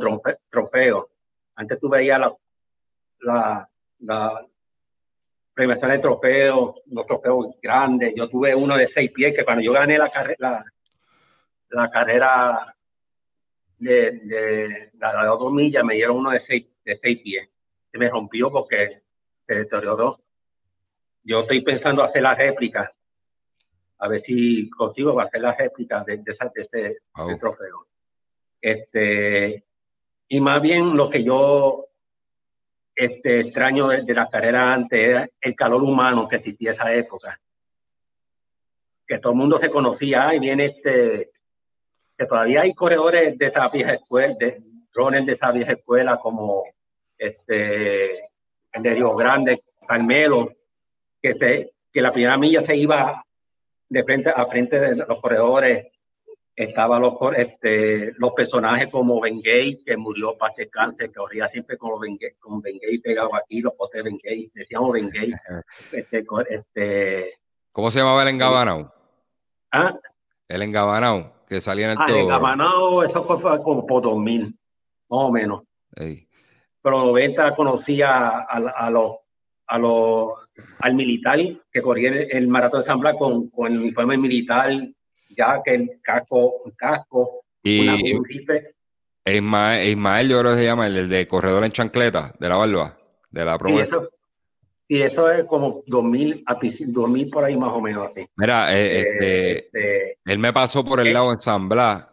[0.49, 1.11] trofeo.
[1.53, 2.35] Antes tú veías la,
[3.19, 4.47] la, la
[5.53, 8.15] premiación de trofeos, los trofeos grandes.
[8.15, 10.65] Yo tuve uno de seis pies que cuando yo gané la, carrera
[11.69, 12.75] la, carrera
[13.77, 17.47] de, de, la, dos millas me dieron uno de seis, de seis pies.
[17.91, 19.03] Se me rompió porque
[19.45, 20.19] se deterioró.
[21.21, 22.91] Yo estoy pensando hacer la réplica
[24.03, 26.97] a ver si consigo hacer las réplicas de, de, ese,
[27.39, 27.87] trofeo.
[28.59, 29.63] Este,
[30.27, 31.85] y más bien lo que yo
[32.93, 37.39] este, extraño de, la carrera antes era el calor humano que existía en esa época.
[39.07, 41.31] Que todo el mundo se conocía, y viene este,
[42.17, 44.61] que todavía hay corredores de esa vieja escuela, de
[44.93, 46.65] drones de esa vieja escuela como
[47.17, 50.51] este, el de Río Grande, Carmelo,
[51.21, 53.23] que, se, que la primera milla se iba
[53.89, 55.87] de frente a frente de los corredores
[56.55, 61.77] estaban los, este, los personajes como Ben Gay, que murió para cáncer, que corría siempre
[61.77, 65.31] con, ben Gay, con Ben Gay pegado aquí, los postes Ben Gay, decíamos Ben Gay.
[65.91, 67.33] Este, este,
[67.71, 68.93] ¿Cómo se llamaba el engabanao?
[69.71, 69.97] ¿Ah?
[70.47, 74.55] El engabanao, que salía en el ah, El engabanao, eso fue, como por 2000, más
[75.09, 75.63] o menos.
[75.95, 79.17] Pero 90 conocía a, a los
[79.67, 80.42] a los
[80.79, 81.39] al militar
[81.71, 84.71] que corría el, maratón de San Blas con, con, el uniforme militar,
[85.29, 88.25] ya que el casco, casco, y, un
[89.25, 92.93] Ismael, Ismael, yo creo que se llama el, de corredor en chancleta, de la barba,
[93.31, 94.01] de la promesa.
[94.87, 96.43] Sí, eso, es como 2000,
[96.87, 98.27] 2000 por ahí más o menos así.
[98.35, 102.09] Mira, eh, eh, este, este, él me pasó por el eh, lado en San Blas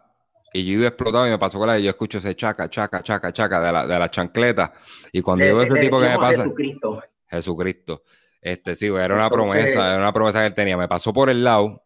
[0.52, 3.02] y yo iba explotado y me pasó con la y yo escucho ese chaca, chaca,
[3.02, 4.72] chaca, chaca de la, de la chancleta.
[5.12, 6.44] Y cuando yo veo ese tipo que me pasa.
[6.44, 7.02] Jesucristo.
[7.28, 8.02] Jesucristo.
[8.40, 10.76] Este, sí, era una promesa, era una promesa que él tenía.
[10.76, 11.84] Me pasó por el lado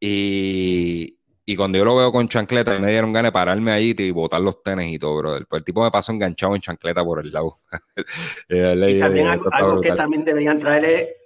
[0.00, 4.10] y, y cuando yo lo veo con chancleta, me dieron ganas de pararme ahí y
[4.10, 5.38] botar los tenis y todo, bro.
[5.48, 7.56] Pues el, tipo me pasó enganchado en chancleta por el lado.
[8.48, 11.16] y también algo, que también deberían traer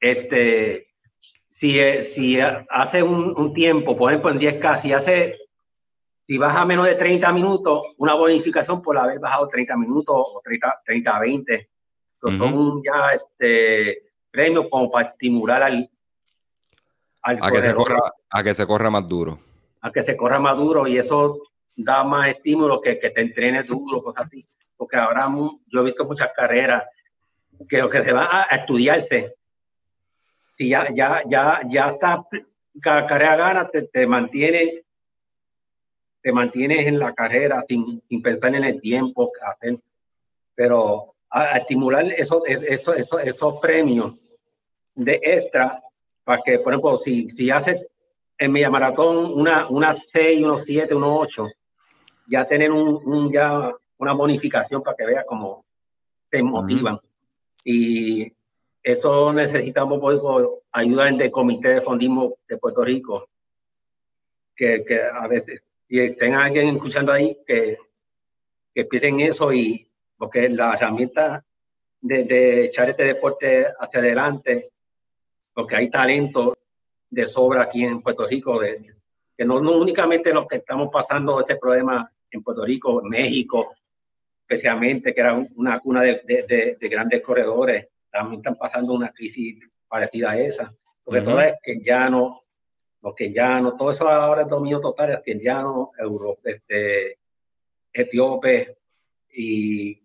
[0.00, 0.88] este,
[1.48, 5.38] si, si hace un, un, tiempo, por ejemplo en 10K, si hace,
[6.26, 10.82] si baja menos de 30 minutos, una bonificación por haber bajado 30 minutos o 30,
[10.84, 11.70] 30 20
[12.30, 15.90] son ya este, premios como para estimular al,
[17.22, 19.38] a que se corra a que se corra más duro.
[19.80, 21.38] A que se corra más duro y eso
[21.76, 24.46] da más estímulo que, que te entrenes duro cosas así.
[24.76, 25.28] Porque ahora
[25.66, 26.84] yo he visto muchas carreras
[27.68, 29.34] que lo que se va a, estudiarse
[30.56, 32.24] si ya ya ya ya está
[32.80, 34.84] cada carrera gana te, te mantiene
[36.24, 39.78] te mantienes en la carrera sin, sin pensar en el tiempo hacer.
[40.54, 44.38] Pero a, estimular esos, esos, esos, esos premios
[44.94, 45.82] de extra
[46.22, 47.86] para que, por ejemplo, si, si haces
[48.38, 51.48] en media maratón una, una 6, unos 7, unos 8,
[52.28, 55.64] ya tener un, un, ya una bonificación para que veas cómo
[56.30, 56.98] te motivan.
[57.64, 58.32] Y
[58.82, 63.28] esto necesitamos por, ayuda del Comité de Fondismo de Puerto Rico,
[64.54, 67.76] que, que a veces, si tengan alguien escuchando ahí, que,
[68.72, 69.88] que piden eso y
[70.24, 71.44] porque la herramienta
[72.00, 74.70] de, de echar este deporte hacia adelante,
[75.52, 76.56] porque hay talento
[77.10, 78.94] de sobra aquí en Puerto Rico, de,
[79.36, 83.74] que no, no únicamente los que estamos pasando ese problema en Puerto Rico, México,
[84.40, 89.58] especialmente, que era una cuna de, de, de, grandes corredores, también están pasando una crisis
[89.86, 90.74] parecida a esa.
[91.04, 92.44] Sobre todo es que ya no,
[93.02, 96.38] los que ya no, todo eso ahora es dominio total, es que ya no, Euro,
[96.44, 97.18] este,
[97.92, 98.78] etíope,
[99.34, 100.03] y,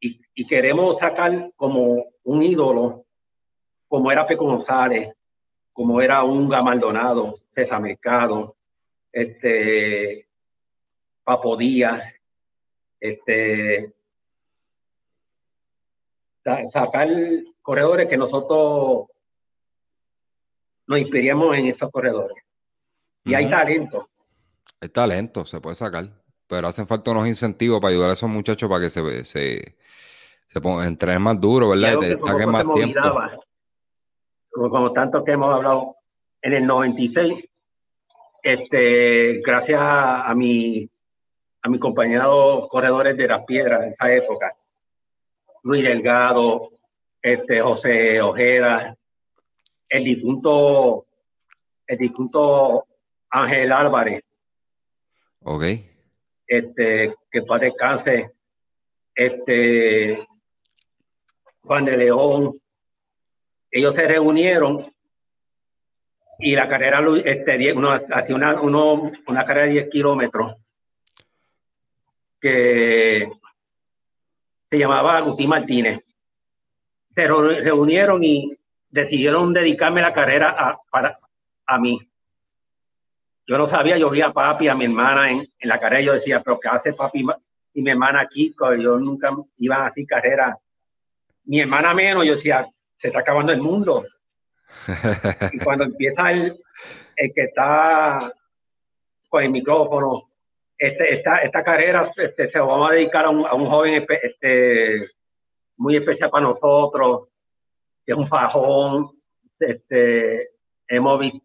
[0.00, 3.04] y, y, queremos sacar como un ídolo,
[3.86, 5.12] como era Peco González,
[5.72, 8.56] como era un Gamaldonado, César Mercado,
[9.12, 10.26] este,
[11.24, 12.02] Papo Díaz,
[12.98, 13.92] este,
[16.70, 17.08] sacar
[17.62, 19.08] corredores que nosotros
[20.86, 22.36] nos inspiramos en esos corredores.
[23.24, 24.08] Y hay talento.
[24.80, 26.19] Hay talento, se puede sacar.
[26.50, 29.76] Pero hacen falta unos incentivos para ayudar a esos muchachos para que se, se,
[30.48, 31.94] se pongan, entrenen más duro, ¿verdad?
[31.94, 33.00] Y, te más tiempo.
[34.50, 35.96] como, como tanto que hemos hablado,
[36.42, 37.44] en el 96,
[38.42, 40.90] este, gracias a mi
[41.62, 44.56] a mis compañeros corredores de las piedras en esa época,
[45.62, 46.70] Luis Delgado,
[47.20, 48.96] este, José Ojeda,
[49.88, 51.06] el difunto,
[51.86, 52.86] el difunto
[53.28, 54.22] Ángel Álvarez.
[55.42, 55.64] Ok.
[56.50, 58.32] Este, que para descanse,
[59.14, 60.26] este,
[61.62, 62.60] Juan de León,
[63.70, 64.92] ellos se reunieron
[66.40, 70.56] y la carrera, este, uno, hacía una, una carrera de 10 kilómetros
[72.40, 73.30] que
[74.68, 76.04] se llamaba Agustín Martínez.
[77.10, 78.58] Se reunieron y
[78.88, 81.20] decidieron dedicarme la carrera a, para,
[81.66, 82.09] a mí.
[83.50, 86.12] Yo no sabía, yo vi a papi, a mi hermana en, en la carrera, yo
[86.12, 87.26] decía, pero ¿qué hace papi
[87.74, 88.54] y mi hermana aquí?
[88.78, 90.56] Yo nunca iba así carrera.
[91.46, 92.64] Mi hermana menos, yo decía,
[92.96, 94.04] se está acabando el mundo.
[95.50, 96.62] y cuando empieza el,
[97.16, 98.32] el que está
[99.28, 100.30] con el micrófono,
[100.78, 105.10] este, esta, esta carrera este, se vamos a dedicar a un, a un joven este,
[105.76, 107.26] muy especial para nosotros,
[108.06, 109.10] que es un fajón,
[109.58, 110.50] este,
[110.86, 111.40] hemos visto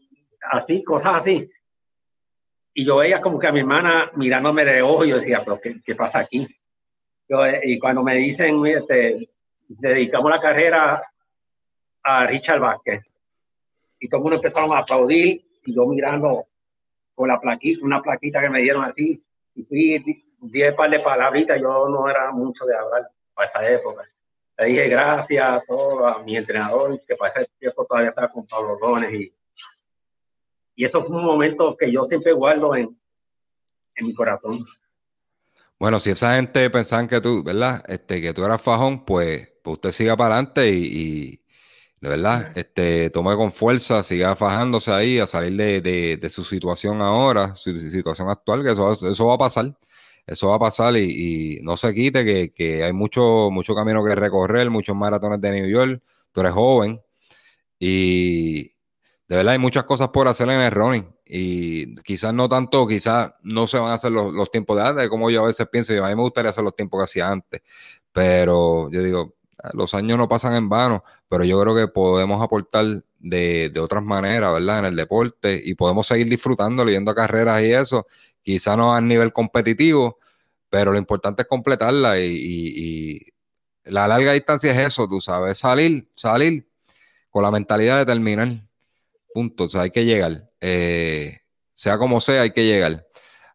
[0.52, 1.50] así, cosas así.
[2.78, 5.78] Y yo veía como que a mi hermana mirándome de ojo yo decía, pero ¿qué,
[5.84, 6.46] qué pasa aquí?
[7.28, 9.30] Yo, y cuando me dicen, este,
[9.70, 11.02] dedicamos la carrera
[12.04, 13.02] a Richard Vázquez,
[13.98, 16.48] y todo el mundo empezaron a aplaudir, y yo mirando
[17.16, 19.24] con la plaquita, una plaquita que me dieron así,
[19.56, 24.04] y fui, diez par de palabritas, yo no era mucho de hablar para esa época.
[24.58, 28.46] Le dije gracias a todo, a mi entrenador, que para ese tiempo todavía estaba con
[28.46, 29.34] Pablo Rones, y,
[30.76, 32.98] y eso fue un momento que yo siempre guardo en,
[33.96, 34.64] en mi corazón.
[35.80, 37.84] Bueno, si esa gente pensaban que tú, ¿verdad?
[37.88, 41.42] Este, que tú eras fajón, pues, pues usted siga para adelante y
[42.06, 47.02] de verdad, este, tome con fuerza, siga fajándose ahí a salir de, de, su situación
[47.02, 49.76] ahora, su, situación actual, que eso, eso, va a pasar,
[50.28, 54.14] eso va a pasar y, no se quite que, que, hay mucho, mucho camino que
[54.14, 56.00] recorrer, muchos maratones de New York,
[56.32, 57.02] tú eres joven
[57.80, 58.75] y
[59.28, 63.34] de verdad hay muchas cosas por hacer en el running y quizás no tanto, quizás
[63.42, 65.94] no se van a hacer los, los tiempos de antes, como yo a veces pienso,
[65.94, 67.62] y a mí me gustaría hacer los tiempos que hacía antes,
[68.12, 69.36] pero yo digo,
[69.74, 72.86] los años no pasan en vano, pero yo creo que podemos aportar
[73.20, 74.80] de, de, otras maneras, ¿verdad?
[74.80, 78.06] En el deporte y podemos seguir disfrutando, leyendo carreras y eso,
[78.44, 80.20] quizá no a nivel competitivo,
[80.70, 83.22] pero lo importante es completarla y, y,
[83.86, 86.68] la larga distancia es eso, tú sabes, salir, salir
[87.30, 88.65] con la mentalidad de terminar,
[89.36, 91.42] punto, o sea, hay que llegar, eh,
[91.74, 93.06] sea como sea, hay que llegar.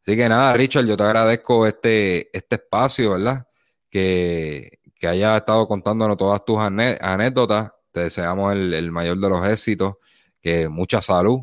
[0.03, 3.47] Así que nada, Richard, yo te agradezco este, este espacio, ¿verdad?
[3.89, 7.73] Que, que hayas estado contándonos todas tus anécdotas.
[7.93, 9.95] Te deseamos el, mayor de los éxitos,
[10.43, 11.41] que mucha salud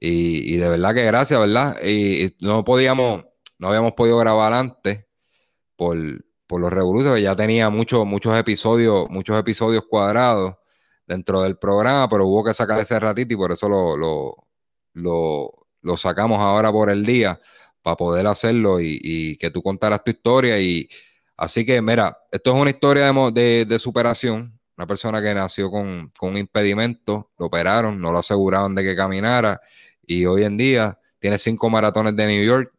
[0.00, 1.76] y, de verdad que gracias, ¿verdad?
[1.84, 3.26] Y, no podíamos,
[3.60, 5.06] no habíamos podido grabar antes
[5.76, 10.56] por, los revoluciones, ya tenía muchos, muchos episodios, muchos episodios cuadrados
[11.08, 15.96] dentro del programa, pero hubo que sacar ese ratito y por eso lo, lo, lo,
[15.96, 17.40] sacamos ahora por el día
[17.82, 20.88] para poder hacerlo y, que tú contaras tu historia y
[21.40, 24.58] Así que, mira, esto es una historia de, de, superación.
[24.76, 28.96] Una persona que nació con, con, un impedimento, lo operaron, no lo aseguraron de que
[28.96, 29.60] caminara
[30.04, 32.72] y hoy en día tiene cinco maratones de New York,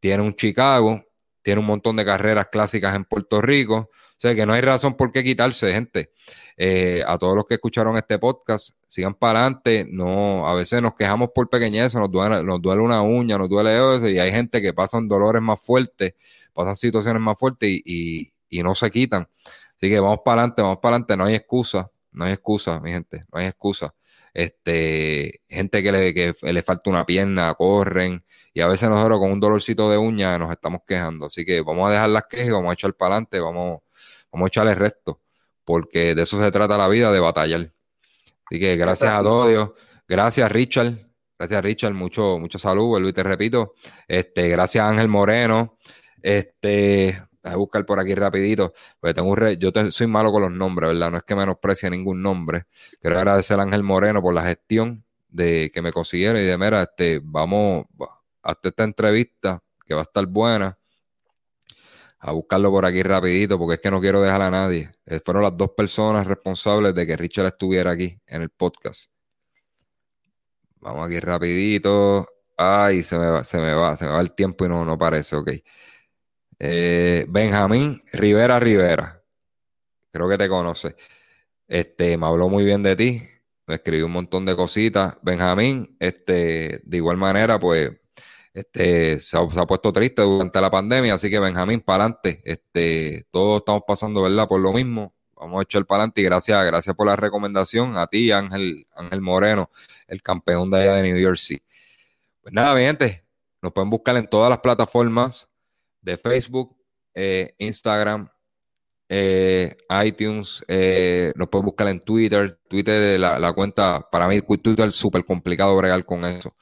[0.00, 1.02] tiene un Chicago,
[1.40, 3.88] tiene un montón de carreras clásicas en Puerto Rico.
[4.16, 6.12] O sea que no hay razón por qué quitarse, gente.
[6.56, 9.86] Eh, a todos los que escucharon este podcast, sigan para adelante.
[9.90, 13.74] No, a veces nos quejamos por pequeñez, nos duele, nos duele una uña, nos duele
[13.74, 16.14] eso, y hay gente que pasan dolores más fuertes,
[16.52, 18.30] pasan situaciones más fuertes y,
[18.62, 19.28] no se quitan.
[19.76, 22.92] Así que vamos para adelante, vamos para adelante, no hay excusa, no hay excusa, mi
[22.92, 23.92] gente, no hay excusa.
[24.32, 28.24] Este, gente que le, que le falta una pierna, corren,
[28.54, 31.26] y a veces nosotros con un dolorcito de uña nos estamos quejando.
[31.26, 33.80] Así que vamos a dejar las quejas, vamos a echar para adelante, vamos,
[34.34, 35.20] vamos a echarle el resto,
[35.64, 37.72] porque de eso se trata la vida, de batallar.
[38.46, 39.70] Así que gracias a todos Dios.
[40.06, 40.98] Gracias, Richard.
[41.38, 41.94] Gracias, Richard.
[41.94, 43.74] Mucho, mucho salud, vuelvo y te repito.
[44.06, 45.78] Este, gracias, Ángel Moreno.
[46.20, 50.52] Este, voy a buscar por aquí rapidito, porque tengo un yo soy malo con los
[50.52, 51.12] nombres, ¿verdad?
[51.12, 52.64] No es que menosprecie ningún nombre.
[53.00, 56.82] Quiero agradecer a Ángel Moreno por la gestión de que me consiguieron y de mera,
[56.82, 57.86] este, vamos,
[58.42, 60.76] hasta esta entrevista que va a estar buena
[62.26, 64.90] a buscarlo por aquí rapidito porque es que no quiero dejar a nadie.
[65.04, 69.10] Eh, fueron las dos personas responsables de que Richard estuviera aquí en el podcast.
[70.80, 72.26] Vamos aquí rapidito.
[72.56, 74.96] Ay, se me va, se me va, se me va el tiempo y no, no
[74.96, 75.50] parece, ok.
[76.58, 79.22] Eh, Benjamín Rivera Rivera.
[80.10, 80.96] Creo que te conoce.
[81.68, 83.22] Este, me habló muy bien de ti.
[83.66, 85.18] Me escribió un montón de cositas.
[85.20, 87.92] Benjamín, este, de igual manera, pues
[88.54, 92.40] este, se ha, puesto triste durante la pandemia, así que Benjamín, para adelante.
[92.44, 94.46] Este, todos estamos pasando, ¿verdad?
[94.46, 95.12] Por lo mismo.
[95.34, 99.20] Vamos a echar para adelante y gracias, gracias por la recomendación a ti, Ángel, Ángel
[99.20, 99.68] Moreno,
[100.06, 101.62] el campeón de allá de New City.
[102.40, 103.26] Pues nada, mi gente,
[103.60, 105.50] nos pueden buscar en todas las plataformas
[106.00, 106.76] de Facebook,
[107.12, 108.28] eh, Instagram,
[109.08, 112.60] eh, iTunes, eh, nos pueden buscar en Twitter.
[112.68, 116.54] Twitter, la, la cuenta, para mí, Twitter es súper complicado bregar con eso.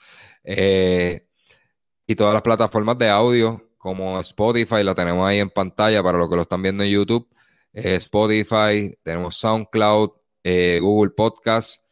[2.07, 6.29] Y todas las plataformas de audio como Spotify, la tenemos ahí en pantalla para los
[6.31, 7.29] que lo están viendo en YouTube.
[7.73, 10.11] Eh, Spotify, tenemos SoundCloud,
[10.45, 11.83] eh, Google Podcast,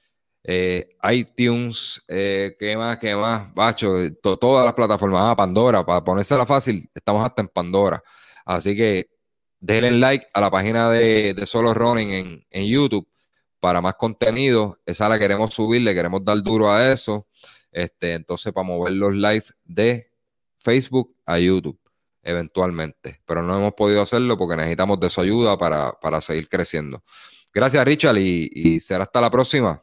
[0.44, 2.98] eh, iTunes, ¿qué más?
[2.98, 3.52] ¿Qué más?
[3.54, 5.22] Bacho, todas las plataformas.
[5.24, 8.02] Ah, Pandora, para ponérsela fácil, estamos hasta en Pandora.
[8.44, 9.10] Así que
[9.58, 13.08] denle like a la página de, Solo Running en, en YouTube
[13.58, 14.78] para más contenido.
[14.86, 17.26] Esa la queremos subir, le queremos dar duro a eso.
[17.72, 20.10] Este, entonces, para mover los live de
[20.58, 21.78] Facebook a YouTube,
[22.22, 23.20] eventualmente.
[23.24, 27.02] Pero no hemos podido hacerlo porque necesitamos de su ayuda para, seguir creciendo.
[27.52, 29.82] Gracias, Richard, y, será hasta la próxima.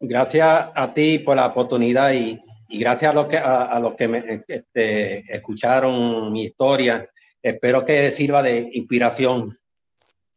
[0.00, 2.38] Gracias a ti por la oportunidad y,
[2.70, 7.06] gracias a los que, a, los que me, este, escucharon mi historia.
[7.42, 9.56] Espero que sirva de inspiración,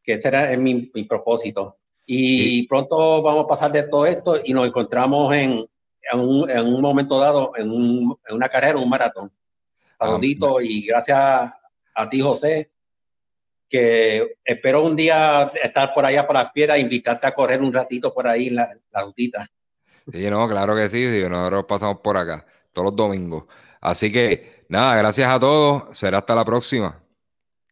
[0.04, 1.78] que ese era mi, propósito.
[2.06, 5.66] Y pronto vamos a pasar de todo esto y nos encontramos en,
[6.12, 9.32] en un, momento dado, en, una carrera, un maratón.
[10.00, 12.72] Ah, Saludito y gracias a ti, José,
[13.70, 18.14] que espero un día estar por allá para las piedras, invitarte a correr un ratito
[18.14, 19.50] por ahí en la, la rutita.
[20.12, 23.46] Sí, no, claro que sí, nosotros pasamos por acá todos los domingos.
[23.80, 27.02] Así que nada, gracias a todos, será hasta la próxima.